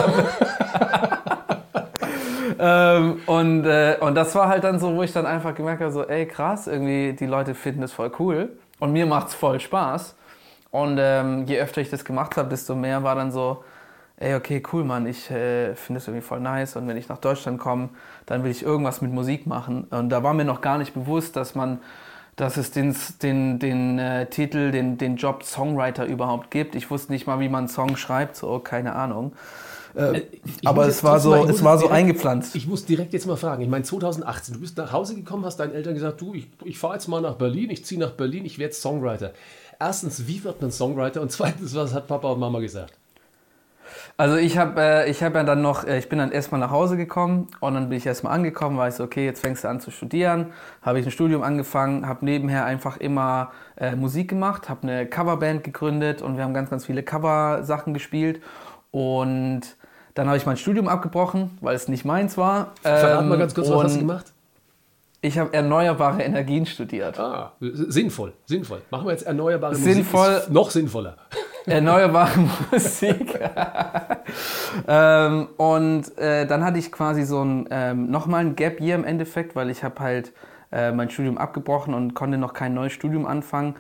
Ähm, 2.59 3.21
und, 3.25 3.65
äh, 3.65 3.97
und 3.99 4.15
das 4.15 4.35
war 4.35 4.47
halt 4.49 4.63
dann 4.63 4.79
so, 4.79 4.95
wo 4.95 5.03
ich 5.03 5.13
dann 5.13 5.25
einfach 5.25 5.55
gemerkt 5.55 5.81
habe, 5.81 5.91
so, 5.91 6.03
ey 6.03 6.25
krass, 6.25 6.67
irgendwie 6.67 7.13
die 7.13 7.25
Leute 7.25 7.55
finden 7.55 7.81
das 7.81 7.91
voll 7.93 8.11
cool 8.19 8.57
und 8.79 8.91
mir 8.91 9.05
macht 9.05 9.29
es 9.29 9.33
voll 9.33 9.59
Spaß. 9.59 10.15
Und 10.71 10.97
ähm, 10.99 11.45
je 11.45 11.59
öfter 11.59 11.81
ich 11.81 11.89
das 11.89 12.03
gemacht 12.05 12.37
habe, 12.37 12.49
desto 12.49 12.75
mehr 12.75 13.03
war 13.03 13.15
dann 13.15 13.31
so, 13.31 13.63
ey, 14.17 14.35
okay, 14.35 14.61
cool, 14.73 14.83
Mann, 14.83 15.05
ich 15.07 15.29
äh, 15.29 15.75
finde 15.75 15.99
das 15.99 16.07
irgendwie 16.07 16.25
voll 16.25 16.39
nice 16.39 16.75
und 16.75 16.87
wenn 16.87 16.97
ich 16.97 17.07
nach 17.07 17.19
Deutschland 17.19 17.59
komme, 17.59 17.89
dann 18.25 18.43
will 18.43 18.51
ich 18.51 18.63
irgendwas 18.63 19.01
mit 19.01 19.11
Musik 19.11 19.47
machen. 19.47 19.85
Und 19.85 20.09
da 20.09 20.23
war 20.23 20.33
mir 20.33 20.45
noch 20.45 20.61
gar 20.61 20.77
nicht 20.77 20.93
bewusst, 20.93 21.35
dass 21.35 21.55
man, 21.55 21.79
dass 22.35 22.57
es 22.57 22.71
den, 22.71 22.95
den, 23.21 23.59
den 23.59 23.99
äh, 23.99 24.25
Titel, 24.27 24.71
den, 24.71 24.97
den 24.97 25.15
Job 25.17 25.43
Songwriter 25.43 26.05
überhaupt 26.05 26.51
gibt. 26.51 26.75
Ich 26.75 26.89
wusste 26.89 27.11
nicht 27.11 27.27
mal, 27.27 27.39
wie 27.39 27.49
man 27.49 27.59
einen 27.59 27.67
Song 27.67 27.95
schreibt, 27.95 28.35
so, 28.35 28.59
keine 28.59 28.95
Ahnung. 28.95 29.33
Äh, 29.97 30.21
Ich 30.61 30.67
aber 30.67 30.87
es 30.87 31.03
war 31.03 31.19
so, 31.19 31.31
mal- 31.31 31.49
es 31.49 31.63
war 31.63 31.77
so 31.77 31.87
direkt- 31.87 31.95
eingepflanzt. 31.99 32.55
Ich 32.55 32.67
muss 32.67 32.85
direkt 32.85 33.13
jetzt 33.13 33.25
mal 33.25 33.35
fragen. 33.37 33.61
Ich 33.63 33.69
meine, 33.69 33.83
2018, 33.83 34.53
du 34.53 34.59
bist 34.61 34.77
nach 34.77 34.91
Hause 34.91 35.15
gekommen, 35.15 35.43
hast 35.45 35.59
deinen 35.59 35.73
Eltern 35.73 35.93
gesagt, 35.95 36.21
du, 36.21 36.33
ich, 36.33 36.47
ich 36.63 36.77
fahre 36.77 36.93
jetzt 36.93 37.07
mal 37.07 37.21
nach 37.21 37.35
Berlin, 37.35 37.69
ich 37.69 37.83
ziehe 37.85 37.99
nach 37.99 38.11
Berlin, 38.11 38.45
ich 38.45 38.59
werde 38.59 38.73
Songwriter. 38.73 39.31
Erstens, 39.79 40.27
wie 40.27 40.43
wird 40.43 40.61
man 40.61 40.71
Songwriter? 40.71 41.21
Und 41.21 41.31
zweitens, 41.31 41.75
was 41.75 41.93
hat 41.93 42.07
Papa 42.07 42.29
und 42.31 42.39
Mama 42.39 42.59
gesagt? 42.59 42.93
Also 44.17 44.35
ich 44.35 44.57
habe 44.57 44.81
äh, 44.81 45.09
ich 45.09 45.21
hab 45.23 45.35
ja 45.35 45.43
dann 45.43 45.61
noch, 45.61 45.83
äh, 45.85 45.99
ich 45.99 46.09
bin 46.09 46.17
dann 46.19 46.31
erstmal 46.31 46.59
nach 46.59 46.71
Hause 46.71 46.97
gekommen 46.97 47.47
und 47.59 47.75
dann 47.75 47.87
bin 47.89 47.97
ich 47.99 48.05
erstmal 48.05 48.33
angekommen, 48.33 48.75
war 48.77 48.87
ich 48.87 48.95
so, 48.95 49.03
okay, 49.03 49.25
jetzt 49.25 49.41
fängst 49.41 49.63
du 49.63 49.69
an 49.69 49.79
zu 49.79 49.91
studieren. 49.91 50.47
Habe 50.81 50.99
ich 50.99 51.05
ein 51.05 51.11
Studium 51.11 51.43
angefangen, 51.43 52.07
habe 52.07 52.25
nebenher 52.25 52.65
einfach 52.65 52.97
immer 52.97 53.51
äh, 53.77 53.95
Musik 53.95 54.29
gemacht, 54.29 54.69
habe 54.69 54.83
eine 54.83 55.05
Coverband 55.05 55.63
gegründet 55.63 56.21
und 56.23 56.35
wir 56.37 56.43
haben 56.43 56.53
ganz, 56.55 56.69
ganz 56.71 56.85
viele 56.85 57.03
Cover-Sachen 57.03 57.93
gespielt. 57.93 58.41
Und 58.91 59.61
dann 60.17 60.27
habe 60.27 60.37
ich 60.37 60.47
mein 60.47 60.57
Studium 60.57 60.87
abgebrochen, 60.87 61.57
weil 61.61 61.75
es 61.75 61.87
nicht 61.87 62.03
meins 62.03 62.37
war. 62.37 62.71
Verrat 62.81 63.25
mal 63.25 63.35
Ähm, 63.35 63.39
ganz 63.39 63.53
kurz, 63.53 63.69
was 63.69 63.83
hast 63.83 63.95
du 63.95 63.99
gemacht? 63.99 64.33
Ich 65.21 65.37
habe 65.37 65.53
erneuerbare 65.53 66.23
Energien 66.23 66.65
studiert. 66.65 67.19
Ah, 67.19 67.53
sinnvoll, 67.59 68.33
sinnvoll. 68.45 68.81
Machen 68.89 69.05
wir 69.05 69.11
jetzt 69.11 69.27
erneuerbare 69.27 69.75
Sinnvoll. 69.75 70.27
Musik. 70.27 70.43
Ist 70.43 70.51
noch 70.51 70.71
sinnvoller. 70.71 71.17
Erneuerbare 71.67 72.31
Musik. 72.71 73.39
ähm, 74.87 75.49
und 75.57 76.17
äh, 76.17 76.47
dann 76.47 76.63
hatte 76.63 76.79
ich 76.79 76.91
quasi 76.91 77.23
so 77.23 77.43
ein, 77.43 77.67
ähm, 77.69 78.09
nochmal 78.09 78.41
ein 78.41 78.55
Gap 78.55 78.79
Year 78.79 78.95
im 78.95 79.03
Endeffekt, 79.03 79.55
weil 79.55 79.69
ich 79.69 79.83
habe 79.83 79.99
halt 79.99 80.33
äh, 80.71 80.91
mein 80.91 81.09
Studium 81.09 81.37
abgebrochen 81.37 81.93
und 81.93 82.13
konnte 82.13 82.37
noch 82.37 82.53
kein 82.53 82.73
neues 82.73 82.93
Studium 82.93 83.25
anfangen. 83.27 83.75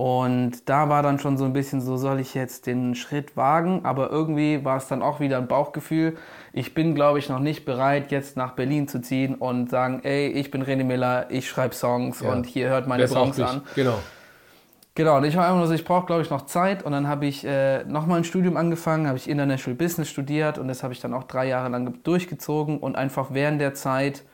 Und 0.00 0.66
da 0.70 0.88
war 0.88 1.02
dann 1.02 1.18
schon 1.18 1.36
so 1.36 1.44
ein 1.44 1.52
bisschen 1.52 1.82
so, 1.82 1.98
soll 1.98 2.20
ich 2.20 2.32
jetzt 2.32 2.64
den 2.66 2.94
Schritt 2.94 3.36
wagen? 3.36 3.84
Aber 3.84 4.08
irgendwie 4.08 4.64
war 4.64 4.78
es 4.78 4.88
dann 4.88 5.02
auch 5.02 5.20
wieder 5.20 5.36
ein 5.36 5.46
Bauchgefühl. 5.46 6.16
Ich 6.54 6.72
bin, 6.72 6.94
glaube 6.94 7.18
ich, 7.18 7.28
noch 7.28 7.38
nicht 7.38 7.66
bereit, 7.66 8.10
jetzt 8.10 8.34
nach 8.34 8.52
Berlin 8.52 8.88
zu 8.88 9.02
ziehen 9.02 9.34
und 9.34 9.68
sagen, 9.68 10.00
ey, 10.02 10.28
ich 10.28 10.50
bin 10.50 10.64
René 10.64 10.84
Miller, 10.84 11.26
ich 11.28 11.46
schreibe 11.46 11.74
Songs 11.74 12.22
Ja. 12.22 12.32
und 12.32 12.46
hier 12.46 12.70
hört 12.70 12.88
meine 12.88 13.06
Songs 13.08 13.38
an. 13.40 13.60
Genau. 13.74 13.98
Genau, 14.94 15.18
und 15.18 15.24
ich 15.24 15.36
war 15.36 15.44
einfach 15.44 15.58
nur 15.58 15.66
so, 15.66 15.74
ich 15.74 15.84
brauche, 15.84 16.06
glaube 16.06 16.22
ich, 16.22 16.30
noch 16.30 16.46
Zeit. 16.46 16.82
Und 16.82 16.92
dann 16.92 17.06
habe 17.06 17.26
ich 17.26 17.44
äh, 17.44 17.84
nochmal 17.84 18.16
ein 18.16 18.24
Studium 18.24 18.56
angefangen, 18.56 19.06
habe 19.06 19.18
ich 19.18 19.28
International 19.28 19.76
Business 19.76 20.08
studiert 20.08 20.56
und 20.56 20.66
das 20.68 20.82
habe 20.82 20.94
ich 20.94 21.00
dann 21.00 21.12
auch 21.12 21.24
drei 21.24 21.46
Jahre 21.46 21.68
lang 21.68 22.02
durchgezogen 22.04 22.78
und 22.78 22.96
einfach 22.96 23.34
während 23.34 23.60
der 23.60 23.74
Zeit 23.74 24.24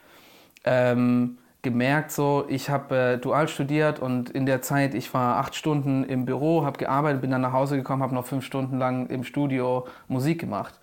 ähm, 0.63 1.39
gemerkt, 1.71 2.11
so, 2.13 2.45
ich 2.49 2.71
habe 2.71 2.97
äh, 2.97 3.19
dual 3.19 3.49
studiert 3.49 3.99
und 3.99 4.31
in 4.31 4.47
der 4.47 4.63
Zeit, 4.63 4.95
ich 4.95 5.13
war 5.13 5.37
acht 5.39 5.55
Stunden 5.55 6.05
im 6.05 6.25
Büro, 6.25 6.65
habe 6.65 6.79
gearbeitet, 6.79 7.21
bin 7.21 7.31
dann 7.31 7.41
nach 7.43 7.53
Hause 7.53 7.77
gekommen, 7.77 8.03
habe 8.03 8.15
noch 8.15 8.25
fünf 8.27 8.45
Stunden 8.45 8.79
lang 8.79 9.09
im 9.09 9.25
Studio 9.25 9.87
Musik 10.09 10.41
gemacht. 10.41 10.75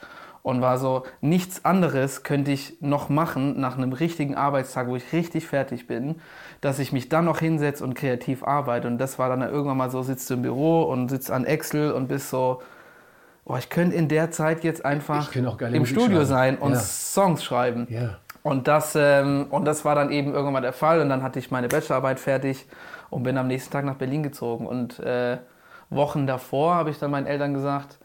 Und 0.41 0.59
war 0.61 0.77
so, 0.77 1.03
nichts 1.21 1.63
anderes 1.63 2.23
könnte 2.23 2.51
ich 2.51 2.75
noch 2.81 3.07
machen 3.07 3.61
nach 3.61 3.77
einem 3.77 3.93
richtigen 3.93 4.35
Arbeitstag, 4.35 4.89
wo 4.89 4.97
ich 4.97 5.13
richtig 5.13 5.47
fertig 5.47 5.87
bin, 5.87 6.15
dass 6.59 6.79
ich 6.79 6.91
mich 6.91 7.07
dann 7.07 7.23
noch 7.23 7.39
hinsetze 7.39 7.81
und 7.81 7.93
kreativ 7.93 8.43
arbeite. 8.43 8.89
Und 8.89 8.97
das 8.97 9.17
war 9.17 9.29
dann 9.29 9.41
irgendwann 9.41 9.77
mal 9.77 9.89
so, 9.89 10.01
sitzt 10.03 10.29
du 10.29 10.33
im 10.33 10.41
Büro 10.41 10.83
und 10.83 11.07
sitzt 11.07 11.31
an 11.31 11.45
Excel 11.45 11.93
und 11.93 12.09
bist 12.09 12.29
so, 12.29 12.61
oh, 13.45 13.55
ich 13.57 13.69
könnte 13.69 13.95
in 13.95 14.09
der 14.09 14.31
Zeit 14.31 14.65
jetzt 14.65 14.83
einfach 14.83 15.33
im 15.33 15.45
Musik 15.45 15.87
Studio 15.87 16.17
schreiben. 16.17 16.25
sein 16.25 16.57
und 16.57 16.73
Ja. 16.73 16.79
Songs 16.79 17.41
schreiben. 17.41 17.87
Ja. 17.89 18.17
Und 18.43 18.67
das, 18.67 18.95
ähm, 18.95 19.47
und 19.49 19.65
das 19.65 19.85
war 19.85 19.95
dann 19.95 20.11
eben 20.11 20.31
irgendwann 20.33 20.53
mal 20.53 20.61
der 20.61 20.73
Fall. 20.73 20.99
Und 21.01 21.09
dann 21.09 21.23
hatte 21.23 21.39
ich 21.39 21.49
meine 21.51 21.69
Bachelorarbeit 21.69 22.19
fertig 22.19 22.67
und 23.09 23.23
bin 23.23 23.37
am 23.37 23.47
nächsten 23.47 23.71
Tag 23.71 23.85
nach 23.85 23.95
Berlin 23.95 24.23
gezogen. 24.23 24.67
Und 24.67 24.99
äh, 24.99 25.37
Wochen 25.89 26.27
davor 26.27 26.75
habe 26.75 26.89
ich 26.89 26.99
dann 26.99 27.11
meinen 27.11 27.27
Eltern 27.27 27.53
gesagt, 27.53 27.97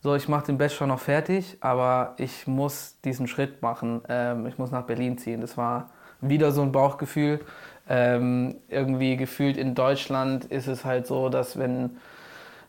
so, 0.00 0.16
ich 0.16 0.28
mache 0.28 0.46
den 0.46 0.58
Bachelor 0.58 0.88
noch 0.88 0.98
fertig, 0.98 1.58
aber 1.60 2.14
ich 2.16 2.46
muss 2.46 2.96
diesen 3.04 3.28
Schritt 3.28 3.62
machen. 3.62 4.02
Ähm, 4.08 4.46
ich 4.46 4.58
muss 4.58 4.70
nach 4.72 4.82
Berlin 4.84 5.18
ziehen. 5.18 5.40
Das 5.40 5.56
war 5.56 5.90
wieder 6.20 6.52
so 6.52 6.62
ein 6.62 6.72
Bauchgefühl. 6.72 7.40
Ähm, 7.88 8.56
irgendwie 8.68 9.16
gefühlt 9.16 9.56
in 9.56 9.74
Deutschland 9.74 10.46
ist 10.46 10.66
es 10.66 10.84
halt 10.84 11.06
so, 11.06 11.28
dass 11.28 11.58
wenn 11.58 11.98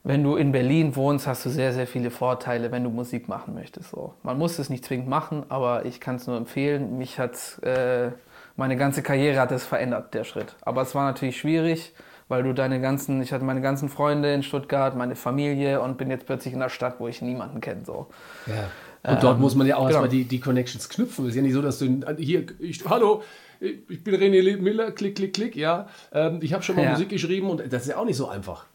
wenn 0.03 0.21
du 0.23 0.35
in 0.35 0.51
Berlin 0.51 0.95
wohnst, 0.95 1.27
hast 1.27 1.45
du 1.45 1.49
sehr, 1.49 1.71
sehr 1.71 1.87
viele 1.87 2.11
Vorteile, 2.11 2.71
wenn 2.71 2.83
du 2.83 2.89
Musik 2.89 3.29
machen 3.29 3.53
möchtest. 3.53 3.91
So. 3.91 4.13
Man 4.21 4.37
muss 4.37 4.59
es 4.59 4.69
nicht 4.69 4.83
zwingend 4.83 5.07
machen, 5.07 5.45
aber 5.47 5.85
ich 5.85 6.01
kann 6.01 6.17
es 6.17 6.27
nur 6.27 6.35
empfehlen. 6.35 6.97
Mich 6.97 7.19
hat 7.19 7.59
äh, 7.63 8.11
meine 8.57 8.75
ganze 8.75 9.01
Karriere 9.01 9.39
hat 9.39 9.51
es 9.53 9.65
verändert, 9.65 10.13
der 10.13 10.25
Schritt. 10.25 10.55
Aber 10.61 10.81
es 10.81 10.93
war 10.93 11.05
natürlich 11.05 11.37
schwierig, 11.37 11.93
weil 12.27 12.43
du 12.43 12.53
deine 12.53 12.81
ganzen, 12.81 13.21
ich 13.21 13.31
hatte 13.31 13.45
meine 13.45 13.61
ganzen 13.61 13.87
Freunde 13.87 14.33
in 14.33 14.43
Stuttgart, 14.43 14.95
meine 14.97 15.15
Familie 15.15 15.79
und 15.81 15.97
bin 15.97 16.09
jetzt 16.09 16.25
plötzlich 16.25 16.53
in 16.53 16.61
einer 16.61 16.69
Stadt, 16.69 16.99
wo 16.99 17.07
ich 17.07 17.21
niemanden 17.21 17.61
kenne. 17.61 17.83
So. 17.85 18.07
Ja. 18.45 19.11
Und 19.11 19.23
dort 19.23 19.39
muss 19.39 19.55
man 19.55 19.67
ja 19.67 19.75
auch 19.75 19.87
genau. 19.87 19.99
erstmal 19.99 20.09
die, 20.09 20.25
die 20.25 20.39
Connections 20.39 20.89
knüpfen. 20.89 21.25
Es 21.25 21.31
ist 21.31 21.35
ja 21.35 21.41
nicht 21.41 21.53
so, 21.53 21.61
dass 21.61 21.79
du 21.79 22.01
hier, 22.17 22.45
ich, 22.59 22.83
hallo, 22.85 23.21
ich 23.59 24.03
bin 24.03 24.15
René 24.15 24.57
Miller, 24.61 24.91
klick, 24.91 25.15
klick, 25.15 25.33
klick, 25.33 25.55
ja. 25.55 25.87
Ähm, 26.11 26.39
ich 26.41 26.53
habe 26.53 26.63
schon 26.63 26.75
mal 26.75 26.83
Ja. 26.83 26.91
Musik 26.91 27.09
geschrieben 27.09 27.49
und 27.49 27.61
das 27.71 27.83
ist 27.83 27.89
ja 27.89 27.97
auch 27.97 28.05
nicht 28.05 28.17
so 28.17 28.27
einfach. 28.27 28.65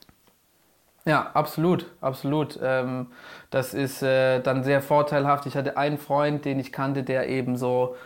Ja, 1.09 1.31
absolut, 1.33 1.87
absolut. 2.03 2.61
Ähm, 2.63 3.07
das 3.49 3.73
ist 3.73 4.03
äh, 4.03 4.41
dann 4.41 4.63
sehr 4.63 4.83
vorteilhaft. 4.83 5.47
Ich 5.47 5.57
hatte 5.57 5.79
einen 5.79 5.97
Freund, 5.97 6.45
den 6.45 6.61
ich 6.61 6.71
kannte, 6.71 7.03
der 7.03 7.31
eben 7.31 7.57
so 7.57 7.97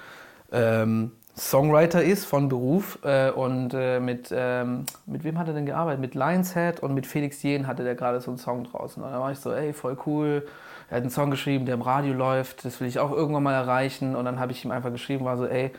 ähm, 0.53 1.11
Songwriter 1.37 2.01
ist 2.01 2.27
von 2.27 2.49
Beruf 2.49 3.01
äh, 3.03 3.33
und 3.33 3.75
äh, 3.75 3.99
mit, 3.99 4.33
ähm, 4.33 4.87
mit 5.07 5.25
wem 5.25 5.37
hat 5.37 5.49
er 5.49 5.55
denn 5.55 5.67
gearbeitet? 5.67 6.01
Mit 6.01 6.15
Lionshead 6.15 6.79
und 6.79 6.95
mit 6.95 7.09
Felix 7.09 7.43
Jen 7.43 7.67
hatte 7.67 7.83
der 7.83 7.97
gerade 7.97 8.21
so 8.21 8.31
einen 8.31 8.38
Song 8.38 8.62
draußen. 8.62 9.03
Und 9.03 9.11
da 9.11 9.19
war 9.19 9.33
ich 9.33 9.41
so, 9.41 9.53
ey, 9.53 9.73
voll 9.73 9.99
cool. 10.07 10.47
Er 10.88 10.99
hat 10.99 11.03
einen 11.03 11.11
Song 11.11 11.33
geschrieben, 11.33 11.67
der 11.67 11.75
im 11.75 11.83
Radio 11.83 12.15
läuft, 12.15 12.65
das 12.65 12.81
will 12.81 12.87
ich 12.87 13.01
auch 13.01 13.11
irgendwann 13.11 13.43
mal 13.43 13.55
erreichen. 13.55 14.15
Und 14.15 14.27
dann 14.27 14.38
habe 14.38 14.53
ich 14.53 14.65
ihm 14.65 14.71
einfach 14.71 14.93
geschrieben, 14.93 15.25
war 15.25 15.37
so, 15.37 15.47
ey, 15.47 15.73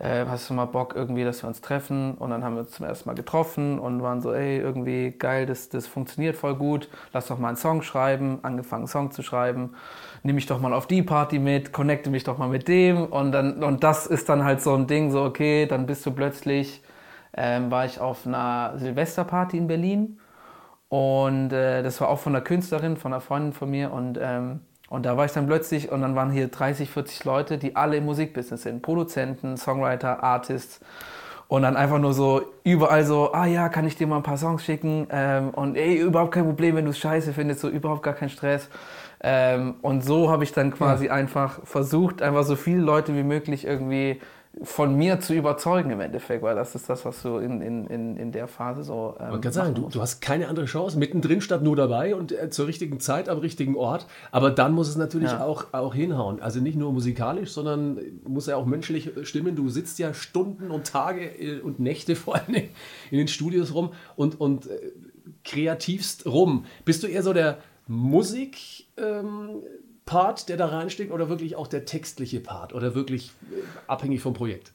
äh, 0.00 0.24
hast 0.26 0.48
du 0.48 0.54
mal 0.54 0.64
Bock 0.64 0.94
irgendwie, 0.96 1.24
dass 1.24 1.42
wir 1.42 1.48
uns 1.48 1.60
treffen? 1.60 2.14
Und 2.14 2.30
dann 2.30 2.42
haben 2.42 2.54
wir 2.54 2.60
uns 2.62 2.70
zum 2.70 2.86
ersten 2.86 3.08
Mal 3.08 3.14
getroffen 3.14 3.78
und 3.78 4.02
waren 4.02 4.22
so, 4.22 4.32
ey, 4.32 4.58
irgendwie 4.58 5.10
geil, 5.10 5.44
das, 5.44 5.68
das 5.68 5.86
funktioniert 5.86 6.36
voll 6.36 6.54
gut. 6.56 6.88
Lass 7.12 7.26
doch 7.28 7.38
mal 7.38 7.48
einen 7.48 7.58
Song 7.58 7.82
schreiben, 7.82 8.38
angefangen 8.42 8.82
einen 8.82 8.88
Song 8.88 9.10
zu 9.10 9.22
schreiben. 9.22 9.74
Nimm 10.22 10.36
mich 10.36 10.46
doch 10.46 10.58
mal 10.58 10.72
auf 10.72 10.86
die 10.86 11.02
Party 11.02 11.38
mit, 11.38 11.72
connecte 11.72 12.08
mich 12.10 12.24
doch 12.24 12.38
mal 12.38 12.48
mit 12.48 12.66
dem. 12.66 13.04
Und 13.04 13.32
dann, 13.32 13.62
und 13.62 13.84
das 13.84 14.06
ist 14.06 14.28
dann 14.30 14.42
halt 14.44 14.62
so 14.62 14.74
ein 14.74 14.86
Ding, 14.86 15.10
so, 15.10 15.22
okay, 15.22 15.66
dann 15.66 15.84
bist 15.86 16.06
du 16.06 16.12
plötzlich, 16.12 16.82
ähm, 17.36 17.70
war 17.70 17.84
ich 17.84 18.00
auf 18.00 18.26
einer 18.26 18.78
Silvesterparty 18.78 19.58
in 19.58 19.66
Berlin. 19.66 20.18
Und 20.88 21.52
äh, 21.52 21.82
das 21.82 22.00
war 22.00 22.08
auch 22.08 22.18
von 22.20 22.34
einer 22.34 22.44
Künstlerin, 22.44 22.96
von 22.96 23.12
einer 23.12 23.20
Freundin 23.20 23.52
von 23.52 23.70
mir. 23.70 23.92
Und, 23.92 24.18
ähm, 24.20 24.60
und 24.90 25.06
da 25.06 25.16
war 25.16 25.24
ich 25.24 25.32
dann 25.32 25.46
plötzlich 25.46 25.92
und 25.92 26.02
dann 26.02 26.16
waren 26.16 26.32
hier 26.32 26.48
30, 26.48 26.90
40 26.90 27.24
Leute, 27.24 27.58
die 27.58 27.76
alle 27.76 27.96
im 27.98 28.04
Musikbusiness 28.06 28.62
sind. 28.62 28.82
Produzenten, 28.82 29.56
Songwriter, 29.56 30.22
Artists. 30.24 30.80
Und 31.46 31.62
dann 31.62 31.76
einfach 31.76 32.00
nur 32.00 32.12
so 32.12 32.42
überall 32.64 33.04
so, 33.04 33.32
ah 33.32 33.46
ja, 33.46 33.68
kann 33.68 33.86
ich 33.86 33.94
dir 33.96 34.08
mal 34.08 34.16
ein 34.16 34.24
paar 34.24 34.36
Songs 34.36 34.64
schicken? 34.64 35.06
Ähm, 35.10 35.50
und 35.50 35.76
ey, 35.76 35.96
überhaupt 35.96 36.32
kein 36.32 36.44
Problem, 36.44 36.74
wenn 36.74 36.86
du 36.86 36.90
es 36.90 36.98
scheiße 36.98 37.32
findest, 37.32 37.60
so 37.60 37.68
überhaupt 37.68 38.02
gar 38.02 38.14
kein 38.14 38.30
Stress. 38.30 38.68
Ähm, 39.22 39.76
und 39.80 40.04
so 40.04 40.28
habe 40.28 40.42
ich 40.42 40.52
dann 40.52 40.72
quasi 40.72 41.08
einfach 41.08 41.60
versucht, 41.64 42.20
einfach 42.20 42.42
so 42.42 42.56
viele 42.56 42.80
Leute 42.80 43.14
wie 43.14 43.22
möglich 43.22 43.64
irgendwie 43.64 44.20
von 44.62 44.96
mir 44.96 45.20
zu 45.20 45.32
überzeugen 45.32 45.90
im 45.90 46.00
Endeffekt, 46.00 46.42
weil 46.42 46.56
das 46.56 46.74
ist 46.74 46.90
das, 46.90 47.04
was 47.04 47.22
du 47.22 47.38
in, 47.38 47.60
in, 47.62 47.86
in, 47.86 48.16
in 48.16 48.32
der 48.32 48.48
Phase 48.48 48.82
so. 48.82 49.14
Ähm, 49.20 49.30
Man 49.30 49.40
kann 49.40 49.52
sagen, 49.52 49.74
du, 49.74 49.88
du 49.88 50.00
hast 50.02 50.20
keine 50.20 50.48
andere 50.48 50.66
Chance. 50.66 50.98
Mittendrin 50.98 51.40
statt 51.40 51.62
nur 51.62 51.76
dabei 51.76 52.16
und 52.16 52.32
äh, 52.32 52.50
zur 52.50 52.66
richtigen 52.66 52.98
Zeit 52.98 53.28
am 53.28 53.38
richtigen 53.38 53.76
Ort. 53.76 54.06
Aber 54.32 54.50
dann 54.50 54.72
muss 54.72 54.88
es 54.88 54.96
natürlich 54.96 55.30
Ja. 55.30 55.44
auch, 55.44 55.66
auch 55.72 55.94
hinhauen. 55.94 56.40
Also 56.42 56.60
nicht 56.60 56.76
nur 56.76 56.92
musikalisch, 56.92 57.52
sondern 57.52 58.00
muss 58.26 58.46
ja 58.46 58.56
auch 58.56 58.66
menschlich 58.66 59.10
stimmen. 59.22 59.54
Du 59.54 59.68
sitzt 59.68 60.00
ja 60.00 60.12
Stunden 60.14 60.72
und 60.72 60.84
Tage 60.86 61.26
äh, 61.26 61.60
und 61.60 61.78
Nächte 61.78 62.16
vor 62.16 62.34
allem 62.34 62.54
in 62.56 63.18
den 63.18 63.28
Studios 63.28 63.72
rum 63.72 63.92
und, 64.16 64.40
und 64.40 64.66
äh, 64.66 64.90
kreativst 65.44 66.26
rum. 66.26 66.64
Bist 66.84 67.02
du 67.02 67.06
eher 67.06 67.22
so 67.22 67.32
der 67.32 67.58
Musik. 67.86 68.86
Ähm, 68.96 69.62
Part, 70.10 70.48
der 70.48 70.56
da 70.56 70.66
reinsteckt, 70.66 71.12
oder 71.12 71.28
wirklich 71.28 71.56
auch 71.56 71.68
der 71.68 71.84
textliche 71.86 72.40
Part 72.40 72.74
oder 72.74 72.94
wirklich 72.94 73.38
äh, 73.50 73.68
abhängig 73.86 74.20
vom 74.22 74.34
Projekt? 74.34 74.72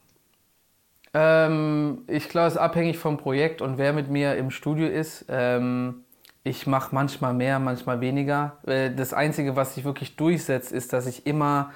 Ähm, 1.14 2.04
ich 2.08 2.30
glaube, 2.30 2.48
es 2.48 2.54
ist 2.56 2.60
abhängig 2.60 2.98
vom 2.98 3.18
Projekt 3.18 3.62
und 3.62 3.78
wer 3.78 3.94
mit 3.94 4.10
mir 4.10 4.36
im 4.36 4.52
Studio 4.52 4.88
ist. 4.88 5.26
Ähm, 5.30 6.04
ich 6.44 6.68
mache 6.68 6.94
manchmal 6.94 7.34
mehr, 7.34 7.60
manchmal 7.60 8.02
weniger. 8.02 8.58
Äh, 8.68 8.92
Das 8.92 9.14
Einzige, 9.14 9.56
was 9.56 9.76
sich 9.76 9.84
wirklich 9.86 10.16
durchsetzt, 10.16 10.72
ist, 10.72 10.94
dass 10.94 11.08
ich 11.08 11.26
immer 11.26 11.72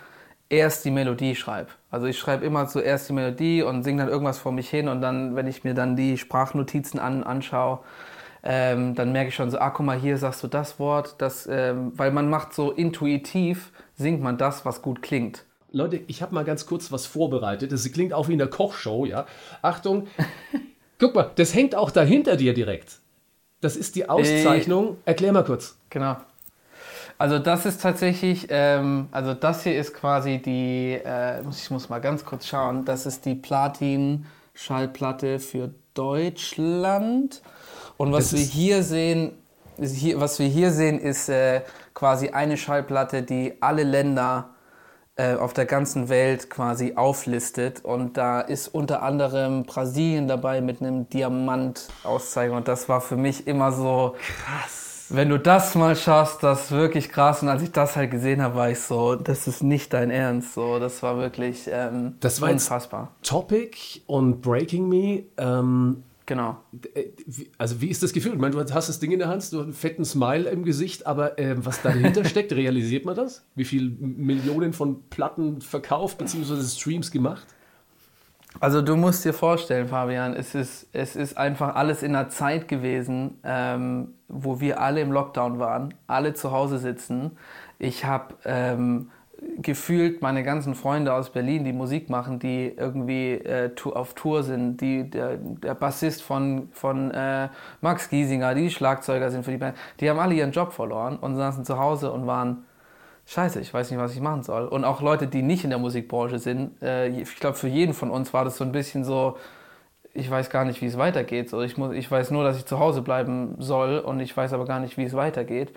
erst 0.50 0.84
die 0.86 0.92
Melodie 0.92 1.36
schreibe. 1.36 1.70
Also 1.92 2.08
ich 2.08 2.18
schreibe 2.20 2.46
immer 2.46 2.68
zuerst 2.68 3.08
die 3.10 3.14
Melodie 3.14 3.64
und 3.64 3.84
singe 3.84 4.04
dann 4.04 4.10
irgendwas 4.12 4.40
vor 4.40 4.52
mich 4.52 4.70
hin 4.70 4.88
und 4.90 5.02
dann, 5.02 5.36
wenn 5.36 5.48
ich 5.48 5.64
mir 5.64 5.74
dann 5.76 5.96
die 5.96 6.18
Sprachnotizen 6.18 7.00
an, 7.00 7.24
anschaue, 7.24 7.80
ähm, 8.44 8.96
dann 8.96 9.12
merke 9.12 9.30
ich 9.30 9.36
schon 9.36 9.52
so, 9.52 9.60
ah, 9.60 9.70
guck 9.70 9.86
mal, 9.86 10.00
hier 10.00 10.18
sagst 10.18 10.44
du 10.44 10.48
das 10.48 10.80
Wort, 10.80 11.16
das, 11.20 11.48
ähm, 11.52 11.92
weil 11.96 12.12
man 12.12 12.30
macht 12.30 12.54
so 12.54 12.72
intuitiv, 12.72 13.72
singt 13.96 14.22
man 14.22 14.38
das, 14.38 14.66
was 14.66 14.82
gut 14.82 15.02
klingt. 15.02 15.46
Leute, 15.72 16.02
ich 16.08 16.22
habe 16.22 16.34
mal 16.34 16.46
ganz 16.46 16.66
kurz 16.66 16.92
was 16.92 17.06
vorbereitet. 17.06 17.72
Das 17.72 17.90
klingt 17.92 18.14
auch 18.14 18.28
wie 18.28 18.34
in 18.34 18.40
der 18.40 18.50
Kochshow, 18.50 19.06
ja. 19.06 19.26
Achtung, 19.62 20.08
guck 21.00 21.16
mal, 21.16 21.32
das 21.36 21.54
hängt 21.54 21.76
auch 21.76 21.92
da 21.92 22.02
hinter 22.02 22.38
dir 22.38 22.54
direkt. 22.54 23.00
Das 23.62 23.76
ist 23.76 23.96
die 23.96 24.08
Auszeichnung. 24.08 24.98
Erklär 25.06 25.34
mal 25.34 25.44
kurz. 25.44 25.78
Genau. 25.90 26.18
Also 27.18 27.38
das 27.38 27.66
ist 27.66 27.82
tatsächlich, 27.82 28.48
ähm, 28.50 29.10
also 29.12 29.34
das 29.34 29.64
hier 29.64 29.78
ist 29.78 29.94
quasi 29.94 30.42
die, 30.42 30.98
äh, 31.04 31.42
ich 31.50 31.70
muss 31.70 31.90
mal 31.90 32.00
ganz 32.00 32.24
kurz 32.24 32.48
schauen, 32.48 32.86
das 32.86 33.06
ist 33.06 33.26
die 33.26 33.36
Platin-Schallplatte 33.36 35.40
für 35.40 35.74
Deutschland. 35.94 37.42
Und 38.00 38.14
was 38.14 38.32
Das 38.32 38.40
wir 38.40 38.46
hier 38.46 38.82
sehen, 38.82 39.34
ist 39.78 39.94
hier, 39.94 40.22
was 40.22 40.40
wir 40.40 40.48
hier 40.48 40.72
sehen, 40.72 41.00
ist 41.00 41.28
äh, 41.28 41.62
quasi 41.94 42.30
eine 42.30 42.56
Schallplatte, 42.56 43.24
die 43.24 43.56
alle 43.60 43.84
Länder 43.84 44.52
äh, 45.18 45.36
auf 45.36 45.52
der 45.52 45.66
ganzen 45.66 46.08
Welt 46.08 46.50
quasi 46.50 46.94
auflistet. 46.96 47.84
Und 47.84 48.16
da 48.16 48.40
ist 48.40 48.70
unter 48.70 49.04
anderem 49.04 49.66
Brasilien 49.66 50.30
dabei 50.30 50.62
mit 50.62 50.82
einem 50.82 51.10
Diamant-Auszeichen. 51.10 52.56
Und 52.56 52.70
das 52.70 52.88
war 52.88 53.02
für 53.02 53.18
mich 53.18 53.48
immer 53.48 53.74
so, 53.74 54.16
wenn 55.10 55.28
du 55.28 55.38
das 55.38 55.76
mal 55.76 55.98
schaffst, 55.98 56.42
das 56.42 56.66
ist 56.66 56.72
wirklich 56.72 57.10
krass. 57.10 57.44
Und 57.44 57.50
als 57.50 57.64
ich 57.64 57.74
das 57.74 57.98
halt 57.98 58.12
gesehen 58.12 58.42
habe, 58.42 58.56
war 58.56 58.70
ich 58.70 58.80
so, 58.80 59.16
das 59.16 59.46
ist 59.46 59.62
nicht 59.62 59.92
dein 59.92 60.10
Ernst. 60.10 60.54
So, 60.54 60.80
das 60.80 61.04
war 61.04 61.18
wirklich 61.18 61.70
ähm, 61.70 62.16
Das 62.22 62.40
war 62.40 62.50
unfassbar. 62.50 63.12
Topic 63.24 64.04
und 64.08 64.40
Breaking 64.40 64.88
Me. 64.88 65.24
Ähm, 65.38 66.06
Genau. 66.30 66.58
äh, 66.94 67.06
wie- 67.26 67.50
also 67.58 67.82
wie 67.82 67.88
ist 67.88 68.04
das 68.04 68.14
Gefühl? 68.14 68.34
Ich 68.34 68.40
meine, 68.40 68.54
du 68.54 68.60
hast 68.74 68.88
das 68.88 69.00
Ding 69.00 69.10
in 69.12 69.18
der 69.18 69.30
Hand, 69.30 69.52
du 69.52 69.58
hast 69.58 69.64
einen 69.64 69.74
fetten 69.74 70.06
Smile 70.06 70.48
im 70.52 70.64
Gesicht, 70.64 71.08
aber 71.08 71.40
ähm, 71.40 71.66
was 71.66 71.82
dahinter 71.82 72.24
steckt, 72.34 72.54
realisiert 72.54 73.04
man 73.04 73.16
das? 73.16 73.44
Wie 73.56 73.66
viele 73.66 73.90
Millionen 73.90 74.72
von 74.74 75.02
Platten 75.10 75.60
verkauft 75.62 76.20
bzw. 76.20 76.62
Streams 76.62 77.10
gemacht? 77.10 77.48
Also 78.60 78.82
du 78.84 78.96
musst 78.96 79.26
dir 79.26 79.34
vorstellen, 79.34 79.88
Fabian, 79.88 80.34
es 80.36 80.54
ist, 80.54 80.88
es 80.94 81.16
ist 81.16 81.36
einfach 81.36 81.74
alles 81.76 82.04
in 82.04 82.16
einer 82.16 82.30
Zeit 82.30 82.68
gewesen, 82.68 83.40
ähm, 83.44 84.10
wo 84.28 84.60
wir 84.60 84.80
alle 84.82 85.02
im 85.02 85.12
Lockdown 85.12 85.58
waren, 85.58 85.96
alle 86.06 86.36
zu 86.36 86.52
Hause 86.52 86.78
sitzen. 86.78 87.32
Ich 87.80 88.06
habe 88.06 88.36
ähm, 88.46 89.10
gefühlt 89.62 90.22
meine 90.22 90.44
ganzen 90.44 90.76
Freunde 90.76 91.14
aus 91.14 91.30
Berlin, 91.30 91.64
die 91.64 91.74
Musik 91.74 92.10
machen, 92.10 92.40
die 92.40 92.74
irgendwie 92.76 93.34
äh, 93.34 93.72
auf 93.94 94.14
Tour 94.14 94.44
sind, 94.44 94.82
die, 94.82 95.10
der, 95.10 95.38
der 95.38 95.76
Bassist 95.76 96.22
von, 96.22 96.70
von 96.72 97.12
äh, 97.12 97.50
Max 97.82 98.10
Giesinger, 98.10 98.56
die 98.56 98.70
Schlagzeuger 98.70 99.32
sind 99.32 99.44
für 99.44 99.52
die 99.52 99.58
Band, 99.58 99.78
die 100.00 100.10
haben 100.10 100.20
alle 100.20 100.34
ihren 100.34 100.52
Job 100.52 100.74
verloren 100.74 101.18
und 101.18 101.36
saßen 101.36 101.66
zu 101.66 101.78
Hause 101.80 102.12
und 102.12 102.28
waren 102.28 102.66
scheiße, 103.28 103.60
ich 103.60 103.74
weiß 103.74 103.92
nicht, 103.92 104.00
was 104.00 104.14
ich 104.14 104.22
machen 104.22 104.44
soll. 104.44 104.68
Und 104.68 104.84
auch 104.86 105.02
Leute, 105.02 105.28
die 105.28 105.42
nicht 105.42 105.64
in 105.64 105.70
der 105.70 105.80
Musikbranche 105.80 106.40
sind, 106.40 106.82
äh, 106.82 107.08
ich 107.10 107.36
glaube, 107.36 107.58
für 107.58 107.68
jeden 107.68 107.94
von 107.94 108.10
uns 108.10 108.34
war 108.34 108.44
das 108.44 108.58
so 108.58 108.64
ein 108.64 108.72
bisschen 108.72 109.04
so, 109.04 109.38
ich 110.14 110.30
weiß 110.30 110.50
gar 110.50 110.66
nicht, 110.66 110.82
wie 110.82 110.88
es 110.88 110.98
weitergeht. 110.98 111.50
So, 111.50 111.62
ich, 111.62 111.78
muss, 111.78 111.94
ich 111.94 112.10
weiß 112.10 112.32
nur, 112.32 112.44
dass 112.44 112.58
ich 112.58 112.66
zu 112.66 112.80
Hause 112.80 113.02
bleiben 113.02 113.56
soll 113.60 114.00
und 114.00 114.20
ich 114.20 114.36
weiß 114.36 114.54
aber 114.54 114.66
gar 114.66 114.80
nicht, 114.80 114.98
wie 114.98 115.04
es 115.04 115.14
weitergeht. 115.14 115.74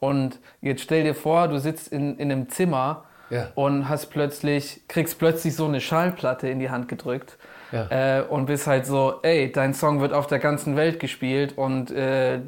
Und 0.00 0.38
jetzt 0.60 0.82
stell 0.82 1.04
dir 1.04 1.14
vor, 1.14 1.48
du 1.48 1.58
sitzt 1.58 1.88
in, 1.92 2.16
in 2.18 2.30
einem 2.30 2.48
Zimmer 2.48 3.04
Ja. 3.30 3.48
und 3.54 3.88
hast 3.88 4.06
plötzlich, 4.06 4.82
kriegst 4.88 5.18
plötzlich 5.18 5.54
so 5.56 5.64
eine 5.66 5.80
Schallplatte 5.80 6.48
in 6.48 6.58
die 6.58 6.70
Hand 6.70 6.88
gedrückt. 6.88 7.36
Ja. 7.72 8.18
Äh, 8.18 8.22
und 8.22 8.46
bist 8.46 8.66
halt 8.68 8.86
so, 8.86 9.18
ey, 9.22 9.50
dein 9.50 9.74
Song 9.74 10.00
wird 10.00 10.12
auf 10.12 10.26
der 10.28 10.38
ganzen 10.38 10.76
Welt 10.76 11.00
gespielt 11.00 11.56
und 11.58 11.90
äh, 11.90 12.40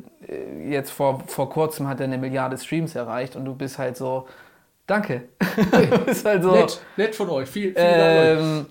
jetzt 0.68 0.90
vor, 0.90 1.24
vor 1.26 1.50
kurzem 1.50 1.88
hat 1.88 1.98
er 2.00 2.04
eine 2.04 2.18
Milliarde 2.18 2.56
Streams 2.58 2.94
erreicht 2.94 3.34
und 3.34 3.44
du 3.44 3.54
bist 3.54 3.78
halt 3.78 3.96
so, 3.96 4.28
danke. 4.86 5.22
du 5.72 5.98
bist 6.04 6.24
halt 6.24 6.42
so, 6.44 6.52
Nett, 6.52 6.80
nett 6.96 7.14
von 7.16 7.28
euch. 7.30 7.48
Viel, 7.48 7.72
vielen 7.72 7.98
Dank. 7.98 8.40
ähm, 8.40 8.66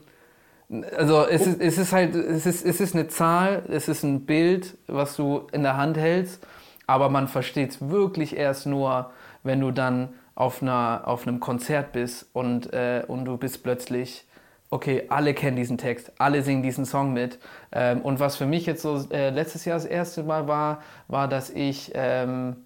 also 0.98 1.26
es 1.28 1.46
ist, 1.46 1.60
es 1.62 1.78
ist 1.78 1.92
halt, 1.92 2.16
es 2.16 2.46
ist, 2.46 2.66
es 2.66 2.80
ist 2.80 2.96
eine 2.96 3.08
Zahl, 3.08 3.64
es 3.70 3.88
ist 3.90 4.04
ein 4.04 4.26
Bild, 4.26 4.78
was 4.88 5.16
du 5.16 5.48
in 5.52 5.64
der 5.64 5.76
Hand 5.78 5.98
hältst, 5.98 6.46
aber 6.88 7.10
man 7.10 7.28
versteht 7.28 7.72
es 7.72 7.90
wirklich 7.90 8.36
erst 8.36 8.66
nur, 8.66 9.12
wenn 9.44 9.60
du 9.60 9.72
dann 9.72 10.10
auf, 10.36 10.62
einer, 10.62 11.04
auf 11.06 11.28
einem 11.28 11.40
Konzert 11.40 11.92
bist 11.94 12.28
und, 12.34 12.74
äh, 12.74 13.04
und 13.08 13.26
du 13.26 13.38
bist 13.38 13.64
plötzlich, 13.64 14.26
okay, 14.70 15.04
alle 15.10 15.34
kennen 15.34 15.56
diesen 15.56 15.78
Text, 15.78 16.12
alle 16.18 16.42
singen 16.42 16.64
diesen 16.64 16.86
Song 16.86 17.14
mit. 17.14 17.40
Ähm, 17.72 18.02
und 18.02 18.20
was 18.20 18.36
für 18.36 18.46
mich 18.46 18.66
jetzt 18.66 18.82
so 18.82 19.02
äh, 19.12 19.30
letztes 19.30 19.64
Jahr 19.64 19.78
das 19.78 19.86
erste 19.86 20.24
Mal 20.24 20.48
war, 20.48 20.82
war, 21.08 21.28
dass 21.28 21.50
ich 21.50 21.92
ähm, 21.94 22.58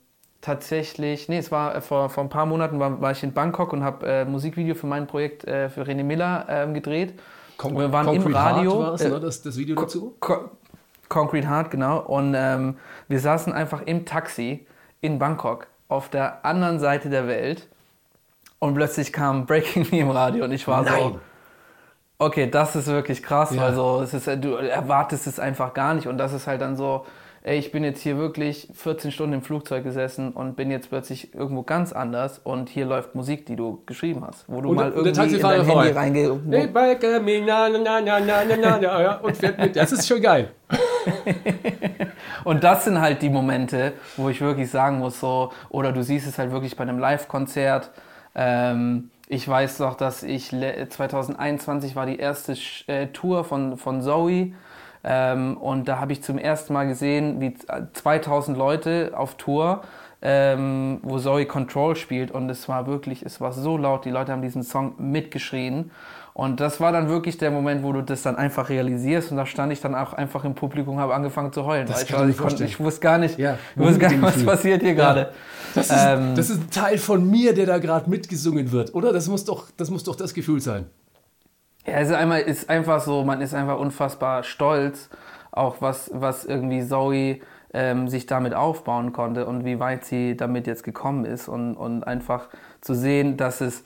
tatsächlich, 0.42 1.30
nee, 1.30 1.38
es 1.38 1.52
war 1.52 1.76
äh, 1.76 1.82
vor, 1.82 2.10
vor 2.10 2.24
ein 2.24 2.30
paar 2.30 2.46
Monaten 2.46 2.80
war, 2.80 3.00
war 3.02 3.12
ich 3.12 3.22
in 3.22 3.34
Bangkok 3.34 3.74
und 3.74 3.84
habe 3.84 4.08
äh, 4.08 4.26
Musikvideo 4.26 4.74
für 4.74 4.88
mein 4.88 5.06
Projekt 5.06 5.46
äh, 5.46 5.70
für 5.70 5.84
René 5.84 6.04
Miller 6.04 6.46
ähm, 6.50 6.74
gedreht. 6.74 7.20
Con- 7.58 7.78
wir 7.78 7.92
waren 7.92 8.08
im 8.08 8.24
Concrete 8.24 8.36
Radio, 8.36 8.72
Heart 8.72 8.88
war 8.88 8.94
es, 8.94 9.02
äh, 9.02 9.10
ne, 9.10 9.20
das, 9.20 9.42
das 9.42 9.58
Video 9.58 9.76
dazu? 9.76 10.16
Co 10.20 10.52
Concrete 11.10 11.50
Heart, 11.50 11.72
genau. 11.72 12.00
Und 12.00 12.36
ähm, 12.38 12.78
wir 13.08 13.20
saßen 13.20 13.52
einfach 13.52 13.82
im 13.82 14.06
Taxi 14.06 14.66
in 15.02 15.20
Bangkok 15.20 15.68
auf 15.88 16.10
der 16.10 16.46
anderen 16.46 16.80
Seite 16.80 17.10
der 17.10 17.28
Welt 17.28 17.68
und 18.60 18.76
plötzlich 18.76 19.12
kam 19.12 19.46
Breaking 19.46 19.88
Me 19.92 20.00
im 20.00 20.12
Radio 20.12 20.46
und 20.46 20.52
ich 20.52 20.68
war 20.68 20.84
so, 20.86 20.92
Nein. 20.92 21.20
okay, 22.20 22.50
das 22.50 22.76
ist 22.76 22.88
wirklich 22.88 23.24
krass, 23.24 23.54
Ja. 23.56 23.64
also 23.64 24.02
es 24.02 24.14
ist, 24.14 24.28
du 24.44 24.54
erwartest 24.56 25.26
es 25.28 25.40
einfach 25.40 25.74
gar 25.74 25.94
nicht 25.96 26.08
und 26.08 26.18
das 26.18 26.32
ist 26.34 26.46
halt 26.48 26.62
dann 26.62 26.76
so, 26.78 27.06
ey, 27.44 27.58
ich 27.58 27.72
bin 27.72 27.84
jetzt 27.84 28.02
hier 28.02 28.18
wirklich 28.18 28.68
14 28.74 29.12
Stunden 29.12 29.34
im 29.34 29.42
Flugzeug 29.42 29.84
gesessen 29.84 30.32
und 30.32 30.56
bin 30.56 30.72
jetzt 30.72 30.90
plötzlich 30.90 31.34
irgendwo 31.34 31.64
ganz 31.64 31.94
anders 31.94 32.40
und 32.44 32.70
hier 32.70 32.86
läuft 32.86 33.16
Musik, 33.16 33.46
die 33.46 33.56
du 33.56 33.82
geschrieben 33.86 34.24
hast, 34.26 34.46
wo 34.48 34.62
du 34.62 34.70
und, 34.70 34.76
mal 34.76 34.92
irgendwie 34.92 35.36
in 35.36 35.42
dein 35.42 35.66
Handy 35.66 35.92
reingehst. 35.92 36.32
Das 39.74 39.92
ist 39.92 40.08
schon 40.08 40.22
geil. 40.22 40.52
und 42.44 42.64
das 42.64 42.86
sind 42.86 43.00
halt 43.00 43.22
die 43.22 43.30
Momente, 43.30 43.94
wo 44.18 44.30
ich 44.30 44.42
wirklich 44.42 44.70
sagen 44.70 45.00
muss, 45.00 45.20
so, 45.20 45.52
oder 45.70 45.92
du 45.92 46.04
siehst 46.04 46.28
es 46.28 46.38
halt 46.38 46.52
wirklich 46.52 46.76
bei 46.76 46.84
einem 46.84 47.00
Live-Konzert. 47.00 47.92
Ähm, 48.36 49.10
ich 49.28 49.48
weiß 49.48 49.80
noch, 49.80 49.96
dass 49.96 50.24
ich 50.24 50.50
2021 50.50 51.96
war 51.96 52.06
die 52.06 52.18
erste 52.18 52.56
äh, 52.88 53.08
Tour 53.08 53.44
von, 53.44 53.78
von 53.78 54.02
Zoe 54.02 54.54
ähm, 55.04 55.58
und 55.58 55.88
da 55.88 56.00
habe 56.00 56.12
ich 56.12 56.22
zum 56.24 56.38
ersten 56.38 56.74
Mal 56.74 56.88
gesehen, 56.88 57.40
wie 57.40 57.54
z- 57.54 57.70
2000 57.94 58.58
Leute 58.58 59.12
auf 59.16 59.36
Tour, 59.36 59.82
ähm, 60.22 61.00
wo 61.04 61.18
Zoe 61.20 61.46
Control 61.46 61.96
spielt. 61.96 62.32
Und 62.32 62.50
es 62.50 62.68
war 62.68 62.86
wirklich, 62.88 63.24
es 63.24 63.40
war 63.40 63.54
so 63.54 63.78
laut, 63.78 64.04
die 64.06 64.10
Leute 64.10 64.32
haben 64.34 64.42
diesen 64.42 64.64
Song 64.64 64.94
mitgeschrien. 64.98 65.92
Und 66.34 66.60
das 66.62 66.80
war 66.80 66.92
dann 66.94 67.10
wirklich 67.10 67.38
der 67.38 67.52
Moment, 67.52 67.84
wo 67.84 67.92
du 67.92 68.02
das 68.02 68.22
dann 68.22 68.36
einfach 68.38 68.70
realisierst. 68.70 69.32
Und 69.32 69.38
da 69.38 69.46
stand 69.46 69.74
ich 69.74 69.82
dann 69.82 69.96
auch 69.96 70.14
einfach 70.14 70.46
im 70.46 70.54
Publikum 70.56 70.96
und 70.96 71.02
habe 71.02 71.14
angefangen 71.14 71.52
zu 71.52 71.66
heulen. 71.66 71.88
Das 71.88 72.10
weil 72.14 72.30
ich, 72.30 72.38
konnte, 72.38 72.64
ich 72.66 72.80
wusste 72.80 73.02
gar 73.02 73.18
nicht, 73.18 73.38
Ja, 73.38 73.58
ich 73.76 73.82
wusste 73.82 74.00
gar 74.00 74.10
nicht 74.12 74.22
was 74.22 74.46
passiert 74.46 74.82
hier 74.82 74.96
gerade. 74.96 75.32
Das 75.76 75.90
ist, 75.90 75.96
Ähm, 75.98 76.36
das 76.36 76.50
ist 76.50 76.62
ein 76.62 76.70
Teil 76.70 76.98
von 76.98 77.30
mir, 77.30 77.54
der 77.54 77.66
da 77.66 77.78
gerade 77.78 78.10
mitgesungen 78.10 78.72
wird, 78.72 78.94
oder? 78.96 79.12
Das 79.14 79.28
muss 79.28 79.44
doch 79.46 79.68
das, 79.76 79.90
muss 79.90 80.04
doch 80.04 80.16
das 80.16 80.34
Gefühl 80.34 80.62
sein. 80.62 80.86
Ja, 81.86 81.94
es 81.96 82.10
ist, 82.10 82.16
einmal, 82.16 82.42
ist 82.42 82.70
einfach 82.70 83.02
so, 83.02 83.24
man 83.24 83.42
ist 83.42 83.54
einfach 83.54 83.80
unfassbar 83.80 84.44
stolz, 84.44 85.10
auch 85.52 85.78
was, 85.82 86.12
was 86.14 86.46
irgendwie 86.46 86.86
Zoe 86.86 87.40
ähm, 87.74 88.08
sich 88.08 88.26
damit 88.26 88.54
aufbauen 88.54 89.14
konnte 89.14 89.46
und 89.46 89.66
wie 89.66 89.80
weit 89.80 90.06
sie 90.06 90.36
damit 90.36 90.68
jetzt 90.68 90.84
gekommen 90.84 91.26
ist 91.26 91.48
und, 91.48 91.76
und 91.76 92.04
einfach 92.04 92.50
zu 92.82 92.94
sehen, 92.94 93.38
dass 93.38 93.62
es 93.62 93.84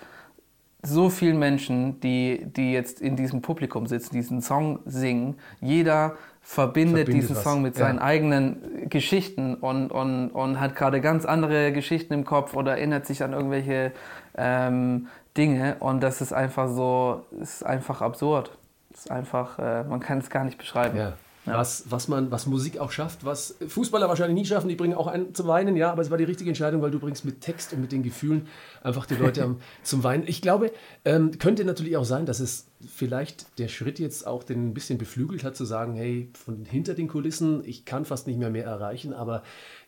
so 0.86 1.10
vielen 1.10 1.39
Menschen, 1.39 2.01
die, 2.01 2.45
die 2.45 2.73
jetzt 2.73 3.01
in 3.01 3.15
diesem 3.15 3.41
Publikum 3.41 3.88
sitzen, 3.88 4.13
diesen 4.13 4.41
Song 4.41 4.79
singen, 4.86 5.38
jeder 5.62 6.17
verbindet, 6.41 7.06
Verbindet 7.06 7.23
diesen 7.23 7.36
was, 7.38 7.43
Song 7.43 7.62
mit 7.62 7.77
ja. 7.77 7.86
seinen 7.86 7.99
eigenen 7.99 8.89
Geschichten 8.89 9.56
und, 9.56 9.91
und, 9.91 10.29
und 10.29 10.60
hat 10.60 10.75
gerade 10.75 10.99
ganz 10.99 11.23
andere 11.25 11.71
Geschichten 11.71 12.13
im 12.13 12.25
Kopf 12.25 12.53
oder 12.53 12.73
erinnert 12.73 13.06
sich 13.06 13.23
an 13.23 13.32
irgendwelche 13.32 13.93
ähm, 14.38 15.08
Dinge 15.38 15.78
und 15.80 16.02
das 16.02 16.22
ist 16.22 16.34
einfach 16.34 16.69
so, 16.69 17.26
ist 17.41 17.65
einfach 17.65 18.02
absurd. 18.02 18.52
Ist 18.93 19.10
einfach, 19.10 19.58
äh, 19.58 19.84
man 19.84 20.00
kann 20.00 20.19
es 20.19 20.30
gar 20.30 20.43
nicht 20.43 20.58
beschreiben. 20.58 20.98
Ja. 20.98 21.13
Was, 21.46 21.91
was, 21.91 22.08
man, 22.08 22.32
was 22.32 22.46
Musik 22.46 22.78
auch 22.78 22.91
schafft, 22.91 23.26
was 23.26 23.56
Fußballer 23.67 24.08
wahrscheinlich 24.08 24.39
nie 24.39 24.46
schaffen, 24.46 24.69
die 24.69 24.76
bringen 24.76 24.93
auch 24.93 25.08
einen 25.08 25.36
zum 25.36 25.48
Weinen, 25.48 25.76
ja, 25.76 25.91
aber 25.91 26.02
es 26.02 26.10
war 26.10 26.17
die 26.17 26.24
richtige 26.24 26.50
Entscheidung, 26.50 26.82
weil 26.82 26.91
du 26.91 27.00
bringst 27.00 27.26
mit 27.26 27.41
Text 27.41 27.74
und 27.74 27.82
mit 27.82 27.91
den 27.91 28.02
Gefühlen 28.02 28.48
einfach 28.82 29.06
die 29.06 29.15
Leute 29.15 29.43
am, 29.43 29.60
zum 29.82 30.06
Weinen. 30.06 30.24
Ich 30.26 30.41
glaube, 30.41 30.72
ähm, 31.04 31.38
könnte 31.39 31.65
natürlich 31.65 31.98
auch 31.98 32.06
sein, 32.06 32.26
dass 32.26 32.39
es 32.39 32.67
vielleicht 32.88 33.60
der 33.60 33.67
Schritt 33.67 34.00
jetzt 34.00 34.26
auch 34.26 34.43
den 34.43 34.69
ein 34.69 34.74
bisschen 34.74 34.98
beflügelt 34.98 35.43
hat, 35.43 35.58
zu 35.58 35.65
sagen, 35.65 35.96
hey, 35.96 36.30
von 36.34 36.63
hinter 36.63 36.93
den 36.93 37.10
Kulissen, 37.10 37.62
ich 37.65 37.84
kann 37.84 38.06
fast 38.06 38.26
nicht 38.26 38.39
mehr 38.39 38.50
mehr 38.50 38.65
erreichen, 38.65 39.13
aber 39.13 39.43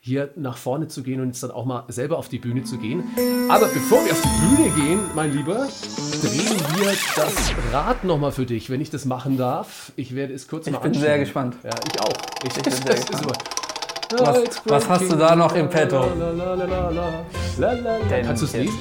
hier 0.05 0.29
nach 0.35 0.55
vorne 0.57 0.87
zu 0.87 1.01
gehen 1.01 1.19
und 1.19 1.27
jetzt 1.29 1.41
dann 1.41 1.49
auch 1.49 1.65
mal 1.65 1.83
selber 1.87 2.19
auf 2.19 2.29
die 2.29 2.37
Bühne 2.37 2.63
zu 2.63 2.77
gehen. 2.77 3.03
Aber 3.49 3.65
bevor 3.65 4.05
wir 4.05 4.11
auf 4.11 4.21
die 4.21 4.55
Bühne 4.55 4.69
gehen, 4.75 4.99
mein 5.15 5.33
Lieber, 5.33 5.67
drehen 6.21 6.59
wir 6.77 6.93
das 7.15 7.33
Rad 7.73 8.03
nochmal 8.03 8.31
für 8.31 8.45
dich, 8.45 8.69
wenn 8.69 8.81
ich 8.81 8.91
das 8.91 9.05
machen 9.05 9.35
darf. 9.35 9.91
Ich 9.95 10.13
werde 10.13 10.33
es 10.35 10.47
kurz 10.47 10.67
Ich 10.67 10.73
mal 10.73 10.77
bin 10.79 10.93
sehr 10.93 11.17
gespannt. 11.17 11.55
Ja, 11.63 11.71
ich 11.91 11.99
auch. 11.99 12.13
Ich, 12.43 12.53
bin 12.53 12.71
sehr 12.71 12.95
gespannt. 12.95 13.37
Was- 14.15 14.61
was 14.65 14.89
hast 14.89 15.11
du 15.11 15.15
da 15.15 15.35
noch 15.35 15.55
im 15.55 15.71
Petto? 15.71 16.05
Kannst 17.57 18.41
du 18.43 18.45
es 18.45 18.53
lesen? 18.53 18.77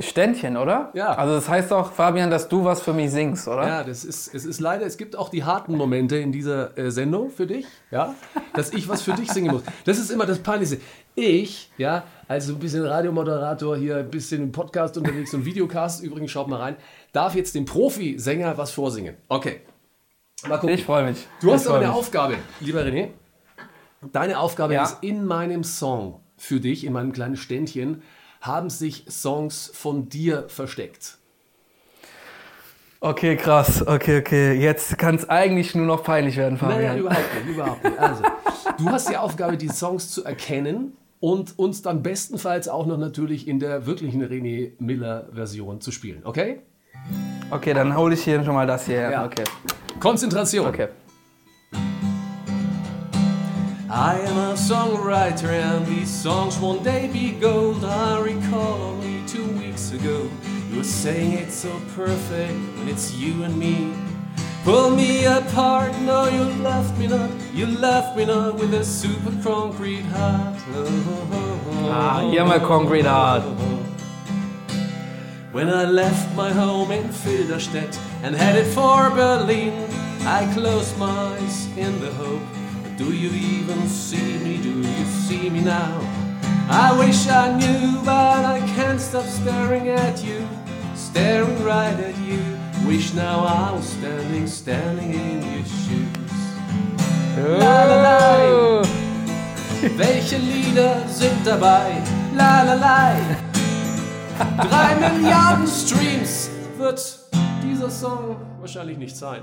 Ständchen, 0.00 0.56
oder? 0.56 0.90
Ja. 0.94 1.14
Also 1.14 1.34
das 1.36 1.48
heißt 1.48 1.72
auch, 1.72 1.92
Fabian, 1.92 2.28
dass 2.28 2.48
du 2.48 2.64
was 2.64 2.82
für 2.82 2.92
mich 2.92 3.12
singst, 3.12 3.46
oder? 3.46 3.64
Ja, 3.66 3.84
das 3.84 4.04
ist, 4.04 4.34
es 4.34 4.44
ist 4.44 4.58
leider, 4.60 4.84
es 4.84 4.96
gibt 4.96 5.14
auch 5.14 5.28
die 5.28 5.44
harten 5.44 5.76
Momente 5.76 6.16
in 6.16 6.32
dieser 6.32 6.76
äh, 6.76 6.90
Sendung 6.90 7.30
für 7.30 7.46
dich, 7.46 7.64
ja, 7.92 8.12
dass 8.54 8.72
ich 8.72 8.88
was 8.88 9.02
für 9.02 9.12
dich 9.12 9.30
singen 9.30 9.52
muss. 9.52 9.62
Das 9.84 9.98
ist 9.98 10.10
immer 10.10 10.26
das 10.26 10.40
Peinlichste. 10.40 10.80
Ich, 11.14 11.70
ja, 11.78 12.02
also 12.26 12.54
ein 12.54 12.58
bisschen 12.58 12.84
Radiomoderator 12.84 13.76
hier, 13.76 13.98
ein 13.98 14.10
bisschen 14.10 14.42
im 14.42 14.52
Podcast 14.52 14.98
unterwegs 14.98 15.32
und 15.32 15.44
Videocast, 15.44 16.02
übrigens, 16.02 16.32
schaut 16.32 16.48
mal 16.48 16.58
rein, 16.60 16.76
darf 17.12 17.36
jetzt 17.36 17.54
dem 17.54 17.64
Profisänger 17.64 18.58
was 18.58 18.72
vorsingen. 18.72 19.16
Okay. 19.28 19.60
Mal 20.48 20.58
gucken. 20.58 20.74
Ich 20.74 20.84
freue 20.84 21.04
mich. 21.08 21.24
Du 21.40 21.52
hast 21.52 21.68
aber 21.68 21.76
eine 21.78 21.86
mich. 21.86 21.96
Aufgabe, 21.96 22.34
lieber 22.60 22.80
René. 22.82 23.10
Deine 24.12 24.40
Aufgabe 24.40 24.74
Ja. 24.74 24.82
ist, 24.82 24.98
in 25.02 25.24
meinem 25.24 25.62
Song 25.62 26.20
für 26.36 26.58
dich, 26.58 26.84
in 26.84 26.92
meinem 26.92 27.12
kleinen 27.12 27.36
Ständchen, 27.36 28.02
haben 28.44 28.68
sich 28.70 29.04
Songs 29.08 29.70
von 29.72 30.08
dir 30.08 30.44
versteckt. 30.48 31.16
Okay, 33.00 33.36
krass. 33.36 33.86
Okay, 33.86 34.18
okay. 34.20 34.52
Jetzt 34.52 34.96
kann 34.96 35.14
es 35.16 35.28
eigentlich 35.28 35.74
nur 35.74 35.86
noch 35.86 36.02
peinlich 36.04 36.36
werden, 36.36 36.58
Nein, 36.60 36.70
Fabian. 36.70 36.82
nein, 36.82 36.98
überhaupt 36.98 37.34
nicht, 37.34 37.54
überhaupt 37.54 37.84
nicht. 37.84 37.98
Also, 37.98 38.22
du 38.78 38.88
hast 38.88 39.10
die 39.10 39.16
Aufgabe, 39.16 39.56
die 39.56 39.68
Songs 39.68 40.10
zu 40.10 40.24
erkennen 40.24 40.96
und 41.20 41.58
uns 41.58 41.82
dann 41.82 42.02
bestenfalls 42.02 42.68
auch 42.68 42.86
noch 42.86 42.98
natürlich 42.98 43.48
in 43.48 43.60
der 43.60 43.86
wirklichen 43.86 44.22
René 44.22 44.72
Miller-Version 44.78 45.80
zu 45.80 45.90
spielen. 45.90 46.22
Okay? 46.24 46.60
Okay, 47.50 47.74
dann 47.74 47.96
hole 47.96 48.14
ich 48.14 48.24
hier 48.24 48.42
schon 48.44 48.54
mal 48.54 48.66
das 48.66 48.86
hier 48.86 48.96
her. 48.96 49.10
Ja. 49.10 49.24
Okay. 49.26 49.44
Konzentration. 50.00 50.66
Okay. 50.66 50.88
I 53.94 54.18
am 54.18 54.36
a 54.36 54.54
songwriter 54.54 55.50
and 55.50 55.86
these 55.86 56.10
songs 56.10 56.58
one 56.58 56.82
day 56.82 57.06
be 57.06 57.30
gold. 57.30 57.84
I 57.84 58.18
recall 58.18 58.82
only 58.82 59.24
two 59.24 59.46
weeks 59.52 59.92
ago 59.92 60.28
you 60.68 60.78
were 60.78 60.82
saying 60.82 61.34
it's 61.34 61.54
so 61.54 61.80
perfect 61.94 62.54
when 62.76 62.88
it's 62.88 63.14
you 63.14 63.44
and 63.44 63.56
me. 63.56 63.94
Pull 64.64 64.90
me 64.90 65.26
apart, 65.26 65.96
no 66.00 66.26
you 66.26 66.42
left 66.60 66.98
me 66.98 67.06
not, 67.06 67.30
you 67.54 67.66
left 67.66 68.16
me 68.16 68.24
not 68.24 68.56
with 68.56 68.74
a 68.74 68.84
super 68.84 69.30
concrete 69.44 70.06
heart. 70.10 70.58
Ah, 71.86 72.26
hier 72.28 72.44
mal 72.44 72.58
Concrete 72.58 73.06
Heart. 73.06 73.44
When 75.52 75.68
I 75.68 75.84
left 75.84 76.34
my 76.34 76.50
home 76.50 76.90
in 76.90 77.10
Filderstedt 77.10 77.96
and 78.24 78.34
headed 78.34 78.66
for 78.74 79.10
Berlin, 79.10 79.88
I 80.26 80.52
closed 80.52 80.98
my 80.98 81.36
eyes 81.38 81.68
in 81.76 82.00
the 82.00 82.10
hope. 82.10 82.63
Do 82.96 83.12
you 83.12 83.30
even 83.30 83.88
see 83.88 84.38
me? 84.38 84.58
Do 84.62 84.70
you 84.70 85.04
see 85.26 85.50
me 85.50 85.60
now? 85.60 85.98
I 86.70 86.96
wish 86.96 87.26
I 87.28 87.52
knew, 87.58 88.00
but 88.04 88.44
I 88.44 88.60
can't 88.76 89.00
stop 89.00 89.24
staring 89.24 89.88
at 89.88 90.22
you, 90.24 90.46
staring 90.94 91.62
right 91.64 91.98
at 91.98 92.16
you. 92.18 92.38
Wish 92.86 93.12
now 93.14 93.40
I 93.40 93.72
was 93.72 93.88
standing, 93.88 94.46
standing 94.46 95.12
in 95.12 95.42
your 95.42 95.64
shoes. 95.64 96.14
La, 97.36 97.84
la, 97.84 97.96
la. 98.02 98.82
Welche 99.96 100.38
Lieder 100.38 101.02
sind 101.08 101.44
dabei? 101.44 102.00
La 102.36 102.62
la 102.62 102.74
la. 102.74 103.16
Drei 104.62 104.94
Milliarden 104.94 105.66
Streams 105.66 106.48
wird 106.78 107.18
dieser 107.62 107.90
Song 107.90 108.36
wahrscheinlich 108.60 108.98
nicht 108.98 109.16
sein. 109.16 109.42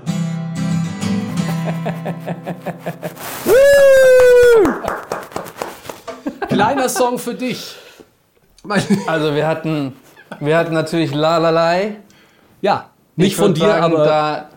Kleiner 6.48 6.88
Song 6.88 7.18
für 7.18 7.34
dich. 7.34 7.76
Also 9.06 9.34
wir 9.34 9.46
hatten, 9.46 9.96
wir 10.40 10.56
hatten 10.56 10.74
natürlich 10.74 11.14
La 11.14 11.38
La 11.38 11.50
Lai. 11.50 11.96
ja, 12.60 12.90
nicht 13.16 13.28
Ich 13.32 13.36
von 13.36 13.54
dir, 13.54 13.66
sagen, 13.66 13.82
aber 13.82 14.04
da 14.04 14.50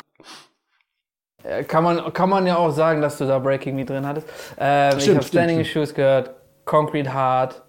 äh, 1.43 1.63
kann 1.63 1.83
man, 1.83 2.13
kann 2.13 2.29
man 2.29 2.45
ja 2.47 2.57
auch 2.57 2.69
sagen, 2.71 3.01
dass 3.01 3.17
du 3.17 3.25
da 3.25 3.39
Breaking 3.39 3.75
Me 3.75 3.83
drin 3.85 4.05
hattest. 4.05 4.27
Ähm, 4.57 4.97
ich 4.97 5.03
Stimmt, 5.03 5.17
habe 5.17 5.25
stimmt, 5.27 5.41
Standing 5.41 5.59
in 5.59 5.65
stimmt. 5.65 5.87
Shoes 5.87 5.95
gehört, 5.95 6.31
Concrete 6.65 7.13
Heart. 7.13 7.61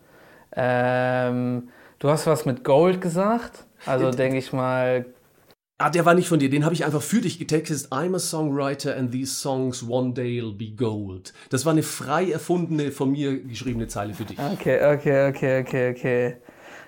Ähm, 0.55 1.69
du 1.99 2.09
hast 2.11 2.27
was 2.27 2.45
mit 2.45 2.65
Gold 2.65 3.01
gesagt. 3.01 3.65
Also 3.85 4.11
denke 4.11 4.39
ich 4.39 4.53
mal, 4.53 5.07
ah, 5.79 5.91
der 5.91 6.05
war 6.05 6.15
nicht 6.15 6.29
von 6.29 6.39
dir. 6.39 6.49
Den 6.51 6.65
habe 6.65 6.75
ich 6.75 6.85
einfach 6.85 7.03
für 7.03 7.21
dich 7.21 7.39
getextet. 7.39 7.93
I'm 7.93 8.15
a 8.15 8.19
songwriter 8.19 8.97
and 8.97 9.13
these 9.13 9.35
songs 9.35 9.83
one 9.87 10.13
day'll 10.15 10.57
be 10.57 10.71
gold. 10.71 11.33
Das 11.51 11.65
war 11.65 11.73
eine 11.73 11.83
frei 11.83 12.31
erfundene, 12.31 12.91
von 12.91 13.13
mir 13.13 13.39
geschriebene 13.43 13.87
Zeile 13.89 14.15
für 14.15 14.25
dich. 14.25 14.39
okay, 14.39 14.95
okay, 14.95 15.29
okay, 15.29 15.61
okay, 15.61 15.91
okay. 15.91 16.37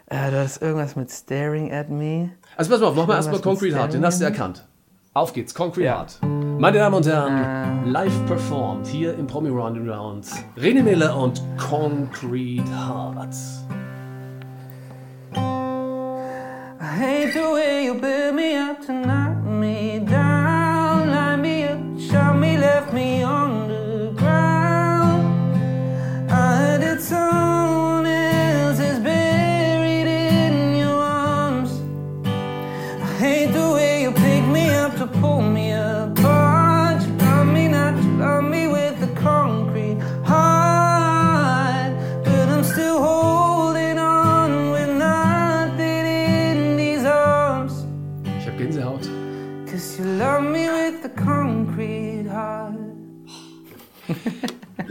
Äh, 0.07 0.31
du 0.31 0.39
hast 0.39 0.63
irgendwas 0.63 0.97
mit 0.97 1.11
Staring 1.11 1.71
at 1.73 1.91
Me. 1.91 2.31
Also 2.57 2.71
pass 2.71 2.81
mal 2.81 2.87
auf, 2.89 2.95
mach 2.97 3.07
mal 3.07 3.17
erstmal 3.17 3.41
Concrete 3.41 3.77
Heart, 3.77 3.93
den 3.93 4.05
hast 4.05 4.21
du 4.21 4.25
erkannt. 4.25 4.67
Auf 5.13 5.33
geht's, 5.33 5.55
Concrete 5.55 5.85
Ja. 5.87 5.99
Heart. 5.99 6.19
Meine 6.23 6.79
Damen 6.79 6.95
und 6.97 7.07
Herren, 7.07 7.91
live 7.93 8.27
performed 8.27 8.87
hier 8.87 9.15
im 9.15 9.27
Promi 9.27 9.49
Round 9.51 9.77
and 9.79 9.89
Round. 9.89 10.27
René 10.57 10.83
Miller 10.83 11.17
und 11.17 11.43
Concrete 11.59 12.65
Heart. 12.71 13.35
I 16.81 16.85
hate 17.01 17.33
the 17.33 17.41
way 17.53 17.87
you 17.87 17.95
build 17.95 18.18
me 18.89 19.28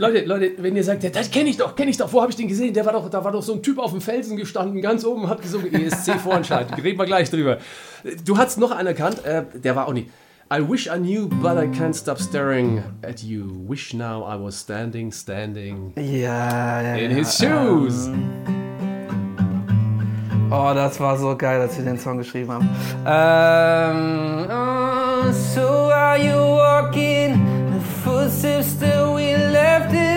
Leute, 0.08 0.24
Leute, 0.24 0.52
wenn 0.62 0.74
ihr 0.74 0.84
sagt, 0.84 1.02
ja, 1.04 1.10
das 1.10 1.30
kenne 1.30 1.50
ich 1.50 1.58
doch, 1.58 1.76
kenne 1.76 1.90
ich 1.90 1.96
doch, 1.96 2.10
wo 2.12 2.20
habe 2.20 2.30
ich 2.30 2.36
den 2.36 2.48
gesehen? 2.48 2.72
Der 2.72 2.86
war 2.86 2.92
doch, 2.94 3.10
da 3.10 3.22
war 3.22 3.32
doch 3.32 3.42
so 3.42 3.52
ein 3.52 3.62
Typ 3.62 3.78
auf 3.78 3.90
dem 3.90 4.00
Felsen 4.00 4.36
gestanden, 4.36 4.80
ganz 4.80 5.04
oben, 5.04 5.28
hat 5.28 5.42
gesungen, 5.42 5.72
ESC 5.74 6.14
Vorentscheid. 6.22 6.66
Reden 6.82 6.98
wir 6.98 7.04
gleich 7.04 7.30
drüber. 7.30 7.58
Du 8.24 8.38
hast 8.38 8.58
noch 8.58 8.70
einen 8.70 8.88
erkannt, 8.88 9.24
äh, 9.24 9.44
der 9.54 9.76
war 9.76 9.86
auch 9.86 9.92
nicht. 9.92 10.08
I 10.50 10.60
wish 10.66 10.86
I 10.86 10.98
knew, 10.98 11.28
but 11.28 11.58
I 11.58 11.66
can't 11.66 11.94
stop 11.94 12.18
staring 12.18 12.82
at 13.02 13.22
you. 13.22 13.50
Wish 13.68 13.92
now 13.92 14.24
I 14.24 14.42
was 14.42 14.58
standing, 14.58 15.12
standing 15.12 15.92
Ja, 15.96 16.80
ja, 16.80 16.94
in 16.94 17.10
his 17.10 17.36
shoes. 17.36 18.08
Oh, 20.50 20.72
das 20.74 20.98
war 20.98 21.18
so 21.18 21.36
geil, 21.36 21.60
als 21.60 21.76
wir 21.76 21.84
den 21.84 21.98
Song 21.98 22.16
geschrieben 22.16 22.50
haben. 22.50 22.68
Ähm, 23.04 24.46
oh, 24.48 25.30
so 25.30 25.90
are 25.92 26.16
you 26.16 26.32
walking 26.32 27.47
footsteps 28.08 28.72
that 28.80 29.04
we 29.14 29.36
left 29.36 30.07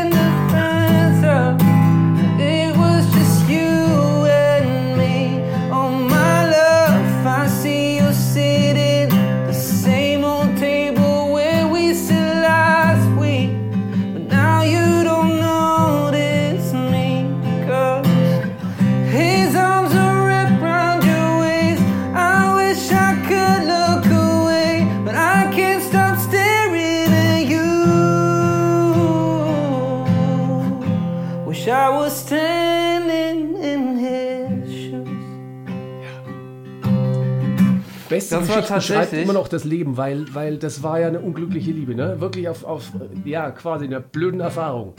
Beste 38.22 38.36
Das 38.36 38.48
Geschichten 38.48 38.82
schreibt 38.82 39.14
immer 39.14 39.34
noch 39.34 39.48
das 39.48 39.64
Leben, 39.64 39.98
weil, 39.98 40.26
weil 40.34 40.58
das 40.58 40.84
war 40.84 41.00
ja 41.00 41.08
eine 41.08 41.20
unglückliche 41.20 41.72
Liebe, 41.72 41.96
ne? 41.96 42.20
Wirklich 42.20 42.48
auf, 42.48 42.64
auf 42.64 42.92
ja, 43.26 43.50
quasi 43.52 43.86
einer 43.86 44.00
blöden 44.00 44.40
Erfahrung 44.40 44.94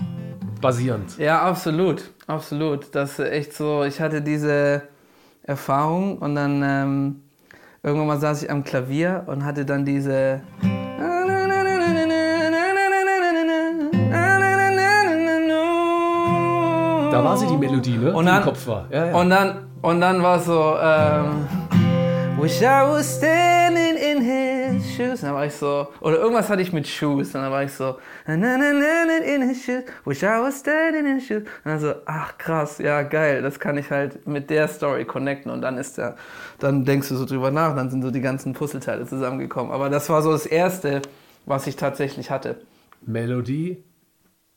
basierend. 0.60 1.18
Ja, 1.18 1.42
absolut, 1.42 2.10
absolut. 2.26 2.94
Das 2.94 3.18
ist 3.18 3.30
echt 3.30 3.52
so. 3.52 3.84
Ich 3.84 4.00
hatte 4.00 4.22
diese 4.22 4.82
Erfahrung 5.42 6.18
und 6.18 6.34
dann 6.34 6.62
ähm, 6.64 7.22
irgendwann 7.82 8.06
mal 8.08 8.18
saß 8.18 8.42
ich 8.42 8.50
am 8.50 8.64
Klavier 8.64 9.24
und 9.26 9.44
hatte 9.44 9.64
dann 9.64 9.84
diese. 9.84 10.40
Da 17.10 17.22
war 17.22 17.36
sie 17.36 17.46
die 17.46 17.56
Melodie, 17.56 17.98
ne? 17.98 18.12
Und 18.12 18.24
die 18.24 18.30
dann, 18.30 18.38
im 18.38 18.44
Kopf 18.44 18.66
war. 18.66 18.86
Ja, 18.90 19.06
ja. 19.06 19.14
Und 19.14 19.30
dann, 19.30 19.66
und 19.82 20.00
dann 20.00 20.22
war 20.22 20.40
so, 20.40 20.76
ähm, 20.80 21.46
Wish 22.42 22.60
I 22.60 22.82
was 22.82 23.18
standing 23.18 23.96
in 23.96 24.20
his 24.20 24.96
shoes. 24.96 25.22
Und 25.22 25.28
dann 25.28 25.34
war 25.34 25.46
ich 25.46 25.54
so, 25.54 25.86
oder 26.00 26.18
irgendwas 26.18 26.48
hatte 26.48 26.60
ich 26.60 26.72
mit 26.72 26.88
Shoes. 26.88 27.36
Und 27.36 27.42
dann 27.42 27.52
war 27.52 27.62
ich 27.62 27.72
so, 27.72 27.98
na, 28.26 28.36
na, 28.36 28.56
na, 28.58 28.72
na, 28.72 29.18
in 29.18 29.48
his 29.48 29.64
shoes. 29.64 29.84
Wish 30.04 30.24
I 30.24 30.40
was 30.42 30.58
standing 30.58 31.06
in 31.06 31.18
his 31.20 31.26
shoes. 31.28 31.42
Und 31.42 31.66
dann 31.66 31.78
so, 31.78 31.94
ach 32.04 32.36
krass, 32.38 32.78
ja 32.78 33.02
geil, 33.02 33.42
das 33.42 33.60
kann 33.60 33.78
ich 33.78 33.92
halt 33.92 34.26
mit 34.26 34.50
der 34.50 34.66
Story 34.66 35.04
connecten. 35.04 35.52
Und 35.52 35.62
dann 35.62 35.78
ist 35.78 35.98
der, 35.98 36.16
dann 36.58 36.84
denkst 36.84 37.10
du 37.10 37.14
so 37.14 37.26
drüber 37.26 37.52
nach, 37.52 37.76
dann 37.76 37.90
sind 37.90 38.02
so 38.02 38.10
die 38.10 38.20
ganzen 38.20 38.54
Puzzleteile 38.54 39.06
zusammengekommen. 39.06 39.70
Aber 39.70 39.88
das 39.88 40.08
war 40.08 40.20
so 40.20 40.32
das 40.32 40.44
Erste, 40.44 41.00
was 41.46 41.68
ich 41.68 41.76
tatsächlich 41.76 42.32
hatte. 42.32 42.60
Melodie, 43.06 43.84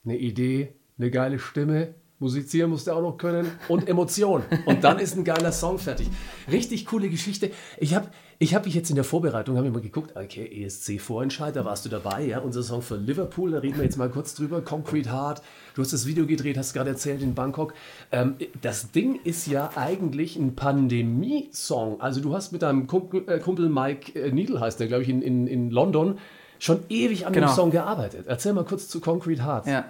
eine 0.04 0.16
Idee, 0.16 0.74
eine 0.98 1.12
geile 1.12 1.38
Stimme. 1.38 1.94
Musizieren 2.18 2.70
musst 2.70 2.86
du 2.86 2.92
auch 2.92 3.02
noch 3.02 3.18
können 3.18 3.46
und 3.68 3.86
Emotion. 3.88 4.42
Und 4.64 4.82
dann 4.84 4.98
ist 4.98 5.16
ein 5.16 5.24
geiler 5.24 5.52
Song 5.52 5.78
fertig. 5.78 6.08
Richtig 6.50 6.86
coole 6.86 7.10
Geschichte. 7.10 7.50
Ich 7.78 7.94
habe 7.94 8.08
ich 8.38 8.54
hab 8.54 8.64
mich 8.64 8.74
jetzt 8.74 8.88
in 8.90 8.96
der 8.96 9.04
Vorbereitung, 9.04 9.56
habe 9.56 9.66
ich 9.66 9.72
mal 9.72 9.80
geguckt, 9.82 10.14
okay, 10.16 10.44
ESC-Vorentscheid, 10.64 11.54
da 11.56 11.64
warst 11.64 11.84
du 11.86 11.88
dabei, 11.88 12.24
ja, 12.26 12.38
unser 12.40 12.62
Song 12.62 12.82
für 12.82 12.96
Liverpool, 12.96 13.50
da 13.52 13.58
reden 13.58 13.76
wir 13.78 13.84
jetzt 13.84 13.96
mal 13.96 14.10
kurz 14.10 14.34
drüber, 14.34 14.60
Concrete 14.60 15.10
Heart, 15.10 15.40
du 15.74 15.80
hast 15.82 15.92
das 15.94 16.06
Video 16.06 16.26
gedreht, 16.26 16.58
hast 16.58 16.74
gerade 16.74 16.90
erzählt 16.90 17.22
in 17.22 17.34
Bangkok. 17.34 17.72
Ähm, 18.12 18.36
das 18.60 18.90
Ding 18.92 19.18
ist 19.24 19.46
ja 19.46 19.70
eigentlich 19.74 20.36
ein 20.36 20.54
Pandemie-Song. 20.54 22.00
Also 22.00 22.20
du 22.20 22.34
hast 22.34 22.52
mit 22.52 22.62
deinem 22.62 22.86
Kumpel, 22.86 23.24
äh, 23.26 23.38
Kumpel 23.38 23.68
Mike 23.68 24.18
äh, 24.18 24.30
Needle, 24.32 24.60
heißt 24.60 24.80
der, 24.80 24.88
glaube 24.88 25.02
ich, 25.02 25.08
in, 25.08 25.22
in, 25.22 25.46
in 25.46 25.70
London, 25.70 26.18
schon 26.58 26.80
ewig 26.88 27.26
an 27.26 27.32
Genau. 27.32 27.48
dem 27.48 27.54
Song 27.54 27.70
gearbeitet. 27.70 28.26
Erzähl 28.26 28.52
mal 28.52 28.64
kurz 28.64 28.88
zu 28.88 29.00
Concrete 29.00 29.44
Heart. 29.44 29.66
Ja. 29.66 29.84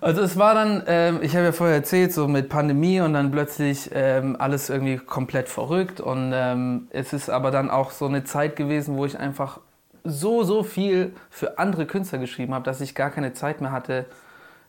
Also 0.00 0.22
es 0.22 0.36
war 0.36 0.54
dann, 0.54 0.82
ähm, 0.86 1.20
ich 1.22 1.34
habe 1.34 1.46
ja 1.46 1.52
vorher 1.52 1.76
erzählt, 1.76 2.12
so 2.12 2.28
mit 2.28 2.48
Pandemie 2.48 3.00
und 3.00 3.14
dann 3.14 3.30
plötzlich 3.30 3.90
ähm, 3.92 4.36
alles 4.38 4.70
irgendwie 4.70 4.96
komplett 4.98 5.48
verrückt 5.48 6.00
und 6.00 6.32
ähm, 6.34 6.88
es 6.90 7.12
ist 7.12 7.30
aber 7.30 7.50
dann 7.50 7.70
auch 7.70 7.90
so 7.90 8.06
eine 8.06 8.24
Zeit 8.24 8.56
gewesen, 8.56 8.96
wo 8.96 9.04
ich 9.04 9.18
einfach 9.18 9.60
so, 10.04 10.42
so 10.44 10.62
viel 10.62 11.14
für 11.30 11.58
andere 11.58 11.86
Künstler 11.86 12.18
geschrieben 12.18 12.54
habe, 12.54 12.64
dass 12.64 12.80
ich 12.80 12.94
gar 12.94 13.10
keine 13.10 13.32
Zeit 13.32 13.60
mehr 13.60 13.72
hatte, 13.72 14.06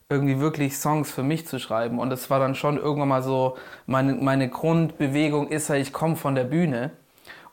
irgendwie 0.08 0.40
wirklich 0.40 0.78
Songs 0.78 1.10
für 1.10 1.22
mich 1.22 1.46
zu 1.46 1.58
schreiben 1.58 1.98
und 1.98 2.12
es 2.12 2.30
war 2.30 2.38
dann 2.38 2.54
schon 2.54 2.76
irgendwann 2.76 3.08
mal 3.08 3.22
so, 3.22 3.56
meine, 3.86 4.14
meine 4.14 4.48
Grundbewegung 4.48 5.48
ist 5.48 5.68
ja, 5.68 5.74
ich 5.74 5.92
komme 5.92 6.16
von 6.16 6.34
der 6.34 6.44
Bühne 6.44 6.92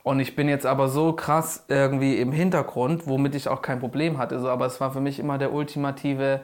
und 0.04 0.20
ich 0.20 0.36
bin 0.36 0.50
jetzt 0.50 0.66
aber 0.66 0.88
so 0.88 1.14
krass 1.14 1.64
irgendwie 1.68 2.18
im 2.18 2.30
Hintergrund, 2.30 3.06
womit 3.06 3.34
ich 3.34 3.48
auch 3.48 3.62
kein 3.62 3.80
Problem 3.80 4.18
hatte. 4.18 4.38
So, 4.38 4.50
aber 4.50 4.66
es 4.66 4.78
war 4.78 4.92
für 4.92 5.00
mich 5.00 5.18
immer 5.18 5.38
der 5.38 5.52
ultimative, 5.52 6.40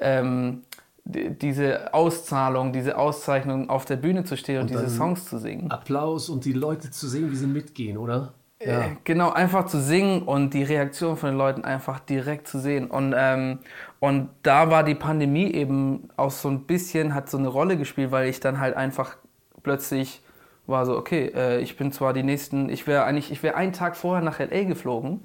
ähm, 0.00 0.62
die, 1.04 1.30
diese 1.38 1.94
Auszahlung, 1.94 2.72
diese 2.72 2.96
Auszeichnung, 2.98 3.70
auf 3.70 3.84
der 3.84 3.96
Bühne 3.96 4.24
zu 4.24 4.36
stehen 4.36 4.60
und, 4.62 4.70
diese 4.70 4.82
dann- 4.82 4.90
Songs 4.90 5.26
zu 5.26 5.38
singen. 5.38 5.70
Applaus 5.70 6.28
und 6.28 6.44
die 6.44 6.52
Leute 6.52 6.90
zu 6.90 7.08
sehen, 7.08 7.30
wie 7.30 7.36
sie 7.36 7.46
mitgehen, 7.46 7.96
oder? 7.96 8.32
Äh, 8.58 8.88
Genau, 9.04 9.30
einfach 9.32 9.66
zu 9.66 9.78
singen 9.80 10.22
und 10.22 10.54
die 10.54 10.62
Reaktion 10.62 11.16
von 11.16 11.30
den 11.30 11.38
Leuten 11.38 11.64
einfach 11.64 12.00
direkt 12.00 12.48
zu 12.48 12.58
sehen. 12.58 12.86
Und, 12.90 13.14
ähm, 13.16 13.58
und 14.00 14.30
da 14.42 14.70
war 14.70 14.82
die 14.82 14.94
Pandemie 14.94 15.50
eben 15.52 16.08
auch 16.16 16.30
so 16.30 16.48
ein 16.48 16.62
bisschen, 16.66 17.14
hat 17.14 17.28
so 17.30 17.36
eine 17.38 17.48
Rolle 17.48 17.76
gespielt, 17.76 18.10
weil 18.10 18.28
ich 18.28 18.40
dann 18.40 18.58
halt 18.58 18.74
einfach 18.76 19.16
plötzlich 19.62 20.22
war 20.66 20.84
so, 20.86 20.96
okay, 20.96 21.30
äh, 21.34 21.60
ich 21.60 21.76
bin 21.76 21.92
zwar 21.92 22.12
die 22.12 22.22
nächsten, 22.24 22.68
ich 22.68 22.86
wäre 22.88 23.04
eigentlich, 23.04 23.30
ich 23.30 23.42
wäre 23.44 23.54
einen 23.56 23.72
Tag 23.72 23.94
vorher 23.96 24.24
nach 24.24 24.40
LA 24.40 24.64
geflogen 24.64 25.20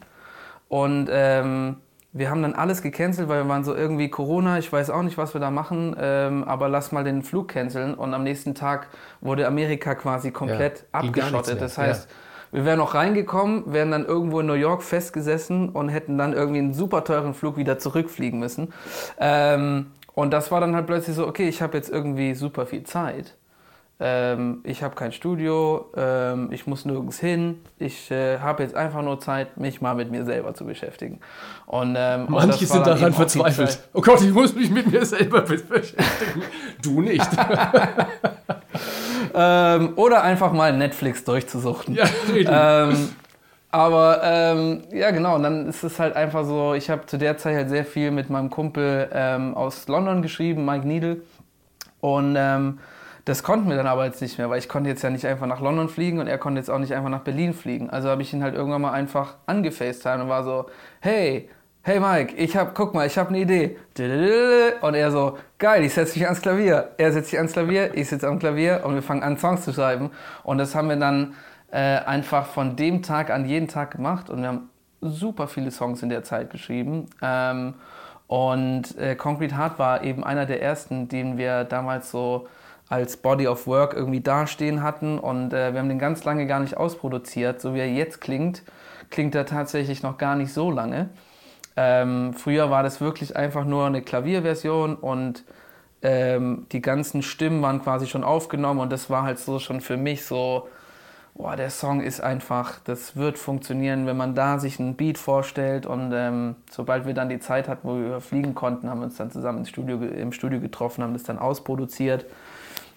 und 0.68 1.08
ähm, 1.12 1.78
wir 2.14 2.30
haben 2.30 2.42
dann 2.42 2.54
alles 2.54 2.82
gecancelt, 2.82 3.30
weil 3.30 3.44
wir 3.44 3.50
waren 3.50 3.64
so 3.64 3.74
irgendwie 3.74 4.10
Corona, 4.10 4.60
ich 4.60 4.72
weiß 4.72 4.90
auch 4.90 5.02
nicht, 5.02 5.18
was 5.18 5.34
wir 5.34 5.40
da 5.40 5.50
machen, 5.50 5.96
ähm, 5.98 6.44
aber 6.44 6.68
lass 6.68 6.92
mal 6.92 7.04
den 7.04 7.22
Flug 7.24 7.48
canceln 7.50 7.94
und 7.94 8.14
am 8.14 8.24
nächsten 8.24 8.54
Tag 8.54 8.88
wurde 9.22 9.48
Amerika 9.48 9.96
quasi 9.96 10.32
komplett 10.32 10.80
Ja, 10.94 11.00
abgeschottet. 11.00 11.62
Das 11.62 11.78
heißt, 11.78 12.10
wir 12.52 12.66
wären 12.66 12.80
noch 12.80 12.96
reingekommen, 12.96 13.72
wären 13.72 13.92
dann 13.92 14.06
irgendwo 14.06 14.42
in 14.42 14.46
New 14.48 14.54
York 14.54 14.84
festgesessen 14.84 15.70
und 15.70 15.88
hätten 15.88 16.18
dann 16.18 16.34
irgendwie 16.34 16.60
einen 16.60 16.74
super 16.74 17.06
teuren 17.06 17.34
Flug 17.34 17.56
wieder 17.56 17.80
zurückfliegen 17.80 18.40
müssen. 18.40 18.74
Ähm, 19.18 19.92
und 20.14 20.32
das 20.32 20.52
war 20.52 20.60
dann 20.60 20.76
halt 20.76 20.88
plötzlich 20.88 21.16
so, 21.16 21.26
okay, 21.28 21.48
ich 21.48 21.62
habe 21.62 21.78
jetzt 21.78 21.90
irgendwie 21.90 22.34
super 22.36 22.66
viel 22.66 22.84
Zeit. 22.84 23.38
Ähm, 24.04 24.62
ich 24.64 24.82
habe 24.82 24.96
kein 24.96 25.12
Studio, 25.12 25.92
ähm, 25.96 26.50
ich 26.52 26.66
muss 26.66 26.86
nirgends 26.86 27.20
hin. 27.20 27.60
Ich 27.78 28.10
äh, 28.10 28.40
habe 28.40 28.64
jetzt 28.64 28.76
einfach 28.76 29.04
nur 29.04 29.20
Zeit, 29.20 29.58
mich 29.58 29.80
mal 29.80 29.94
mit 29.94 30.10
mir 30.10 30.26
selber 30.26 30.56
zu 30.56 30.66
beschäftigen. 30.66 31.20
Und, 31.68 31.96
ähm, 31.96 32.26
Manche 32.28 32.66
sind 32.66 32.88
daran 32.88 33.14
verzweifelt. 33.14 33.80
Oh 33.94 34.02
Gott, 34.02 34.22
ich 34.22 34.34
muss 34.34 34.56
mich 34.56 34.72
mit 34.72 34.92
mir 34.92 35.06
selber 35.06 35.42
beschäftigen. 35.42 36.42
Du 36.82 37.02
nicht. 37.02 37.30
Ähm, 39.34 39.94
oder 39.96 40.24
einfach 40.24 40.52
mal 40.52 40.76
Netflix 40.76 41.24
durchzusuchten. 41.24 41.96
ja, 41.96 42.06
ähm, 42.36 43.10
aber 43.70 44.20
ähm, 44.24 44.84
ja, 44.92 45.12
genau, 45.12 45.36
und 45.36 45.44
dann 45.44 45.68
ist 45.68 45.84
es 45.84 46.00
halt 46.00 46.16
einfach 46.16 46.44
so, 46.44 46.74
ich 46.74 46.90
habe 46.90 47.06
zu 47.06 47.18
der 47.18 47.38
Zeit 47.38 47.56
halt 47.56 47.70
sehr 47.70 47.86
viel 47.86 48.12
mit 48.12 48.30
meinem 48.30 48.50
Kumpel 48.50 49.10
ähm, 49.14 49.56
aus 49.56 49.88
London 49.88 50.22
geschrieben, 50.22 50.66
Mike 50.66 50.86
Needle. 50.86 51.22
Und 52.02 52.36
ähm, 52.38 52.80
das 53.26 53.44
konnten 53.44 53.70
wir 53.70 53.76
dann 53.78 53.88
aber 53.88 54.06
jetzt 54.06 54.22
nicht 54.22 54.38
mehr, 54.38 54.50
weil 54.50 54.60
ich 54.60 54.70
konnte 54.70 54.90
jetzt 54.90 55.04
ja 55.04 55.10
nicht 55.10 55.26
einfach 55.26 55.48
nach 55.48 55.62
London 55.62 55.90
fliegen 55.90 56.20
und 56.20 56.28
er 56.28 56.38
konnte 56.38 56.60
jetzt 56.60 56.70
auch 56.70 56.80
nicht 56.80 56.94
einfach 56.94 57.10
nach 57.10 57.22
Berlin 57.22 57.54
fliegen. 57.54 57.90
Also 57.90 58.10
habe 58.10 58.22
ich 58.22 58.34
ihn 58.34 58.44
halt 58.44 58.56
irgendwann 58.56 58.82
mal 58.82 58.92
einfach 58.92 59.36
angefacetimed 59.46 60.22
und 60.22 60.30
war 60.30 60.44
so, 60.44 60.66
hey, 61.02 61.50
hey 61.84 62.00
Mike, 62.00 62.36
ich 62.36 62.56
hab, 62.56 62.76
guck 62.76 62.94
mal, 62.94 63.08
ich 63.08 63.18
habe 63.18 63.30
eine 63.30 63.40
Idee. 63.40 63.78
Und 64.82 64.96
er 64.96 65.12
so, 65.12 65.38
geil, 65.58 65.84
ich 65.84 65.94
setze 65.94 66.18
mich 66.18 66.26
ans 66.26 66.42
Klavier. 66.42 66.92
Er 66.98 67.12
setzt 67.12 67.30
sich 67.30 67.38
ans 67.38 67.54
Klavier, 67.54 67.96
ich 67.96 68.10
sitze 68.10 68.28
am 68.28 68.40
Klavier 68.40 68.82
und 68.84 68.96
wir 68.96 69.04
fangen 69.04 69.24
an, 69.24 69.38
Songs 69.38 69.64
zu 69.64 69.74
schreiben. 69.74 70.12
Und 70.44 70.58
das 70.58 70.76
haben 70.76 70.90
wir 70.90 70.96
dann 70.96 71.36
äh, 71.72 71.78
einfach 71.78 72.48
von 72.48 72.76
dem 72.76 73.02
Tag 73.02 73.30
an 73.30 73.46
jeden 73.46 73.68
Tag 73.68 73.92
gemacht 73.92 74.30
und 74.30 74.42
wir 74.42 74.50
haben 74.50 74.70
super 75.02 75.48
viele 75.48 75.72
Songs 75.72 76.04
in 76.04 76.10
der 76.10 76.24
Zeit 76.24 76.50
geschrieben. 76.52 77.08
Ähm, 77.22 77.76
und 78.28 78.98
äh, 78.98 79.16
Concrete 79.16 79.58
Heart 79.58 79.80
war 79.80 80.04
eben 80.04 80.24
einer 80.24 80.46
der 80.46 80.62
ersten, 80.62 81.08
den 81.08 81.38
wir 81.38 81.64
damals 81.66 82.12
so 82.12 82.48
als 82.92 83.16
Body 83.16 83.48
of 83.48 83.68
Work 83.68 83.94
irgendwie 83.94 84.20
dastehen 84.20 84.84
hatten. 84.84 85.18
Und 85.18 85.54
äh, 85.54 85.72
wir 85.72 85.80
haben 85.80 85.88
den 85.88 85.98
ganz 85.98 86.26
lange 86.26 86.46
gar 86.46 86.60
nicht 86.60 86.76
ausproduziert. 86.76 87.62
So 87.62 87.74
wie 87.74 87.80
er 87.80 87.90
jetzt 87.90 88.20
klingt, 88.20 88.64
klingt 89.10 89.34
er 89.34 89.46
tatsächlich 89.46 90.04
noch 90.04 90.18
gar 90.18 90.36
nicht 90.36 90.54
so 90.54 90.70
lange. 90.70 91.10
Ähm, 91.78 92.34
früher 92.34 92.70
war 92.70 92.84
das 92.84 93.00
wirklich 93.00 93.36
einfach 93.38 93.64
nur 93.64 93.86
eine 93.86 94.02
Klavierversion 94.02 94.96
und 94.96 95.46
ähm, 96.02 96.66
die 96.74 96.82
ganzen 96.82 97.22
Stimmen 97.22 97.62
waren 97.62 97.82
quasi 97.82 98.08
schon 98.08 98.26
aufgenommen 98.26 98.82
und 98.82 98.92
das 98.92 99.10
war 99.10 99.24
halt 99.24 99.40
so 99.40 99.58
schon 99.60 99.80
für 99.80 99.96
mich 99.96 100.26
so, 100.26 100.68
boah, 101.34 101.56
der 101.56 101.70
Song 101.70 102.02
ist 102.02 102.20
einfach, 102.20 102.80
das 102.84 103.16
wird 103.16 103.38
funktionieren, 103.38 104.06
wenn 104.06 104.18
man 104.18 104.36
da 104.36 104.60
sich 104.60 104.82
einen 104.82 104.96
Beat 104.96 105.18
vorstellt 105.18 105.86
und 105.86 106.12
ähm, 106.14 106.56
sobald 106.70 107.06
wir 107.06 107.14
dann 107.14 107.30
die 107.30 107.40
Zeit 107.40 107.70
hatten, 107.70 107.88
wo 107.88 107.96
wir 107.96 108.20
fliegen 108.20 108.54
konnten, 108.54 108.90
haben 108.90 109.00
wir 109.00 109.06
uns 109.06 109.16
dann 109.16 109.32
zusammen 109.32 109.66
Studio, 109.66 110.02
im 110.02 110.34
Studio 110.34 110.60
getroffen, 110.60 111.04
haben 111.04 111.14
das 111.14 111.24
dann 111.24 111.40
ausproduziert. 111.40 112.26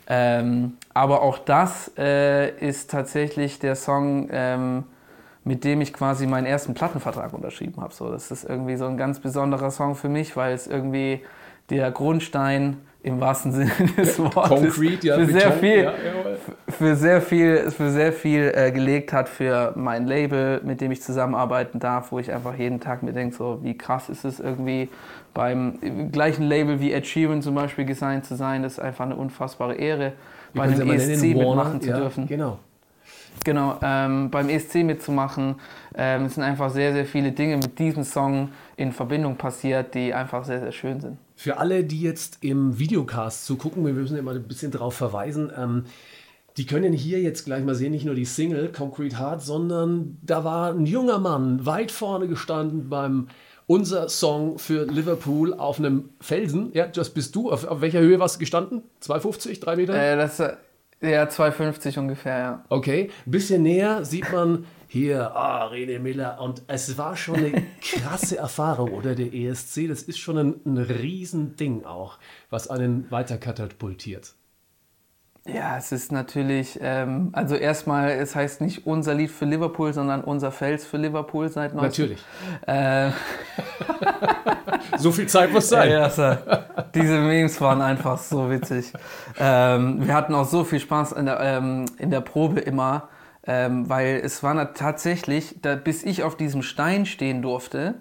Ähm, 0.06 0.74
aber 0.92 1.22
auch 1.22 1.38
das 1.38 1.90
äh, 1.96 2.50
ist 2.58 2.90
tatsächlich 2.90 3.58
der 3.58 3.74
Song, 3.74 4.28
ähm, 4.30 4.84
mit 5.44 5.64
dem 5.64 5.80
ich 5.80 5.92
quasi 5.92 6.26
meinen 6.26 6.46
ersten 6.46 6.74
Plattenvertrag 6.74 7.32
unterschrieben 7.32 7.80
habe. 7.80 7.92
So, 7.94 8.10
das 8.10 8.30
ist 8.30 8.44
irgendwie 8.44 8.76
so 8.76 8.86
ein 8.86 8.96
ganz 8.96 9.20
besonderer 9.20 9.70
Song 9.70 9.94
für 9.94 10.08
mich, 10.08 10.36
weil 10.36 10.54
es 10.54 10.66
irgendwie 10.66 11.22
der 11.70 11.90
Grundstein 11.90 12.78
im 13.04 13.20
wahrsten 13.20 13.52
Sinne 13.52 13.70
des 13.98 14.18
Wortes 14.18 14.48
Concrete, 14.48 15.06
ja, 15.06 15.16
für 15.16 15.26
sehr 15.26 15.50
Beton, 15.50 15.60
viel, 15.60 15.82
ja, 15.82 15.92
für 16.68 16.96
sehr 16.96 17.20
viel, 17.20 17.70
für 17.70 17.90
sehr 17.90 18.12
viel 18.12 18.52
äh, 18.54 18.72
gelegt 18.72 19.12
hat 19.12 19.28
für 19.28 19.72
mein 19.76 20.06
Label, 20.06 20.62
mit 20.64 20.80
dem 20.80 20.90
ich 20.90 21.02
zusammenarbeiten 21.02 21.78
darf, 21.78 22.12
wo 22.12 22.18
ich 22.18 22.32
einfach 22.32 22.56
jeden 22.56 22.80
Tag 22.80 23.02
mir 23.02 23.12
denke, 23.12 23.36
so 23.36 23.58
wie 23.62 23.76
krass 23.76 24.08
ist 24.08 24.24
es 24.24 24.40
irgendwie 24.40 24.88
beim 25.34 26.10
gleichen 26.12 26.44
Label 26.44 26.80
wie 26.80 26.98
Sheeran 27.04 27.42
zum 27.42 27.54
Beispiel 27.54 27.84
gesigned 27.84 28.24
zu 28.24 28.36
sein. 28.36 28.62
Das 28.62 28.74
ist 28.74 28.78
einfach 28.78 29.04
eine 29.04 29.16
unfassbare 29.16 29.74
Ehre, 29.74 30.12
Wie 30.54 30.58
bei 30.58 30.68
mal 30.68 30.94
ESC 30.94 31.22
nennen? 31.22 31.36
Warner? 31.36 31.48
mitmachen 31.48 31.80
zu 31.82 31.90
ja, 31.90 31.96
dürfen. 31.98 32.26
Genau. 32.26 32.58
Genau, 33.44 33.76
ähm, 33.82 34.30
beim 34.30 34.48
ESC 34.48 34.76
mitzumachen. 34.76 35.56
Ähm, 35.94 36.24
es 36.24 36.36
sind 36.36 36.44
einfach 36.44 36.70
sehr, 36.70 36.94
sehr 36.94 37.04
viele 37.04 37.32
Dinge 37.32 37.58
mit 37.58 37.78
diesem 37.78 38.04
Song 38.04 38.48
in 38.76 38.92
Verbindung 38.92 39.36
passiert, 39.36 39.94
die 39.94 40.14
einfach 40.14 40.44
sehr, 40.44 40.60
sehr 40.60 40.72
schön 40.72 41.00
sind. 41.00 41.18
Für 41.34 41.58
alle, 41.58 41.84
die 41.84 42.00
jetzt 42.00 42.38
im 42.42 42.78
Videocast 42.78 43.46
zugucken, 43.46 43.84
wir 43.84 43.92
müssen 43.92 44.16
immer 44.16 44.32
ein 44.32 44.48
bisschen 44.48 44.70
darauf 44.70 44.94
verweisen, 44.94 45.52
ähm, 45.56 45.84
die 46.56 46.66
können 46.66 46.92
hier 46.92 47.20
jetzt 47.20 47.44
gleich 47.44 47.64
mal 47.64 47.74
sehen, 47.74 47.90
nicht 47.90 48.04
nur 48.04 48.14
die 48.14 48.24
Single 48.24 48.70
Concrete 48.70 49.18
Heart, 49.18 49.42
sondern 49.42 50.18
da 50.22 50.44
war 50.44 50.72
ein 50.72 50.86
junger 50.86 51.18
Mann 51.18 51.66
weit 51.66 51.90
vorne 51.90 52.28
gestanden 52.28 52.88
beim 52.88 53.26
unser 53.66 54.08
Song 54.08 54.58
für 54.58 54.84
Liverpool 54.84 55.54
auf 55.54 55.78
einem 55.78 56.10
Felsen. 56.20 56.70
Ja, 56.74 56.86
das 56.86 57.10
bist 57.10 57.34
du. 57.34 57.50
Auf, 57.50 57.64
auf 57.64 57.80
welcher 57.80 58.00
Höhe 58.00 58.20
warst 58.20 58.36
du 58.36 58.40
gestanden? 58.40 58.82
2,50, 59.02 59.60
3 59.60 59.76
Meter? 59.76 59.94
Äh, 59.94 60.16
das 60.16 60.38
ja 60.38 61.24
2,50 61.24 61.98
ungefähr, 61.98 62.38
ja. 62.38 62.64
Okay, 62.68 63.10
ein 63.26 63.30
bisschen 63.30 63.62
näher 63.62 64.04
sieht 64.04 64.30
man 64.32 64.64
hier, 64.94 65.34
ah, 65.34 65.66
René 65.66 65.98
Miller. 65.98 66.40
Und 66.40 66.62
es 66.68 66.96
war 66.96 67.16
schon 67.16 67.36
eine 67.36 67.62
krasse 67.82 68.38
Erfahrung, 68.38 68.92
oder? 68.92 69.16
Der 69.16 69.34
ESC, 69.34 69.88
das 69.88 70.02
ist 70.02 70.18
schon 70.18 70.38
ein, 70.38 70.54
ein 70.64 70.78
Riesending 70.78 71.84
auch, 71.84 72.18
was 72.48 72.70
einen 72.70 73.10
weiter 73.10 73.36
katapultiert. 73.36 74.34
Ja, 75.46 75.76
es 75.76 75.90
ist 75.90 76.12
natürlich, 76.12 76.78
ähm, 76.80 77.30
also 77.32 77.56
erstmal, 77.56 78.12
es 78.12 78.36
heißt 78.36 78.60
nicht 78.60 78.86
unser 78.86 79.14
Lied 79.14 79.30
für 79.30 79.44
Liverpool, 79.46 79.92
sondern 79.92 80.22
unser 80.22 80.52
Fels 80.52 80.86
für 80.86 80.96
Liverpool 80.96 81.48
seit 81.48 81.74
19. 81.74 82.04
Natürlich. 82.06 82.24
Äh, 82.66 83.10
So 84.98 85.12
viel 85.12 85.26
Zeit 85.26 85.52
muss 85.52 85.68
sein. 85.68 85.90
Ja, 85.90 86.08
so. 86.08 86.36
Diese 86.94 87.18
Memes 87.18 87.60
waren 87.60 87.82
einfach 87.82 88.18
so 88.18 88.50
witzig. 88.50 88.92
Ähm, 89.38 90.06
wir 90.06 90.14
hatten 90.14 90.34
auch 90.34 90.46
so 90.46 90.64
viel 90.64 90.80
Spaß 90.80 91.12
in 91.12 91.26
der, 91.26 91.40
ähm, 91.40 91.86
in 91.98 92.10
der 92.10 92.20
Probe 92.20 92.60
immer, 92.60 93.08
ähm, 93.46 93.88
weil 93.88 94.20
es 94.24 94.42
war 94.42 94.74
tatsächlich, 94.74 95.56
da, 95.62 95.74
bis 95.76 96.02
ich 96.02 96.22
auf 96.22 96.36
diesem 96.36 96.62
Stein 96.62 97.06
stehen 97.06 97.42
durfte, 97.42 97.94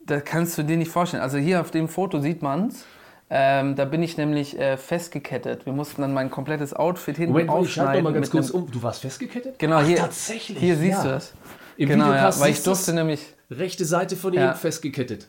das 0.00 0.24
kannst 0.24 0.56
du 0.56 0.62
dir 0.62 0.76
nicht 0.76 0.90
vorstellen. 0.90 1.22
Also 1.22 1.38
hier 1.38 1.60
auf 1.60 1.70
dem 1.70 1.88
Foto 1.88 2.20
sieht 2.20 2.42
man's. 2.42 2.84
Ähm, 3.28 3.74
da 3.74 3.84
bin 3.84 4.04
ich 4.04 4.16
nämlich 4.16 4.56
äh, 4.56 4.76
festgekettet. 4.76 5.66
Wir 5.66 5.72
mussten 5.72 6.00
dann 6.00 6.14
mein 6.14 6.30
komplettes 6.30 6.72
Outfit 6.74 7.16
hinten 7.16 7.32
Moment, 7.32 7.48
ich 7.50 7.56
aufschneiden. 7.56 8.04
noch 8.04 8.10
mal 8.10 8.12
ganz 8.12 8.30
kurz 8.30 8.50
um. 8.50 8.70
Du 8.70 8.80
warst 8.84 9.00
festgekettet? 9.00 9.58
Genau, 9.58 9.78
Ach, 9.78 9.84
hier, 9.84 9.96
tatsächlich. 9.96 10.58
hier 10.58 10.76
siehst 10.76 10.98
ja. 10.98 11.02
du 11.02 11.08
das. 11.08 11.32
Im 11.76 11.88
genau, 11.88 12.12
ja, 12.12 12.38
weil 12.38 12.52
ich 12.52 12.62
durfte 12.62 12.92
nämlich, 12.92 13.34
Rechte 13.50 13.84
Seite 13.84 14.16
von 14.16 14.32
ihm 14.32 14.40
Ja. 14.40 14.54
festgekettet. 14.54 15.28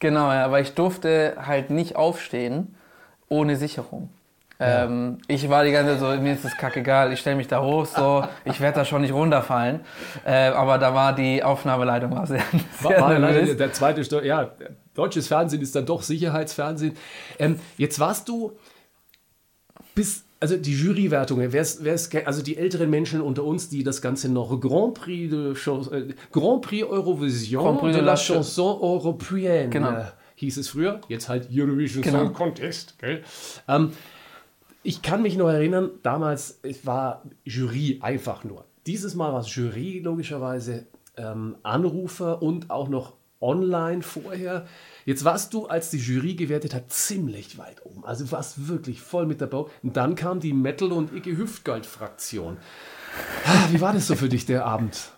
Genau, 0.00 0.32
ja, 0.32 0.50
weil 0.50 0.62
ich 0.64 0.74
durfte 0.74 1.36
halt 1.44 1.70
nicht 1.70 1.94
aufstehen 1.96 2.74
ohne 3.28 3.56
Sicherung. 3.56 4.08
Ähm, 4.62 5.18
ich 5.26 5.48
war 5.48 5.64
die 5.64 5.72
ganze 5.72 5.92
Zeit 5.98 6.00
so, 6.16 6.22
mir 6.22 6.34
ist 6.34 6.44
das 6.44 6.56
kackegal, 6.56 7.12
ich 7.12 7.20
stelle 7.20 7.36
mich 7.36 7.48
da 7.48 7.62
hoch, 7.62 7.86
so, 7.86 8.22
ich 8.44 8.60
werde 8.60 8.80
da 8.80 8.84
schon 8.84 9.00
nicht 9.00 9.12
runterfallen. 9.14 9.80
Äh, 10.24 10.48
aber 10.48 10.76
da 10.78 10.94
war 10.94 11.14
die 11.14 11.42
Aufnahmeleitung 11.42 12.10
war 12.12 12.26
sehr, 12.26 12.42
sehr 12.82 13.00
war 13.00 13.18
nervös. 13.18 13.56
der 13.56 13.72
zweite 13.72 14.04
Steu 14.04 14.22
ja, 14.22 14.50
deutsches 14.94 15.28
Fernsehen 15.28 15.62
ist 15.62 15.74
dann 15.74 15.86
doch 15.86 16.02
Sicherheitsfernsehen. 16.02 16.94
Ähm, 17.38 17.58
jetzt 17.78 17.98
warst 17.98 18.28
du 18.28 18.52
bis, 19.94 20.24
also 20.40 20.56
die 20.56 20.74
Jurywertungen, 20.74 21.52
wer's, 21.52 21.82
wer's, 21.84 22.10
ge- 22.10 22.24
also 22.24 22.42
die 22.42 22.56
älteren 22.56 22.90
Menschen 22.90 23.20
unter 23.20 23.44
uns, 23.44 23.68
die 23.68 23.82
das 23.82 24.00
Ganze 24.02 24.30
noch 24.30 24.60
Grand 24.60 24.94
Prix 24.94 25.30
de 25.30 25.54
Chans 25.54 25.88
äh, 25.88 26.08
Grand 26.32 26.62
Prix 26.62 26.84
Eurovision 26.84 27.62
Grand 27.64 27.80
Prix 27.80 27.92
de 27.92 28.00
de 28.00 28.04
la 28.06 28.12
la 28.12 28.16
Chanson 28.16 28.78
Européenne 28.80 29.70
Genau. 29.70 30.04
hieß 30.36 30.56
es 30.58 30.68
früher, 30.68 31.00
jetzt 31.08 31.28
halt 31.28 31.48
Eurovision 31.52 32.02
Genau. 32.02 32.18
Song 32.24 32.32
Contest. 32.32 32.98
Gell? 32.98 33.22
Ähm, 33.68 33.92
ich 34.82 35.02
kann 35.02 35.22
mich 35.22 35.36
noch 35.36 35.48
erinnern, 35.48 35.90
damals 36.02 36.58
es 36.62 36.86
war 36.86 37.22
Jury 37.44 37.98
einfach 38.02 38.44
nur. 38.44 38.64
Dieses 38.86 39.14
Mal 39.14 39.32
war 39.32 39.40
es 39.40 39.54
Jury 39.54 40.00
logischerweise, 40.00 40.86
ähm, 41.16 41.56
Anrufer 41.62 42.42
und 42.42 42.70
auch 42.70 42.88
noch 42.88 43.14
online 43.40 44.02
vorher. 44.02 44.66
Jetzt 45.04 45.24
warst 45.24 45.54
du, 45.54 45.66
als 45.66 45.90
die 45.90 45.98
Jury 45.98 46.34
gewertet 46.34 46.74
hat, 46.74 46.92
ziemlich 46.92 47.58
weit 47.58 47.84
oben. 47.84 48.04
Also 48.04 48.24
du 48.24 48.32
warst 48.32 48.68
wirklich 48.68 49.00
voll 49.00 49.26
mit 49.26 49.40
dabei. 49.40 49.64
Und 49.82 49.96
dann 49.96 50.14
kam 50.14 50.40
die 50.40 50.52
Metal- 50.52 50.92
und 50.92 51.14
Icke 51.14 51.36
Hüftgold-Fraktion. 51.36 52.58
Ah, 53.46 53.68
Wie 53.70 53.80
war 53.80 53.92
das 53.92 54.06
so 54.06 54.14
für 54.14 54.28
dich, 54.28 54.46
der 54.46 54.66
Abend? 54.66 55.12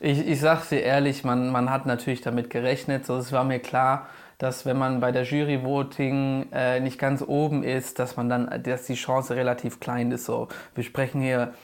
Ich, 0.00 0.26
ich 0.26 0.40
sag's 0.40 0.68
dir 0.68 0.82
ehrlich, 0.82 1.24
man, 1.24 1.50
man 1.50 1.70
hat 1.70 1.86
natürlich 1.86 2.20
damit 2.20 2.50
gerechnet. 2.50 3.06
So, 3.06 3.16
es 3.16 3.32
war 3.32 3.44
mir 3.44 3.58
klar, 3.58 4.08
dass 4.44 4.66
wenn 4.66 4.76
man 4.76 5.00
bei 5.00 5.10
der 5.10 5.22
Jury-Voting 5.22 6.48
äh, 6.52 6.78
nicht 6.78 6.98
ganz 6.98 7.24
oben 7.26 7.62
ist, 7.62 7.98
dass 7.98 8.18
man 8.18 8.28
dann, 8.28 8.62
dass 8.62 8.84
die 8.84 8.94
Chance 8.94 9.34
relativ 9.34 9.80
klein 9.80 10.12
ist. 10.12 10.26
So, 10.26 10.48
wir 10.74 10.84
sprechen 10.84 11.22
hier, 11.22 11.54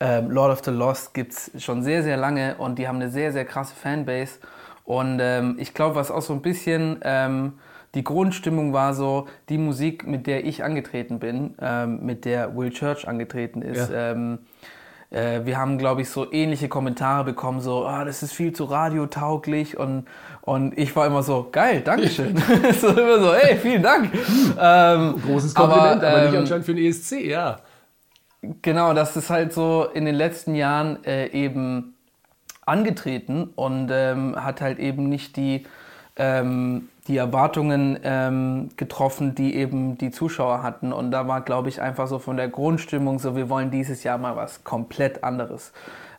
ähm, 0.00 0.28
Lord 0.30 0.52
of 0.52 0.64
the 0.64 0.72
Lost 0.72 1.14
gibt's 1.14 1.52
schon 1.56 1.84
sehr, 1.84 2.02
sehr 2.02 2.16
lange 2.16 2.56
und 2.56 2.80
die 2.80 2.88
haben 2.88 2.96
eine 2.96 3.10
sehr, 3.10 3.32
sehr 3.32 3.44
krasse 3.44 3.76
Fanbase. 3.76 4.40
Und 4.82 5.20
ähm, 5.22 5.56
ich 5.60 5.72
glaube, 5.72 5.94
was 5.94 6.10
auch 6.10 6.20
so 6.20 6.32
ein 6.32 6.42
bisschen 6.42 6.98
ähm, 7.02 7.60
die 7.94 8.02
Grundstimmung 8.02 8.72
war 8.72 8.92
so, 8.92 9.28
die 9.48 9.56
Musik, 9.56 10.04
mit 10.04 10.26
der 10.26 10.44
ich 10.44 10.64
angetreten 10.64 11.20
bin, 11.20 11.54
ähm, 11.60 12.04
mit 12.04 12.24
der 12.24 12.56
Will 12.56 12.70
Church 12.70 13.06
angetreten 13.06 13.62
ist, 13.62 13.88
Ja. 13.90 14.12
Ähm, 15.10 15.42
äh, 15.42 15.46
wir 15.46 15.58
haben, 15.58 15.78
glaube 15.78 16.02
ich, 16.02 16.10
so 16.10 16.30
ähnliche 16.32 16.68
Kommentare 16.68 17.24
bekommen, 17.24 17.60
so, 17.60 17.86
ah, 17.86 18.04
das 18.04 18.22
ist 18.22 18.32
viel 18.32 18.52
zu 18.52 18.64
radiotauglich 18.64 19.76
und, 19.76 20.06
und 20.42 20.76
ich 20.78 20.94
war 20.96 21.06
immer 21.06 21.22
so, 21.22 21.48
geil, 21.50 21.82
Dankeschön. 21.82 22.36
so 22.80 22.88
immer 22.88 23.20
so, 23.20 23.34
hey, 23.34 23.56
vielen 23.56 23.82
Dank. 23.82 24.12
ähm, 24.58 25.20
Großes 25.22 25.54
Kompliment, 25.54 26.02
aber, 26.02 26.22
nicht 26.22 26.34
ähm, 26.34 26.40
anscheinend 26.40 26.66
für 26.66 26.74
den 26.74 26.84
ESC, 26.84 27.24
ja. 27.24 27.58
Genau, 28.62 28.94
das 28.94 29.16
ist 29.16 29.30
halt 29.30 29.52
so 29.52 29.86
in 29.92 30.04
den 30.04 30.14
letzten 30.14 30.54
Jahren 30.54 31.02
äh, 31.04 31.28
eben 31.28 31.94
angetreten 32.64 33.50
und 33.54 33.90
ähm, 33.92 34.36
hat 34.36 34.60
halt 34.60 34.78
eben 34.78 35.08
nicht 35.08 35.36
die, 35.36 35.66
ähm, 36.16 36.88
die 37.08 37.16
Erwartungen 37.16 37.98
ähm, 38.02 38.70
getroffen, 38.76 39.34
die 39.34 39.54
eben 39.54 39.96
die 39.98 40.10
Zuschauer 40.10 40.62
hatten. 40.62 40.92
Und 40.92 41.10
da 41.12 41.28
war, 41.28 41.40
glaube 41.42 41.68
ich, 41.68 41.80
einfach 41.80 42.06
so 42.08 42.18
von 42.18 42.36
der 42.36 42.48
Grundstimmung 42.48 43.18
so, 43.18 43.36
wir 43.36 43.48
wollen 43.48 43.70
dieses 43.70 44.02
Jahr 44.02 44.18
mal 44.18 44.34
was 44.36 44.64
komplett 44.64 45.22
anderes. 45.22 45.72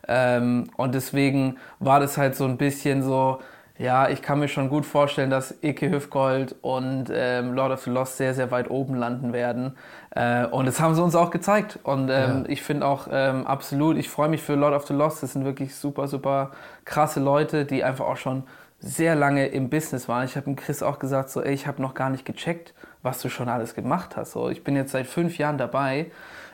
Ähm, 0.06 0.64
und 0.76 0.94
deswegen 0.94 1.56
war 1.78 2.00
das 2.00 2.16
halt 2.16 2.34
so 2.36 2.44
ein 2.44 2.56
bisschen 2.56 3.02
so, 3.02 3.40
ja, 3.76 4.08
ich 4.08 4.22
kann 4.22 4.40
mir 4.40 4.48
schon 4.48 4.70
gut 4.70 4.86
vorstellen, 4.86 5.30
dass 5.30 5.54
Ike 5.62 5.90
Hüfgold 5.90 6.56
und 6.62 7.12
ähm, 7.12 7.52
Lord 7.52 7.72
of 7.72 7.82
the 7.82 7.90
Lost 7.90 8.16
sehr, 8.16 8.34
sehr 8.34 8.50
weit 8.50 8.70
oben 8.70 8.94
landen 8.94 9.32
werden. 9.32 9.76
Äh, 10.10 10.46
und 10.46 10.66
das 10.66 10.80
haben 10.80 10.94
sie 10.94 11.02
uns 11.02 11.14
auch 11.14 11.30
gezeigt. 11.30 11.78
Und 11.84 12.08
ähm, 12.10 12.44
Ja. 12.44 12.44
ich 12.48 12.62
finde 12.62 12.86
auch 12.86 13.06
ähm, 13.12 13.46
absolut, 13.46 13.96
ich 13.98 14.08
freue 14.08 14.28
mich 14.30 14.42
für 14.42 14.54
Lord 14.54 14.74
of 14.74 14.86
the 14.86 14.94
Lost. 14.94 15.22
Das 15.22 15.34
sind 15.34 15.44
wirklich 15.44 15.74
super, 15.76 16.08
super 16.08 16.50
krasse 16.86 17.20
Leute, 17.20 17.66
die 17.66 17.84
einfach 17.84 18.06
auch 18.06 18.16
schon 18.16 18.44
sehr 18.80 19.14
lange 19.16 19.46
im 19.48 19.70
Business 19.70 20.08
waren. 20.08 20.24
Ich 20.24 20.36
habe 20.36 20.44
dem 20.44 20.56
Chris 20.56 20.82
auch 20.82 20.98
gesagt, 20.98 21.30
so, 21.30 21.42
ey, 21.42 21.52
ich 21.52 21.66
habe 21.66 21.82
noch 21.82 21.94
gar 21.94 22.10
nicht 22.10 22.24
gecheckt, 22.24 22.74
was 23.02 23.20
du 23.20 23.28
schon 23.28 23.48
alles 23.48 23.74
gemacht 23.74 24.16
hast. 24.16 24.32
So, 24.32 24.48
ich 24.50 24.62
bin 24.62 24.76
jetzt 24.76 24.92
seit 24.92 25.06
fünf 25.06 25.36
Jahren 25.38 25.58
dabei. 25.58 26.10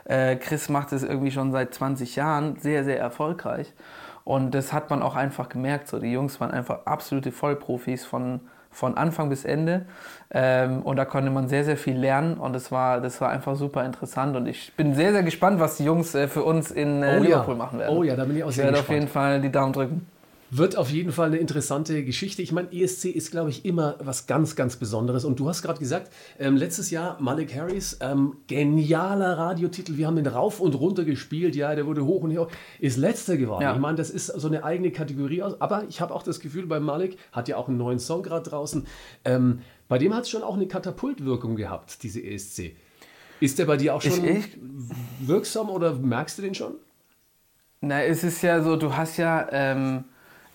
Äh, 0.07 0.37
Chris 0.37 0.68
macht 0.68 0.93
es 0.93 1.03
irgendwie 1.03 1.31
schon 1.31 1.53
seit 1.53 1.75
20 1.75 2.16
Jahren 2.16 2.57
sehr, 2.57 2.85
sehr 2.85 2.99
erfolgreich. 2.99 3.72
Und 4.25 4.55
das 4.55 4.72
hat 4.72 4.89
man 4.89 5.03
auch 5.03 5.16
einfach 5.16 5.51
gemerkt. 5.51 5.89
So, 5.89 5.99
die 5.99 6.12
Jungs 6.12 6.41
waren 6.41 6.51
einfach 6.51 6.87
absolute 6.87 7.31
Vollprofis 7.31 8.07
von, 8.07 8.41
von 8.70 8.97
Anfang 8.97 9.29
bis 9.29 9.45
Ende. 9.45 9.85
Ähm, 10.31 10.81
und 10.83 10.97
da 10.97 11.05
konnte 11.05 11.31
man 11.31 11.49
sehr, 11.49 11.64
sehr 11.64 11.77
viel 11.77 11.97
lernen. 11.99 12.39
Und 12.39 12.55
das 12.55 12.72
war, 12.72 13.03
das 13.03 13.20
war 13.20 13.29
einfach 13.29 13.55
super 13.55 13.85
interessant. 13.85 14.35
Und 14.35 14.47
ich 14.47 14.75
bin 14.77 14.95
sehr, 14.95 15.12
sehr 15.12 15.22
gespannt, 15.22 15.61
was 15.61 15.77
die 15.77 15.85
Jungs 15.85 16.14
äh, 16.14 16.27
für 16.27 16.43
uns 16.43 16.70
in 16.70 17.03
äh, 17.03 17.07
Oh 17.07 17.22
ja. 17.22 17.29
Liverpool 17.29 17.55
machen 17.57 17.79
werden. 17.79 17.95
Oh 17.95 18.03
ja, 18.03 18.16
da 18.16 18.25
bin 18.25 18.37
ich 18.39 18.45
auch 18.45 18.49
ich 18.49 18.57
sehr 18.57 18.64
werde 18.64 18.79
gespannt. 18.79 18.97
auf 18.97 19.01
jeden 19.03 19.12
Fall 19.12 19.41
die 19.43 19.53
Daumen 19.53 19.75
drücken. 19.75 20.07
Wird 20.57 20.76
auf 20.76 20.90
jeden 20.90 21.11
Fall 21.11 21.26
eine 21.28 21.38
interessante 21.38 22.05
Geschichte. 22.05 22.40
Ich 22.40 22.52
meine, 22.52 22.72
ESC 22.72 23.07
ist, 23.07 23.32
glaube 23.32 23.50
ich, 23.50 23.64
immer 23.64 23.96
was 23.98 24.26
ganz, 24.28 24.55
ganz 24.55 24.76
Besonderes. 24.76 25.24
Und 25.24 25.40
du 25.40 25.48
hast 25.48 25.62
gerade 25.62 25.80
gesagt, 25.80 26.12
ähm, 26.38 26.57
letztes 26.57 26.90
Jahr 26.90 27.20
Malik 27.20 27.52
Harris, 27.57 27.96
ähm, 28.00 28.36
genialer 28.46 29.36
Radiotitel. 29.36 29.96
Wir 29.96 30.07
haben 30.07 30.14
den 30.14 30.28
rauf 30.28 30.61
und 30.61 30.74
runter 30.76 31.05
gespielt. 31.05 31.57
Ja, 31.57 31.74
der 31.74 31.86
wurde 31.86 32.05
hoch 32.05 32.22
und 32.22 32.36
hoch. 32.38 32.48
Ist 32.78 32.98
letzter 32.98 33.36
geworden. 33.36 33.62
Ja. 33.62 33.74
Ich 33.74 33.80
meine, 33.80 33.96
das 33.96 34.11
ist 34.11 34.26
so 34.26 34.46
eine 34.46 34.62
eigene 34.62 34.92
Kategorie. 34.92 35.42
Aus. 35.42 35.61
Aber 35.61 35.84
ich 35.88 36.00
habe 36.00 36.14
auch 36.14 36.22
das 36.22 36.38
Gefühl, 36.38 36.66
bei 36.66 36.78
Malik 36.78 37.18
hat 37.32 37.48
ja 37.48 37.57
auch 37.57 37.66
einen 37.68 37.78
neuen 37.78 37.98
Song 37.98 38.22
gerade 38.22 38.48
draußen. 38.48 38.86
Ähm, 39.24 39.59
bei 39.88 39.98
dem 39.98 40.14
hat 40.14 40.22
es 40.22 40.30
schon 40.30 40.42
auch 40.44 40.55
eine 40.55 40.68
Katapultwirkung 40.68 41.57
gehabt, 41.57 42.02
diese 42.05 42.22
ESC. 42.22 42.76
Ist 43.40 43.59
der 43.59 43.64
bei 43.64 43.76
dir 43.76 43.94
auch 43.94 44.02
schon 44.02 44.24
Ich- 44.24 44.38
ich- 44.55 44.59
wirksam 45.26 45.68
oder 45.68 45.94
merkst 45.94 46.38
du 46.38 46.42
den 46.42 46.55
schon? 46.55 46.74
Na, 47.80 48.02
es 48.05 48.22
ist 48.22 48.40
ja 48.42 48.62
so, 48.62 48.76
du 48.76 48.96
hast 48.96 49.16
ja 49.16 49.48
ähm, 49.50 50.05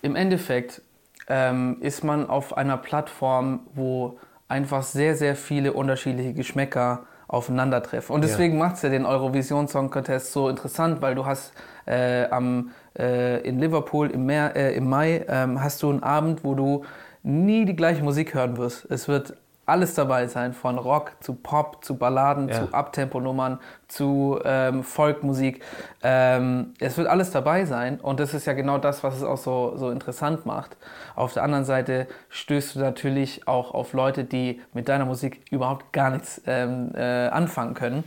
im 0.02 0.16
Endeffekt 0.16 0.82
ähm, 1.28 1.78
ist 1.82 2.04
man 2.04 2.30
auf 2.30 2.58
einer 2.58 2.78
Plattform, 2.78 3.62
wo 3.74 4.20
einfach 4.48 4.84
sehr, 4.84 5.16
sehr 5.16 5.36
viele 5.36 5.74
unterschiedliche 5.74 6.34
Geschmäcker 6.34 7.06
aufeinandertreffen. 7.28 8.16
Und 8.16 8.24
deswegen 8.24 8.58
macht 8.58 8.78
es 8.78 8.82
ja 8.82 8.90
den 8.90 9.06
Eurovision 9.06 9.68
Song 9.68 9.92
Contest 9.92 10.32
so 10.32 10.50
interessant, 10.50 11.02
weil 11.02 11.14
du 11.14 11.28
hast 11.28 11.54
äh, 11.86 12.26
am, 12.26 12.72
äh, 12.98 13.42
in 13.48 13.60
Liverpool 13.60 14.10
im, 14.10 14.26
Mer, 14.26 14.56
äh, 14.56 14.74
im 14.76 14.90
Mai 14.90 15.24
ähm, 15.28 15.62
hast 15.62 15.84
du 15.84 15.92
einen 15.92 16.02
Abend, 16.02 16.44
wo 16.44 16.56
du 16.56 16.86
nie 17.22 17.66
die 17.66 17.76
gleiche 17.76 18.04
Musik 18.04 18.34
hören 18.34 18.58
wirst. 18.58 18.90
Es 18.90 19.08
wird 19.08 19.36
alles 19.70 19.94
dabei 19.94 20.28
sein, 20.28 20.54
von 20.54 20.78
Rock 20.78 21.14
zu 21.22 21.34
Pop, 21.36 21.84
zu 21.84 21.96
Balladen, 21.98 22.50
Ja. 22.50 22.56
zu 22.68 22.74
Abtemponummern, 22.74 23.60
zu 23.88 24.40
ähm, 24.44 24.84
Folkmusik. 24.84 25.64
Ähm, 26.04 26.74
es 26.80 26.98
wird 26.98 27.08
alles 27.08 27.32
dabei 27.32 27.66
sein 27.66 28.00
und 28.00 28.20
das 28.20 28.34
ist 28.34 28.46
ja 28.46 28.54
genau 28.54 28.78
das, 28.78 29.04
was 29.04 29.16
es 29.16 29.24
auch 29.24 29.38
so, 29.38 29.74
so 29.78 29.90
interessant 29.90 30.46
macht. 30.46 30.78
Auf 31.16 31.34
der 31.34 31.44
anderen 31.44 31.66
Seite 31.66 32.08
stößt 32.30 32.76
du 32.76 32.80
natürlich 32.80 33.48
auch 33.48 33.74
auf 33.74 33.94
Leute, 33.94 34.24
die 34.26 34.62
mit 34.74 34.90
deiner 34.90 35.06
Musik 35.06 35.42
überhaupt 35.52 35.94
gar 35.94 36.10
nichts 36.12 36.42
ähm, 36.46 36.92
äh, 36.96 37.28
anfangen 37.28 37.74
können. 37.74 38.04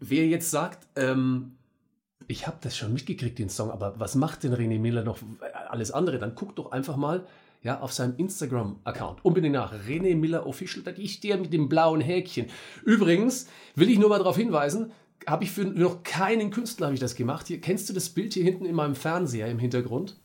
Wer 0.00 0.26
jetzt 0.26 0.50
sagt, 0.50 0.86
ähm, 0.96 1.52
ich 2.28 2.46
habe 2.46 2.56
das 2.60 2.76
schon 2.76 2.92
mitgekriegt, 2.92 3.38
den 3.38 3.48
Song, 3.48 3.70
aber 3.70 3.94
was 3.98 4.14
macht 4.16 4.42
denn 4.42 4.52
René 4.54 4.80
Miller 4.80 5.04
noch 5.04 5.18
alles 5.68 5.92
andere? 5.92 6.18
Dann 6.18 6.34
guck 6.34 6.56
doch 6.56 6.72
einfach 6.72 6.96
mal 6.96 7.24
ja, 7.66 7.80
auf 7.80 7.92
seinem 7.92 8.14
Instagram-Account. 8.16 9.24
Unbedingt 9.24 9.54
nach 9.54 9.74
René 9.88 10.14
Miller 10.16 10.46
Official, 10.46 10.84
da 10.84 10.92
ist 10.92 11.22
der 11.24 11.36
mit 11.36 11.52
dem 11.52 11.68
blauen 11.68 12.00
Häkchen. 12.00 12.46
Übrigens 12.84 13.48
will 13.74 13.90
ich 13.90 13.98
nur 13.98 14.08
mal 14.08 14.18
darauf 14.18 14.36
hinweisen, 14.36 14.92
habe 15.26 15.42
ich 15.44 15.50
für 15.50 15.64
noch 15.64 16.04
keinen 16.04 16.50
Künstler 16.50 16.86
habe 16.86 16.94
ich 16.94 17.00
das 17.00 17.16
gemacht. 17.16 17.48
Hier, 17.48 17.60
kennst 17.60 17.88
du 17.88 17.92
das 17.92 18.08
Bild 18.08 18.34
hier 18.34 18.44
hinten 18.44 18.64
in 18.64 18.74
meinem 18.76 18.94
Fernseher 18.94 19.48
im 19.48 19.58
Hintergrund? 19.58 20.16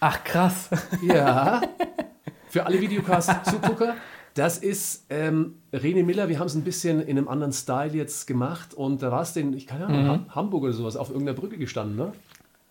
Ach, 0.00 0.22
krass. 0.22 0.68
Ja. 1.02 1.62
Für 2.48 2.66
alle 2.66 2.78
Videocast-Zugucker, 2.82 3.94
das 4.34 4.58
ist 4.58 5.06
ähm, 5.08 5.54
René 5.72 6.04
Miller. 6.04 6.28
Wir 6.28 6.38
haben 6.38 6.48
es 6.48 6.54
ein 6.54 6.64
bisschen 6.64 7.00
in 7.00 7.16
einem 7.16 7.28
anderen 7.28 7.52
Style 7.54 7.94
jetzt 7.94 8.26
gemacht. 8.26 8.74
Und 8.74 9.02
da 9.02 9.10
war 9.10 9.22
es 9.22 9.32
den, 9.32 9.54
ich 9.54 9.66
keine 9.66 9.86
Ahnung, 9.86 10.06
Ham- 10.06 10.34
Hamburg 10.34 10.64
oder 10.64 10.72
sowas, 10.74 10.96
auf 10.96 11.08
irgendeiner 11.08 11.38
Brücke 11.38 11.56
gestanden, 11.56 11.96
ne? 11.96 12.12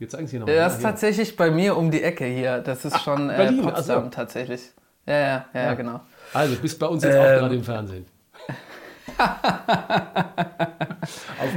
Wir 0.01 0.09
zeigen 0.09 0.25
es 0.25 0.31
hier 0.31 0.39
nochmal. 0.39 0.55
Das 0.55 0.77
ist 0.77 0.81
tatsächlich 0.81 1.37
bei 1.37 1.51
mir 1.51 1.77
um 1.77 1.91
die 1.91 2.01
Ecke 2.01 2.25
hier. 2.25 2.57
Das 2.57 2.83
ist 2.85 2.99
schon 3.03 3.29
äh, 3.29 3.37
Berlin, 3.37 3.61
Potsdam 3.61 3.99
ach 3.99 4.03
so. 4.05 4.09
tatsächlich. 4.09 4.61
Ja, 5.05 5.13
ja, 5.13 5.45
ja, 5.53 5.61
ja, 5.61 5.73
genau. 5.75 5.99
Also, 6.33 6.55
bist 6.55 6.79
bei 6.79 6.87
uns 6.87 7.03
jetzt 7.03 7.15
auch 7.15 7.23
Ähm. 7.23 7.39
gerade 7.39 7.55
im 7.55 7.63
Fernsehen. 7.63 8.05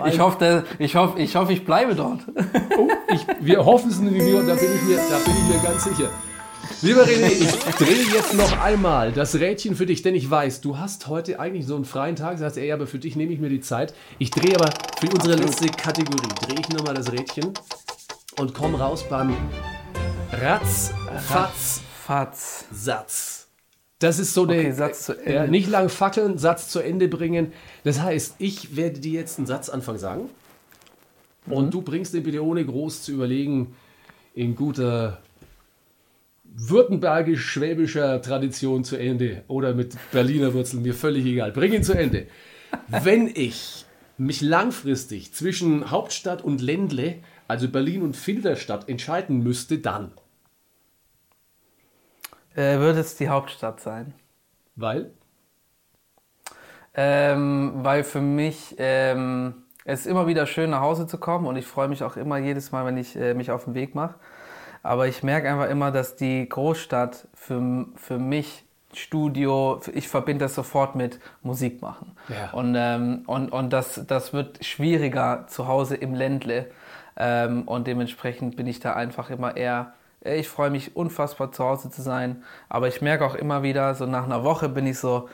Ich 0.06 0.18
hoffe, 0.18 0.64
ich 0.78 0.96
hoffe, 0.96 1.18
ich 1.20 1.36
hoffe, 1.36 1.52
ich 1.52 1.64
bleibe 1.64 1.94
dort. 1.94 2.20
Oh, 2.78 2.88
ich, 3.12 3.26
wir 3.40 3.64
hoffen 3.64 3.90
es 3.90 3.98
nicht, 3.98 4.14
da 4.18 4.54
bin, 4.54 4.74
ich 4.74 4.82
mir, 4.82 4.96
da 4.96 5.18
bin 5.18 5.34
ich 5.36 5.54
mir 5.54 5.62
ganz 5.62 5.84
sicher. 5.84 6.08
Lieber 6.82 7.02
René, 7.02 7.26
ich 7.28 7.74
drehe 7.76 8.14
jetzt 8.14 8.34
noch 8.34 8.60
einmal 8.62 9.12
das 9.12 9.34
Rädchen 9.36 9.76
für 9.76 9.86
dich, 9.86 10.02
denn 10.02 10.14
ich 10.14 10.30
weiß, 10.30 10.62
du 10.62 10.78
hast 10.78 11.06
heute 11.08 11.38
eigentlich 11.38 11.66
so 11.66 11.76
einen 11.76 11.84
freien 11.84 12.16
Tag, 12.16 12.38
sagst, 12.38 12.56
ey, 12.56 12.72
aber 12.72 12.86
für 12.86 12.98
dich 12.98 13.16
nehme 13.16 13.32
ich 13.32 13.38
mir 13.40 13.50
die 13.50 13.60
Zeit. 13.60 13.94
Ich 14.18 14.30
drehe 14.30 14.56
aber 14.56 14.70
für 14.98 15.08
unsere 15.14 15.36
letzte 15.36 15.68
Kategorie, 15.68 16.28
drehe 16.46 16.60
ich 16.60 16.68
nochmal 16.70 16.94
das 16.94 17.12
Rädchen 17.12 17.52
und 18.38 18.54
komme 18.54 18.78
raus 18.78 19.04
beim 19.08 19.36
Ratz, 20.32 20.92
Fatz, 21.26 21.82
Fatz. 22.04 22.64
Satz. 22.72 23.48
Das 23.98 24.18
ist 24.18 24.34
so 24.34 24.44
der 24.44 24.60
Okay, 24.60 24.72
Satz 24.72 25.04
zu 25.04 25.12
Ende. 25.18 25.32
Ja, 25.32 25.46
nicht 25.46 25.68
lang 25.68 25.88
fackeln, 25.88 26.38
Satz 26.38 26.68
zu 26.68 26.80
Ende 26.80 27.08
bringen. 27.08 27.52
Das 27.84 28.00
heißt, 28.00 28.36
ich 28.38 28.76
werde 28.76 29.00
dir 29.00 29.12
jetzt 29.12 29.38
einen 29.38 29.46
Satzanfang 29.46 29.98
sagen 29.98 30.28
und 31.46 31.72
du 31.72 31.82
bringst 31.82 32.12
den 32.12 32.22
bitte 32.22 32.44
ohne 32.44 32.64
groß 32.64 33.02
zu 33.02 33.12
überlegen 33.12 33.74
in 34.34 34.56
guter 34.56 35.20
württembergisch-schwäbischer 36.56 38.20
Tradition 38.20 38.84
zu 38.84 38.96
Ende 38.96 39.42
oder 39.48 39.74
mit 39.74 39.96
Berliner 40.12 40.54
Wurzeln, 40.54 40.82
mir 40.82 40.94
völlig 40.94 41.24
egal. 41.24 41.52
Bring 41.52 41.72
ihn 41.72 41.82
zu 41.82 41.94
Ende. 41.94 42.26
Wenn 42.88 43.30
ich 43.32 43.84
mich 44.18 44.40
langfristig 44.40 45.32
zwischen 45.32 45.90
Hauptstadt 45.90 46.42
und 46.42 46.60
Ländle, 46.60 47.16
also 47.48 47.68
Berlin 47.68 48.02
und 48.02 48.16
Filderstadt, 48.16 48.88
entscheiden 48.88 49.42
müsste, 49.42 49.78
dann. 49.78 50.12
Äh, 52.54 52.78
würde 52.78 53.00
es 53.00 53.16
die 53.16 53.28
Hauptstadt 53.28 53.80
sein? 53.80 54.14
Weil? 54.76 55.10
Ähm, 56.94 57.72
weil 57.76 58.04
für 58.04 58.20
mich 58.20 58.76
ähm, 58.78 59.64
es 59.84 60.00
ist 60.00 60.06
immer 60.06 60.26
wieder 60.26 60.46
schön 60.46 60.70
nach 60.70 60.80
Hause 60.80 61.06
zu 61.06 61.18
kommen 61.18 61.46
und 61.46 61.56
ich 61.56 61.66
freue 61.66 61.88
mich 61.88 62.02
auch 62.02 62.16
immer 62.16 62.38
jedes 62.38 62.72
Mal, 62.72 62.86
wenn 62.86 62.96
ich 62.96 63.16
äh, 63.16 63.34
mich 63.34 63.50
auf 63.50 63.64
den 63.64 63.74
Weg 63.74 63.94
mache. 63.94 64.14
Aber 64.82 65.06
ich 65.08 65.22
merke 65.22 65.50
einfach 65.50 65.68
immer, 65.68 65.90
dass 65.90 66.16
die 66.16 66.48
Großstadt 66.48 67.28
für, 67.34 67.86
für 67.96 68.18
mich 68.18 68.64
Studio, 68.94 69.80
ich 69.92 70.08
verbinde 70.08 70.44
das 70.44 70.54
sofort 70.54 70.94
mit 70.94 71.20
Musik 71.42 71.82
machen. 71.82 72.16
Ja. 72.28 72.50
Und, 72.52 72.74
ähm, 72.76 73.22
und, 73.26 73.50
und 73.50 73.72
das, 73.72 74.02
das 74.06 74.32
wird 74.32 74.64
schwieriger 74.64 75.46
zu 75.48 75.68
Hause 75.68 75.96
im 75.96 76.14
Ländle. 76.14 76.70
Ähm, 77.16 77.62
und 77.62 77.86
dementsprechend 77.86 78.56
bin 78.56 78.66
ich 78.66 78.80
da 78.80 78.94
einfach 78.94 79.30
immer 79.30 79.56
eher, 79.56 79.92
äh, 80.24 80.38
ich 80.38 80.48
freue 80.48 80.70
mich 80.70 80.96
unfassbar 80.96 81.52
zu 81.52 81.64
Hause 81.64 81.90
zu 81.90 82.02
sein. 82.02 82.42
Aber 82.68 82.88
ich 82.88 83.00
merke 83.02 83.24
auch 83.24 83.34
immer 83.34 83.62
wieder, 83.62 83.94
so 83.94 84.06
nach 84.06 84.24
einer 84.24 84.44
Woche 84.44 84.68
bin 84.68 84.86
ich 84.86 84.98
so, 84.98 85.28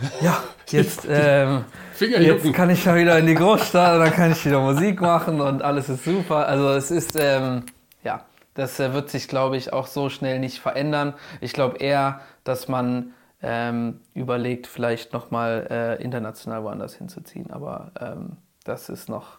ja, 0.20 0.42
jetzt, 0.68 1.06
ähm, 1.08 1.64
jetzt 1.98 2.52
kann 2.54 2.70
ich 2.70 2.82
schon 2.82 2.96
wieder 2.96 3.18
in 3.18 3.26
die 3.26 3.34
Großstadt 3.34 3.94
und 3.94 4.00
dann 4.00 4.12
kann 4.12 4.32
ich 4.32 4.44
wieder 4.44 4.60
Musik 4.60 5.00
machen 5.00 5.40
und 5.40 5.62
alles 5.62 5.88
ist 5.88 6.04
super. 6.04 6.46
Also 6.46 6.70
es 6.70 6.90
ist, 6.90 7.16
ähm, 7.20 7.64
ja, 8.02 8.24
das 8.54 8.80
äh, 8.80 8.92
wird 8.94 9.10
sich, 9.10 9.28
glaube 9.28 9.56
ich, 9.56 9.72
auch 9.72 9.86
so 9.86 10.08
schnell 10.08 10.38
nicht 10.38 10.58
verändern. 10.58 11.14
Ich 11.40 11.52
glaube 11.52 11.78
eher, 11.78 12.20
dass 12.44 12.66
man 12.66 13.12
ähm, 13.42 14.00
überlegt, 14.14 14.66
vielleicht 14.66 15.12
nochmal 15.12 15.66
äh, 15.70 16.02
international 16.02 16.64
woanders 16.64 16.94
hinzuziehen. 16.94 17.50
Aber 17.50 17.92
ähm, 18.00 18.36
das 18.64 18.88
ist 18.88 19.08
noch. 19.08 19.38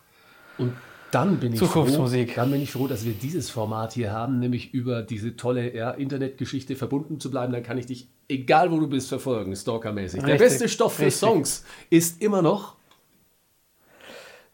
Und 0.58 0.76
dann 1.12 1.40
bin 1.40 1.54
ich 1.54 1.60
Zukunftsmusik. 1.60 2.30
Froh, 2.30 2.36
dann 2.42 2.52
bin 2.52 2.62
ich 2.62 2.72
froh, 2.72 2.88
dass 2.88 3.06
wir 3.06 3.14
dieses 3.14 3.50
Format 3.50 3.94
hier 3.94 4.12
haben, 4.12 4.40
nämlich 4.40 4.74
über 4.74 5.02
diese 5.02 5.36
tolle 5.36 5.76
ja, 5.76 5.92
Internetgeschichte 5.92 6.76
verbunden 6.76 7.20
zu 7.20 7.30
bleiben. 7.30 7.52
Dann 7.54 7.64
kann 7.64 7.78
ich 7.78 7.86
dich, 7.86 8.08
egal 8.28 8.72
wo 8.72 8.80
du 8.80 8.88
bist, 8.88 9.10
verfolgen, 9.10 9.56
stalkermäßig. 9.56 10.24
Der 10.24 10.38
beste 10.38 10.70
Stoff 10.70 10.94
für 10.96 11.06
richtig. 11.06 11.20
Songs 11.20 11.66
ist 11.90 12.22
immer 12.22 12.42
noch 12.42 12.76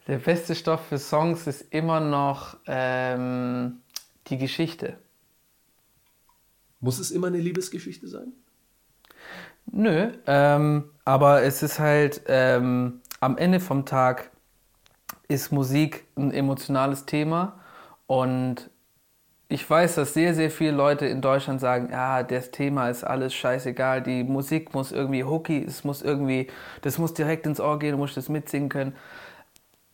Der 0.08 0.18
beste 0.18 0.56
Stoff 0.56 0.86
für 0.88 0.98
Songs 0.98 1.48
ist 1.48 1.74
immer 1.74 2.00
noch 2.00 2.58
ähm, 2.66 3.78
die 4.28 4.38
Geschichte. 4.38 4.98
Muss 6.80 7.00
es 7.00 7.12
immer 7.12 7.28
eine 7.28 7.40
Liebesgeschichte 7.40 8.08
sein? 8.08 8.34
Nö, 9.72 10.12
ähm, 10.26 10.86
aber 11.04 11.44
es 11.44 11.62
ist 11.62 11.80
halt 11.80 12.22
ähm, 12.28 13.02
am 13.20 13.38
Ende 13.38 13.60
vom 13.60 13.86
Tag 13.86 14.32
ist 15.28 15.52
Musik 15.52 16.06
ein 16.16 16.32
emotionales 16.32 17.06
Thema 17.06 17.60
und 18.08 18.70
ich 19.50 19.70
weiß, 19.70 19.96
dass 19.96 20.14
sehr, 20.14 20.34
sehr 20.34 20.52
viele 20.52 20.72
Leute 20.72 21.06
in 21.06 21.22
Deutschland 21.22 21.62
sagen, 21.62 21.90
ja, 21.92 22.24
das 22.24 22.52
Thema 22.52 22.90
ist 22.90 23.04
alles 23.06 23.34
scheißegal, 23.34 24.02
die 24.02 24.24
Musik 24.24 24.74
muss 24.74 24.92
irgendwie 24.92 25.24
hooky, 25.24 25.64
es 25.64 25.84
muss 25.84 26.02
irgendwie, 26.02 26.48
das 26.82 26.98
muss 26.98 27.14
direkt 27.14 27.46
ins 27.46 27.60
Ohr 27.62 27.80
gehen, 27.80 27.94
du 27.94 27.98
musst 27.98 28.18
das 28.18 28.28
mitsingen 28.28 28.70
können. 28.70 28.96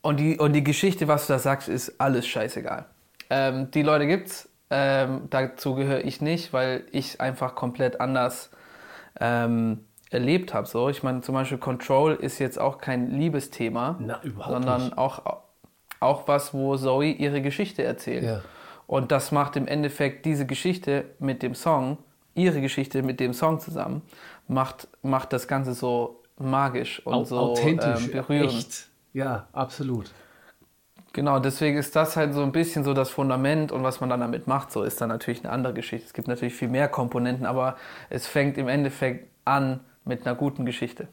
Und 0.02 0.20
die, 0.20 0.38
und 0.38 0.54
die 0.54 0.64
Geschichte, 0.64 1.08
was 1.08 1.28
du 1.28 1.34
da 1.34 1.40
sagst, 1.40 1.70
ist 1.70 2.02
alles 2.02 2.28
scheißegal. 2.28 2.86
Ähm, 3.30 3.70
die 3.72 3.84
Leute 3.84 4.08
gibt's, 4.08 4.50
ähm, 4.70 5.28
dazu 5.30 5.76
gehöre 5.76 6.04
ich 6.04 6.20
nicht, 6.20 6.52
weil 6.52 6.86
ich 6.92 7.22
einfach 7.22 7.54
komplett 7.54 8.02
anders 8.02 8.50
ähm, 9.20 9.86
erlebt 10.14 10.54
habe. 10.54 10.68
So, 10.68 10.90
ich 10.90 11.04
meine, 11.04 11.22
zum 11.22 11.36
Beispiel 11.36 11.58
Control 11.58 12.14
ist 12.14 12.40
jetzt 12.40 12.60
auch 12.60 12.78
kein 12.78 13.10
Liebesthema, 13.12 13.98
Na, 14.00 14.20
sondern 14.48 14.86
nicht. 14.86 14.98
auch, 14.98 15.22
auch 16.00 16.28
was, 16.28 16.54
wo 16.54 16.76
Zoe 16.78 17.12
ihre 17.12 17.42
Geschichte 17.42 17.84
erzählt. 17.84 18.24
Ja. 18.24 18.42
Und 18.88 19.12
das 19.12 19.32
macht 19.32 19.56
im 19.56 19.68
Endeffekt 19.68 20.26
diese 20.26 20.46
Geschichte 20.46 21.06
mit 21.20 21.42
dem 21.42 21.56
Song, 21.56 21.98
ihre 22.36 22.62
Geschichte 22.62 23.02
mit 23.04 23.20
dem 23.20 23.34
Song 23.34 23.60
zusammen, 23.60 24.02
macht, 24.48 24.88
macht 25.02 25.34
das 25.34 25.48
Ganze 25.48 25.74
so 25.74 26.22
magisch 26.38 27.06
und 27.06 27.14
Au- 27.14 27.24
so 27.24 27.38
authentisch, 27.38 28.06
ähm, 28.08 28.12
berührend. 28.12 28.54
echt. 28.54 28.88
Ja, 29.14 29.48
absolut. 29.54 30.12
Genau, 31.14 31.38
deswegen 31.40 31.78
ist 31.78 31.96
das 31.96 32.18
halt 32.18 32.34
so 32.34 32.42
ein 32.42 32.52
bisschen 32.52 32.84
so 32.84 32.96
das 32.96 33.12
Fundament 33.12 33.72
und 33.72 33.84
was 33.84 34.02
man 34.02 34.10
dann 34.10 34.20
damit 34.20 34.48
macht, 34.48 34.72
so 34.72 34.82
ist 34.82 35.00
dann 35.00 35.10
natürlich 35.10 35.44
eine 35.44 35.54
andere 35.54 35.74
Geschichte. 35.76 36.08
Es 36.08 36.14
gibt 36.14 36.28
natürlich 36.28 36.56
viel 36.56 36.70
mehr 36.70 36.88
Komponenten, 36.88 37.46
aber 37.46 37.76
es 38.10 38.26
fängt 38.26 38.58
im 38.58 38.68
Endeffekt 38.68 39.30
an 39.46 39.82
mit 40.06 40.26
einer 40.26 40.36
guten 40.36 40.66
Geschichte. 40.66 41.08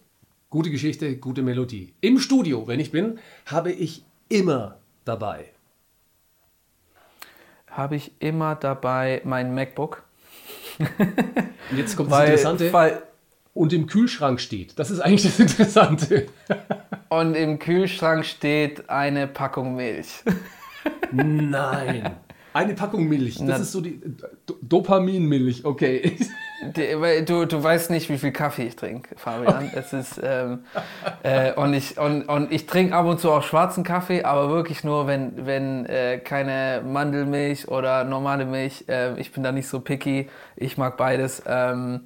Gute 0.49 0.71
Geschichte, 0.71 1.17
gute 1.17 1.43
Melodie. 1.43 1.95
Im 2.01 2.19
Studio, 2.19 2.67
wenn 2.67 2.81
ich 2.81 2.91
bin, 2.91 3.19
habe 3.47 3.71
ich 3.71 4.05
immer 4.29 4.79
dabei. 5.05 5.53
Habe 7.69 7.97
ich 7.97 8.13
immer 8.19 8.57
dabei 8.57 9.23
mein 9.25 9.55
MacBook. 9.55 10.03
Und 11.71 11.77
jetzt 11.77 11.97
kommt 11.97 12.11
das 12.11 12.19
Weil, 12.19 12.27
Interessante. 12.31 12.73
weil, 12.73 13.03
Und 13.55 13.73
im 13.73 13.87
Kühlschrank 13.87 14.41
steht. 14.41 14.79
Das 14.79 14.91
ist 14.91 15.01
eigentlich 15.01 15.23
das 15.23 15.39
Interessante. 15.39 16.27
und 17.11 17.35
im 17.35 17.59
Kühlschrank 17.59 18.25
steht 18.25 18.89
eine 18.91 19.29
Packung 19.29 19.77
Milch. 19.77 20.25
Nein. 21.13 22.17
Eine 22.61 22.75
Packung 22.75 23.09
Milch. 23.09 23.39
Das 23.39 23.47
Na- 23.47 23.57
ist 23.57 23.73
so 23.73 23.81
die 23.81 24.01
Do 24.47 24.55
Dopaminmilch. 24.63 25.65
Okay. 25.65 26.17
Du, 27.25 27.47
du 27.47 27.63
weißt 27.63 27.89
nicht, 27.89 28.11
wie 28.11 28.19
viel 28.19 28.33
Kaffee 28.33 28.65
ich 28.67 28.77
trinke, 28.77 29.17
Fabian. 29.17 29.71
Es 29.75 29.95
ist, 29.95 30.21
ähm, 30.23 30.59
äh, 31.23 31.55
und 31.55 31.73
ich, 31.73 31.97
und, 31.99 32.25
und 32.29 32.53
ich 32.53 32.67
trinke 32.67 32.95
ab 32.95 33.07
und 33.07 33.19
zu 33.19 33.31
auch 33.33 33.43
schwarzen 33.43 33.83
Kaffee, 33.83 34.25
aber 34.25 34.51
wirklich 34.51 34.85
nur, 34.85 35.07
wenn, 35.07 35.47
wenn 35.47 35.87
äh, 35.87 36.19
keine 36.19 36.83
Mandelmilch 36.87 37.69
oder 37.69 38.05
normale 38.05 38.45
Milch. 38.45 38.85
Äh, 38.91 39.19
ich 39.19 39.33
bin 39.33 39.43
da 39.43 39.53
nicht 39.53 39.69
so 39.69 39.81
picky. 39.81 40.29
Ich 40.55 40.77
mag 40.77 40.99
beides. 40.99 41.43
Ähm, 41.47 42.01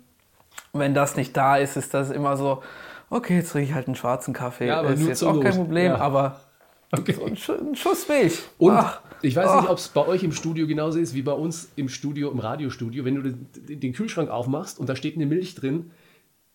wenn 0.73 0.95
das 0.95 1.17
nicht 1.17 1.37
da 1.37 1.57
ist, 1.57 1.77
ist 1.77 1.93
das 1.93 2.11
immer 2.11 2.37
so, 2.37 2.63
okay, 3.11 3.39
jetzt 3.39 3.51
trinke 3.51 3.69
ich 3.71 3.75
halt 3.75 3.89
einen 3.89 3.97
schwarzen 3.97 4.33
Kaffee. 4.35 4.69
Ja, 4.69 4.79
aber 4.79 4.91
ist 4.91 5.05
jetzt 5.05 5.25
auch 5.25 5.33
kein 5.41 5.57
Not. 5.57 5.57
Problem, 5.57 5.87
Ja. 5.93 5.99
aber 5.99 6.39
okay. 6.93 7.13
so 7.13 7.25
ein, 7.25 7.37
Schuss, 7.37 7.59
ein 7.61 7.75
Schuss 7.75 8.09
Milch. 8.09 8.39
Und 8.59 8.77
Ach, 8.77 9.01
ich 9.25 9.37
weiß 9.37 9.49
ach. 9.49 9.61
nicht, 9.63 9.71
ob 9.71 9.79
es 9.79 9.89
bei 9.89 10.07
euch 10.07 10.23
im 10.23 10.33
Studio 10.33 10.67
genauso 10.67 10.99
ist 10.99 11.15
wie 11.15 11.23
bei 11.23 11.33
uns 11.33 11.71
im 11.77 11.89
Studio, 11.89 12.31
im 12.31 12.39
Radiostudio. 12.39 13.05
Wenn 13.05 13.15
du 13.17 13.23
den, 13.23 13.81
den 13.81 13.93
Kühlschrank 13.93 14.31
aufmachst 14.31 14.79
und 14.79 14.89
da 14.89 14.97
steht 14.97 15.17
eine 15.17 15.27
Milch 15.27 15.55
drin, 15.55 15.91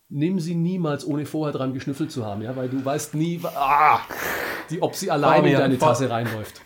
nimm 0.10 0.40
sie 0.40 0.56
niemals, 0.56 1.06
ohne 1.06 1.26
vorher 1.26 1.54
dran 1.54 1.74
geschnüffelt 1.74 2.12
zu 2.12 2.26
haben, 2.26 2.42
ja, 2.42 2.56
weil 2.56 2.70
du 2.70 2.84
weißt 2.84 3.16
nie, 3.16 3.40
ah, 3.44 4.00
die, 4.70 4.82
ob 4.82 4.96
sie 4.96 5.12
allein 5.12 5.46
in 5.46 5.54
deine 5.54 5.78
Tasse 5.78 6.10
reinläuft. 6.10 6.62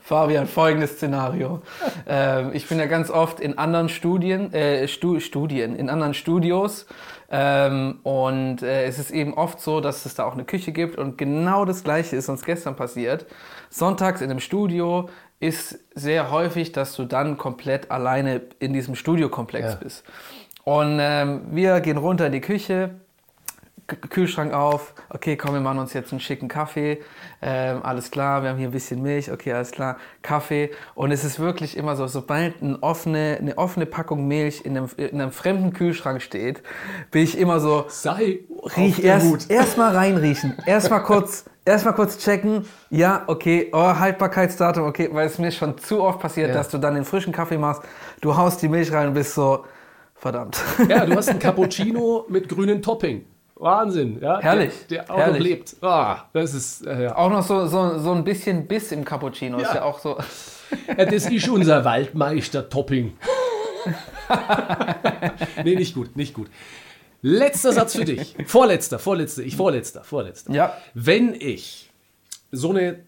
Fabian, 0.00 0.46
folgendes 0.46 0.92
Szenario. 0.96 1.62
ähm, 2.06 2.50
ich 2.52 2.68
bin 2.68 2.78
ja 2.78 2.86
ganz 2.86 3.10
oft 3.10 3.40
in 3.40 3.58
anderen 3.58 3.88
Studien, 3.88 4.52
äh, 4.52 4.86
Stu 4.88 5.20
Studien, 5.20 5.76
in 5.76 5.88
anderen 5.90 6.14
Studios. 6.14 6.86
Ähm, 7.30 8.00
und 8.02 8.62
äh, 8.62 8.84
es 8.84 8.98
ist 8.98 9.10
eben 9.10 9.34
oft 9.34 9.60
so, 9.60 9.80
dass 9.80 10.06
es 10.06 10.14
da 10.14 10.24
auch 10.24 10.34
eine 10.34 10.44
Küche 10.44 10.72
gibt 10.72 10.98
und 10.98 11.18
genau 11.18 11.64
das 11.64 11.82
gleiche 11.82 12.16
ist 12.16 12.28
uns 12.28 12.44
gestern 12.44 12.76
passiert. 12.76 13.26
Sonntags 13.70 14.20
in 14.20 14.30
einem 14.30 14.40
Studio 14.40 15.08
ist 15.40 15.78
sehr 15.94 16.30
häufig, 16.30 16.72
dass 16.72 16.94
du 16.94 17.04
dann 17.04 17.36
komplett 17.38 17.90
alleine 17.90 18.42
in 18.60 18.72
diesem 18.72 18.94
Studiokomplex 18.94 19.72
Ja. 19.72 19.78
bist. 19.82 20.04
Und 20.64 20.98
ähm, 21.00 21.42
wir 21.50 21.80
gehen 21.80 21.96
runter 21.98 22.26
in 22.26 22.32
die 22.32 22.40
Küche, 22.40 22.90
Kühlschrank 23.86 24.52
auf, 24.54 24.94
okay, 25.10 25.36
komm, 25.36 25.54
wir 25.54 25.60
machen 25.60 25.78
uns 25.78 25.92
jetzt 25.92 26.10
einen 26.12 26.20
schicken 26.20 26.48
Kaffee, 26.48 27.02
ähm, 27.42 27.80
alles 27.82 28.10
klar, 28.10 28.42
wir 28.42 28.50
haben 28.50 28.56
hier 28.58 28.68
ein 28.68 28.72
bisschen 28.72 29.02
Milch, 29.02 29.30
okay, 29.30 29.52
alles 29.52 29.72
klar, 29.72 29.98
Kaffee. 30.22 30.70
Und 30.94 31.12
es 31.12 31.22
ist 31.24 31.38
wirklich 31.38 31.76
immer 31.76 31.94
so, 31.94 32.06
sobald 32.06 32.62
eine 32.62 32.82
offene, 32.82 33.36
eine 33.38 33.58
offene 33.58 33.84
Packung 33.86 34.26
Milch 34.26 34.64
in 34.64 34.76
einem, 34.76 34.88
in 34.96 35.20
einem 35.20 35.32
fremden 35.32 35.72
Kühlschrank 35.74 36.22
steht, 36.22 36.62
bin 37.10 37.24
ich 37.24 37.36
immer 37.38 37.60
so, 37.60 37.84
Sei 37.88 38.40
riech 38.76 39.04
erst, 39.04 39.50
erstmal 39.50 39.94
reinriechen, 39.94 40.56
erstmal 40.64 41.02
kurz, 41.02 41.44
erstmal 41.66 41.94
kurz 41.94 42.18
checken, 42.18 42.66
ja, 42.88 43.24
okay, 43.26 43.68
oh, 43.72 43.98
Haltbarkeitsdatum, 43.98 44.84
okay, 44.84 45.10
weil 45.12 45.26
es 45.26 45.38
mir 45.38 45.52
schon 45.52 45.76
zu 45.76 46.02
oft 46.02 46.20
passiert, 46.20 46.48
Ja. 46.48 46.54
dass 46.54 46.70
du 46.70 46.78
dann 46.78 46.94
den 46.94 47.04
frischen 47.04 47.32
Kaffee 47.32 47.58
machst, 47.58 47.82
du 48.22 48.34
haust 48.36 48.62
die 48.62 48.68
Milch 48.68 48.90
rein 48.92 49.08
und 49.08 49.14
bist 49.14 49.34
so, 49.34 49.64
verdammt. 50.14 50.58
Ja, 50.88 51.04
du 51.04 51.14
hast 51.16 51.28
einen 51.28 51.38
Cappuccino 51.40 52.24
mit 52.30 52.48
grünem 52.48 52.80
Topping. 52.80 53.26
Wahnsinn, 53.56 54.18
ja. 54.20 54.40
Herrlich, 54.40 54.72
Der, 54.90 55.04
der 55.04 55.14
auch 55.14 55.18
herrlich. 55.18 55.38
noch 55.38 55.46
lebt. 55.46 55.76
Ah, 55.82 56.24
das 56.32 56.54
ist, 56.54 56.86
äh, 56.86 57.04
ja. 57.04 57.16
Auch 57.16 57.30
noch 57.30 57.42
so, 57.46 57.66
so, 57.66 57.98
so 57.98 58.12
ein 58.12 58.24
bisschen 58.24 58.66
Biss 58.66 58.90
im 58.92 59.04
Cappuccino. 59.04 59.58
Ist 59.58 59.68
Ja. 59.68 59.74
ja 59.76 59.82
auch 59.84 59.98
so. 60.00 60.18
Ja, 60.88 61.04
das 61.04 61.30
ist 61.30 61.48
unser 61.48 61.84
Waldmeister-Topping. 61.84 63.16
nee, 65.64 65.76
nicht 65.76 65.94
gut, 65.94 66.16
nicht 66.16 66.34
gut. 66.34 66.48
Letzter 67.22 67.72
Satz 67.72 67.94
für 67.94 68.04
dich. 68.04 68.34
Vorletzter, 68.46 68.98
vorletzter, 68.98 69.42
ich 69.42 69.56
vorletzter, 69.56 70.02
vorletzter. 70.02 70.52
Ja. 70.52 70.76
Wenn 70.94 71.32
ich 71.34 71.90
so 72.50 72.70
eine 72.70 73.00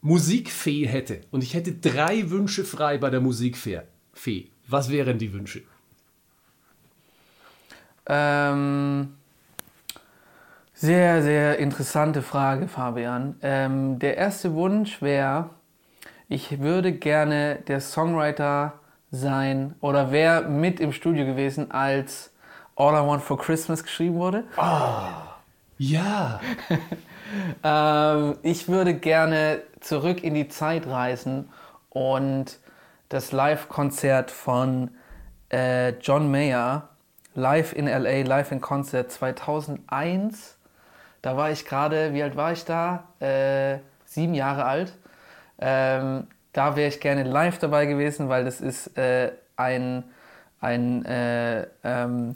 Musikfee 0.00 0.86
hätte 0.86 1.20
und 1.30 1.42
ich 1.44 1.52
hätte 1.54 1.72
drei 1.74 2.30
Wünsche 2.30 2.64
frei 2.64 2.96
bei 2.98 3.10
der 3.10 3.20
Musikfee, 3.20 3.82
Fee, 4.14 4.48
was 4.68 4.90
wären 4.90 5.18
die 5.18 5.32
Wünsche? 5.34 5.62
Ähm, 8.06 9.14
sehr, 10.82 11.22
sehr 11.22 11.58
interessante 11.58 12.22
Frage, 12.22 12.66
Fabian. 12.66 13.36
Ähm, 13.42 14.00
der 14.00 14.16
erste 14.16 14.54
Wunsch 14.54 15.00
wäre, 15.00 15.50
ich 16.28 16.60
würde 16.60 16.92
gerne 16.92 17.60
der 17.68 17.80
Songwriter 17.80 18.74
sein 19.10 19.76
oder 19.80 20.10
wäre 20.10 20.42
mit 20.48 20.80
im 20.80 20.92
Studio 20.92 21.24
gewesen, 21.24 21.70
als 21.70 22.32
All 22.74 22.94
I 22.94 23.06
Want 23.06 23.22
for 23.22 23.38
Christmas 23.38 23.84
geschrieben 23.84 24.16
wurde. 24.16 24.44
Ja, 25.78 26.40
Ähm, 27.64 28.36
ich 28.42 28.68
würde 28.68 28.94
gerne 28.94 29.62
zurück 29.80 30.22
in 30.22 30.34
die 30.34 30.48
Zeit 30.48 30.86
reisen 30.86 31.48
und 31.90 32.58
das 33.08 33.32
Live-Konzert 33.32 34.30
von 34.30 34.90
äh, 35.50 35.90
John 36.00 36.30
Mayer, 36.30 36.88
live 37.34 37.72
in 37.72 37.86
LA, 37.86 38.22
live 38.22 38.52
in 38.52 38.60
Konzert 38.60 39.10
2001. 39.12 40.58
Da 41.22 41.36
war 41.36 41.50
ich 41.50 41.64
gerade, 41.64 42.12
wie 42.12 42.22
alt 42.22 42.36
war 42.36 42.52
ich 42.52 42.64
da? 42.64 43.04
Äh, 43.20 43.78
sieben 44.04 44.34
Jahre 44.34 44.64
alt. 44.64 44.92
Ähm, 45.58 46.26
da 46.52 46.76
wäre 46.76 46.88
ich 46.88 47.00
gerne 47.00 47.22
live 47.22 47.58
dabei 47.58 47.86
gewesen, 47.86 48.28
weil 48.28 48.44
das 48.44 48.60
ist 48.60 48.98
äh, 48.98 49.32
ein, 49.56 50.04
ein 50.60 51.04
äh, 51.04 51.62
ähm, 51.84 52.34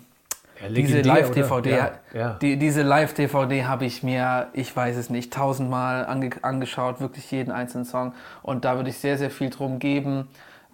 Ja, 0.62 0.68
diese 0.68 1.00
Live-DVD? 1.02 1.70
Ja, 1.70 1.90
ja. 2.14 2.32
Die, 2.40 2.56
diese 2.56 2.82
Live-DVD 2.82 3.64
habe 3.64 3.84
ich 3.84 4.02
mir, 4.02 4.48
ich 4.52 4.74
weiß 4.74 4.96
es 4.96 5.10
nicht, 5.10 5.32
tausendmal 5.32 6.06
ange 6.06 6.30
angeschaut, 6.42 7.00
wirklich 7.00 7.30
jeden 7.30 7.50
einzelnen 7.50 7.84
Song. 7.84 8.14
Und 8.42 8.64
da 8.64 8.76
würde 8.76 8.90
ich 8.90 8.98
sehr, 8.98 9.18
sehr 9.18 9.30
viel 9.30 9.50
drum 9.50 9.78
geben, 9.78 10.28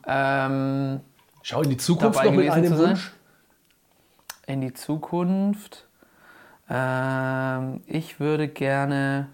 ähm, 0.07 1.01
Schau 1.43 1.63
in 1.63 1.71
die 1.71 1.77
Zukunft 1.77 2.23
noch 2.23 2.33
mit 2.33 2.51
einem? 2.51 2.79
Wunsch. 2.79 3.13
in 4.47 4.61
die 4.61 4.73
Zukunft. 4.73 5.87
Ähm, 6.73 7.83
ich 7.87 8.19
würde 8.19 8.49
gerne 8.49 9.29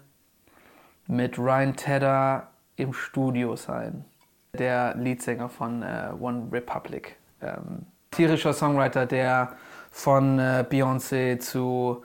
mit 1.07 1.39
Ryan 1.39 1.75
Tedder 1.75 2.47
im 2.75 2.93
Studio 2.93 3.55
sein. 3.55 4.03
Der 4.53 4.95
Leadsänger 4.95 5.47
von 5.47 5.81
äh, 5.83 6.09
One 6.19 6.49
Republic. 6.51 7.15
Ähm, 7.41 7.85
tierischer 8.11 8.53
Songwriter, 8.53 9.05
der 9.05 9.53
von 9.91 10.37
äh, 10.37 10.65
Beyoncé 10.69 11.39
zu 11.39 12.03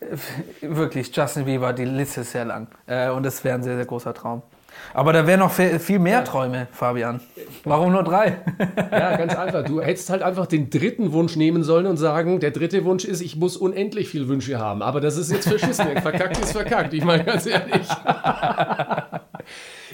äh, 0.00 0.16
wirklich 0.62 1.14
Justin 1.14 1.44
Bieber, 1.44 1.72
die 1.72 1.84
Liste 1.84 2.22
ist 2.22 2.32
sehr 2.32 2.44
lang. 2.44 2.66
Äh, 2.86 3.10
und 3.10 3.22
das 3.22 3.44
wäre 3.44 3.54
ein 3.54 3.62
sehr, 3.62 3.76
sehr 3.76 3.86
großer 3.86 4.12
Traum. 4.12 4.42
Aber 4.92 5.12
da 5.12 5.26
wären 5.26 5.40
noch 5.40 5.52
viel 5.52 5.98
mehr 5.98 6.24
Träume, 6.24 6.68
Fabian. 6.72 7.20
Warum 7.64 7.92
nur 7.92 8.02
drei? 8.02 8.38
Ja, 8.90 9.16
ganz 9.16 9.34
einfach. 9.34 9.64
Du 9.64 9.80
hättest 9.80 10.10
halt 10.10 10.22
einfach 10.22 10.46
den 10.46 10.70
dritten 10.70 11.12
Wunsch 11.12 11.36
nehmen 11.36 11.64
sollen 11.64 11.86
und 11.86 11.96
sagen, 11.96 12.40
der 12.40 12.50
dritte 12.50 12.84
Wunsch 12.84 13.04
ist, 13.04 13.20
ich 13.20 13.36
muss 13.36 13.56
unendlich 13.56 14.08
viel 14.08 14.28
Wünsche 14.28 14.58
haben. 14.58 14.82
Aber 14.82 15.00
das 15.00 15.16
ist 15.16 15.32
jetzt 15.32 15.48
verschissen. 15.48 15.86
Verkackt 16.00 16.38
ist 16.38 16.52
verkackt. 16.52 16.94
Ich 16.94 17.04
meine 17.04 17.24
ganz 17.24 17.46
ehrlich. 17.46 17.86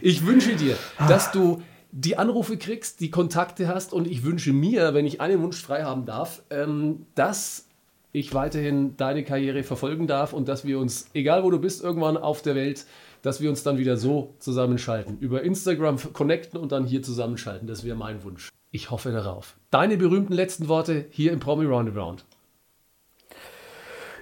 Ich 0.03 0.26
wünsche 0.26 0.55
dir, 0.57 0.76
dass 1.09 1.33
du 1.33 1.62
die 1.93 2.16
Anrufe 2.16 2.57
kriegst, 2.57 3.01
die 3.01 3.11
Kontakte 3.11 3.68
hast 3.68 3.93
und 3.93 4.07
ich 4.07 4.22
wünsche 4.22 4.53
mir, 4.53 4.95
wenn 4.95 5.07
ich 5.07 5.20
einen 5.20 5.43
Wunsch 5.43 5.61
frei 5.61 5.83
haben 5.83 6.07
darf, 6.07 6.43
ähm, 6.51 7.07
dass 7.14 7.66
ich 8.12 8.35
weiterhin 8.35 8.97
deine 8.97 9.24
Karriere 9.24 9.62
verfolgen 9.62 10.07
darf 10.07 10.33
und 10.33 10.49
dass 10.49 10.64
wir 10.64 10.78
uns, 10.78 11.11
egal 11.14 11.45
wo 11.45 11.51
du 11.51 11.59
bist, 11.61 11.83
irgendwann 11.83 12.16
auf 12.16 12.43
der 12.43 12.55
Welt, 12.55 12.87
dass 13.22 13.40
wir 13.40 13.50
uns 13.50 13.62
dann 13.62 13.78
wieder 13.78 13.96
so 13.96 14.34
zusammenschalten. 14.38 15.18
Über 15.18 15.42
Instagram 15.42 15.98
connecten 16.12 16.58
und 16.58 16.72
dann 16.72 16.86
hier 16.86 17.02
zusammenschalten. 17.02 17.66
Das 17.68 17.84
wäre 17.84 17.96
mein 17.96 18.22
Wunsch. 18.24 18.50
Ich 18.70 18.90
hoffe 18.90 19.10
darauf. 19.10 19.56
Deine 19.70 19.96
berühmten 19.96 20.32
letzten 20.32 20.68
Worte 20.68 21.06
hier 21.10 21.32
im 21.32 21.40
Promi 21.40 21.64
Roundabout. 21.64 22.18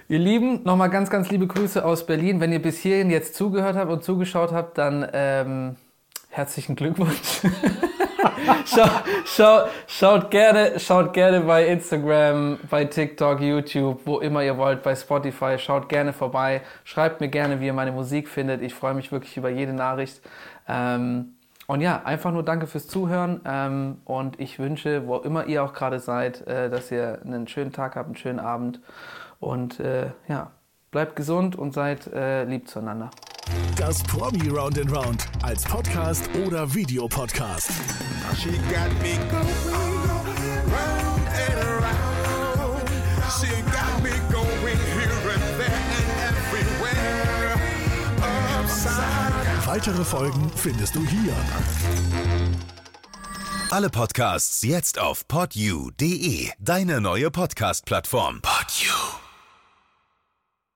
Ihr 0.07 0.19
Lieben, 0.19 0.63
nochmal 0.63 0.89
ganz, 0.89 1.11
ganz 1.11 1.29
liebe 1.29 1.45
Grüße 1.45 1.85
aus 1.85 2.07
Berlin. 2.07 2.39
Wenn 2.39 2.51
ihr 2.51 2.61
bis 2.61 2.79
hierhin 2.79 3.11
jetzt 3.11 3.35
zugehört 3.35 3.75
habt 3.75 3.91
und 3.91 4.03
zugeschaut 4.03 4.51
habt, 4.51 4.79
dann 4.79 5.07
ähm, 5.13 5.75
herzlichen 6.29 6.75
Glückwunsch. 6.75 7.41
Schau, 8.65 8.87
schau, 9.25 9.67
schaut, 9.87 10.31
gerne, 10.31 10.79
schaut 10.79 11.13
gerne 11.13 11.41
bei 11.41 11.67
Instagram, 11.67 12.59
bei 12.69 12.85
TikTok, 12.85 13.41
YouTube, 13.41 14.01
wo 14.05 14.19
immer 14.19 14.43
ihr 14.43 14.57
wollt, 14.57 14.83
bei 14.83 14.95
Spotify. 14.95 15.57
Schaut 15.57 15.89
gerne 15.89 16.13
vorbei. 16.13 16.61
Schreibt 16.83 17.21
mir 17.21 17.29
gerne, 17.29 17.59
wie 17.59 17.67
ihr 17.67 17.73
meine 17.73 17.91
Musik 17.91 18.27
findet. 18.29 18.61
Ich 18.61 18.73
freue 18.73 18.93
mich 18.93 19.11
wirklich 19.11 19.35
über 19.37 19.49
jede 19.49 19.73
Nachricht. 19.73 20.21
Ähm, 20.67 21.35
und 21.67 21.81
ja, 21.81 22.01
einfach 22.03 22.31
nur 22.31 22.43
danke 22.43 22.67
fürs 22.67 22.87
Zuhören. 22.87 23.41
Ähm, 23.45 23.97
und 24.05 24.39
ich 24.39 24.59
wünsche, 24.59 25.07
wo 25.07 25.17
immer 25.17 25.45
ihr 25.45 25.63
auch 25.63 25.73
gerade 25.73 25.99
seid, 25.99 26.45
äh, 26.47 26.69
dass 26.69 26.91
ihr 26.91 27.19
einen 27.23 27.47
schönen 27.47 27.71
Tag 27.71 27.95
habt, 27.95 28.07
einen 28.07 28.15
schönen 28.15 28.39
Abend. 28.39 28.79
Und 29.39 29.79
äh, 29.79 30.07
ja, 30.27 30.51
bleibt 30.91 31.15
gesund 31.15 31.55
und 31.55 31.73
seid 31.73 32.07
äh, 32.07 32.43
lieb 32.45 32.67
zueinander. 32.67 33.11
Das 33.75 34.03
Promi 34.03 34.49
Round 34.49 34.77
and 34.79 34.91
Round 34.91 35.25
als 35.41 35.63
Podcast 35.63 36.29
oder 36.45 36.73
Videopodcast. 36.73 37.69
She 38.41 38.49
got 38.49 38.91
me 39.01 39.17
going 39.31 39.49
round 40.71 41.27
and 41.27 41.63
around. 41.63 42.89
She 43.39 43.47
got 43.71 44.03
me 44.03 44.11
going 44.31 44.77
here 44.77 45.33
and 45.33 45.57
there 45.57 45.81
and 45.97 46.37
everywhere. 46.37 47.55
Upside. 48.59 49.67
Weitere 49.67 50.03
Folgen 50.03 50.51
findest 50.55 50.95
du 50.95 51.05
hier. 51.05 51.33
Alle 53.71 53.89
Podcasts 53.89 54.63
jetzt 54.63 54.97
auf 54.97 55.27
podyou.de, 55.27 56.49
deine 56.59 57.01
neue 57.01 57.29
Podcast-Plattform. 57.29 58.41
Podyou. 58.41 59.18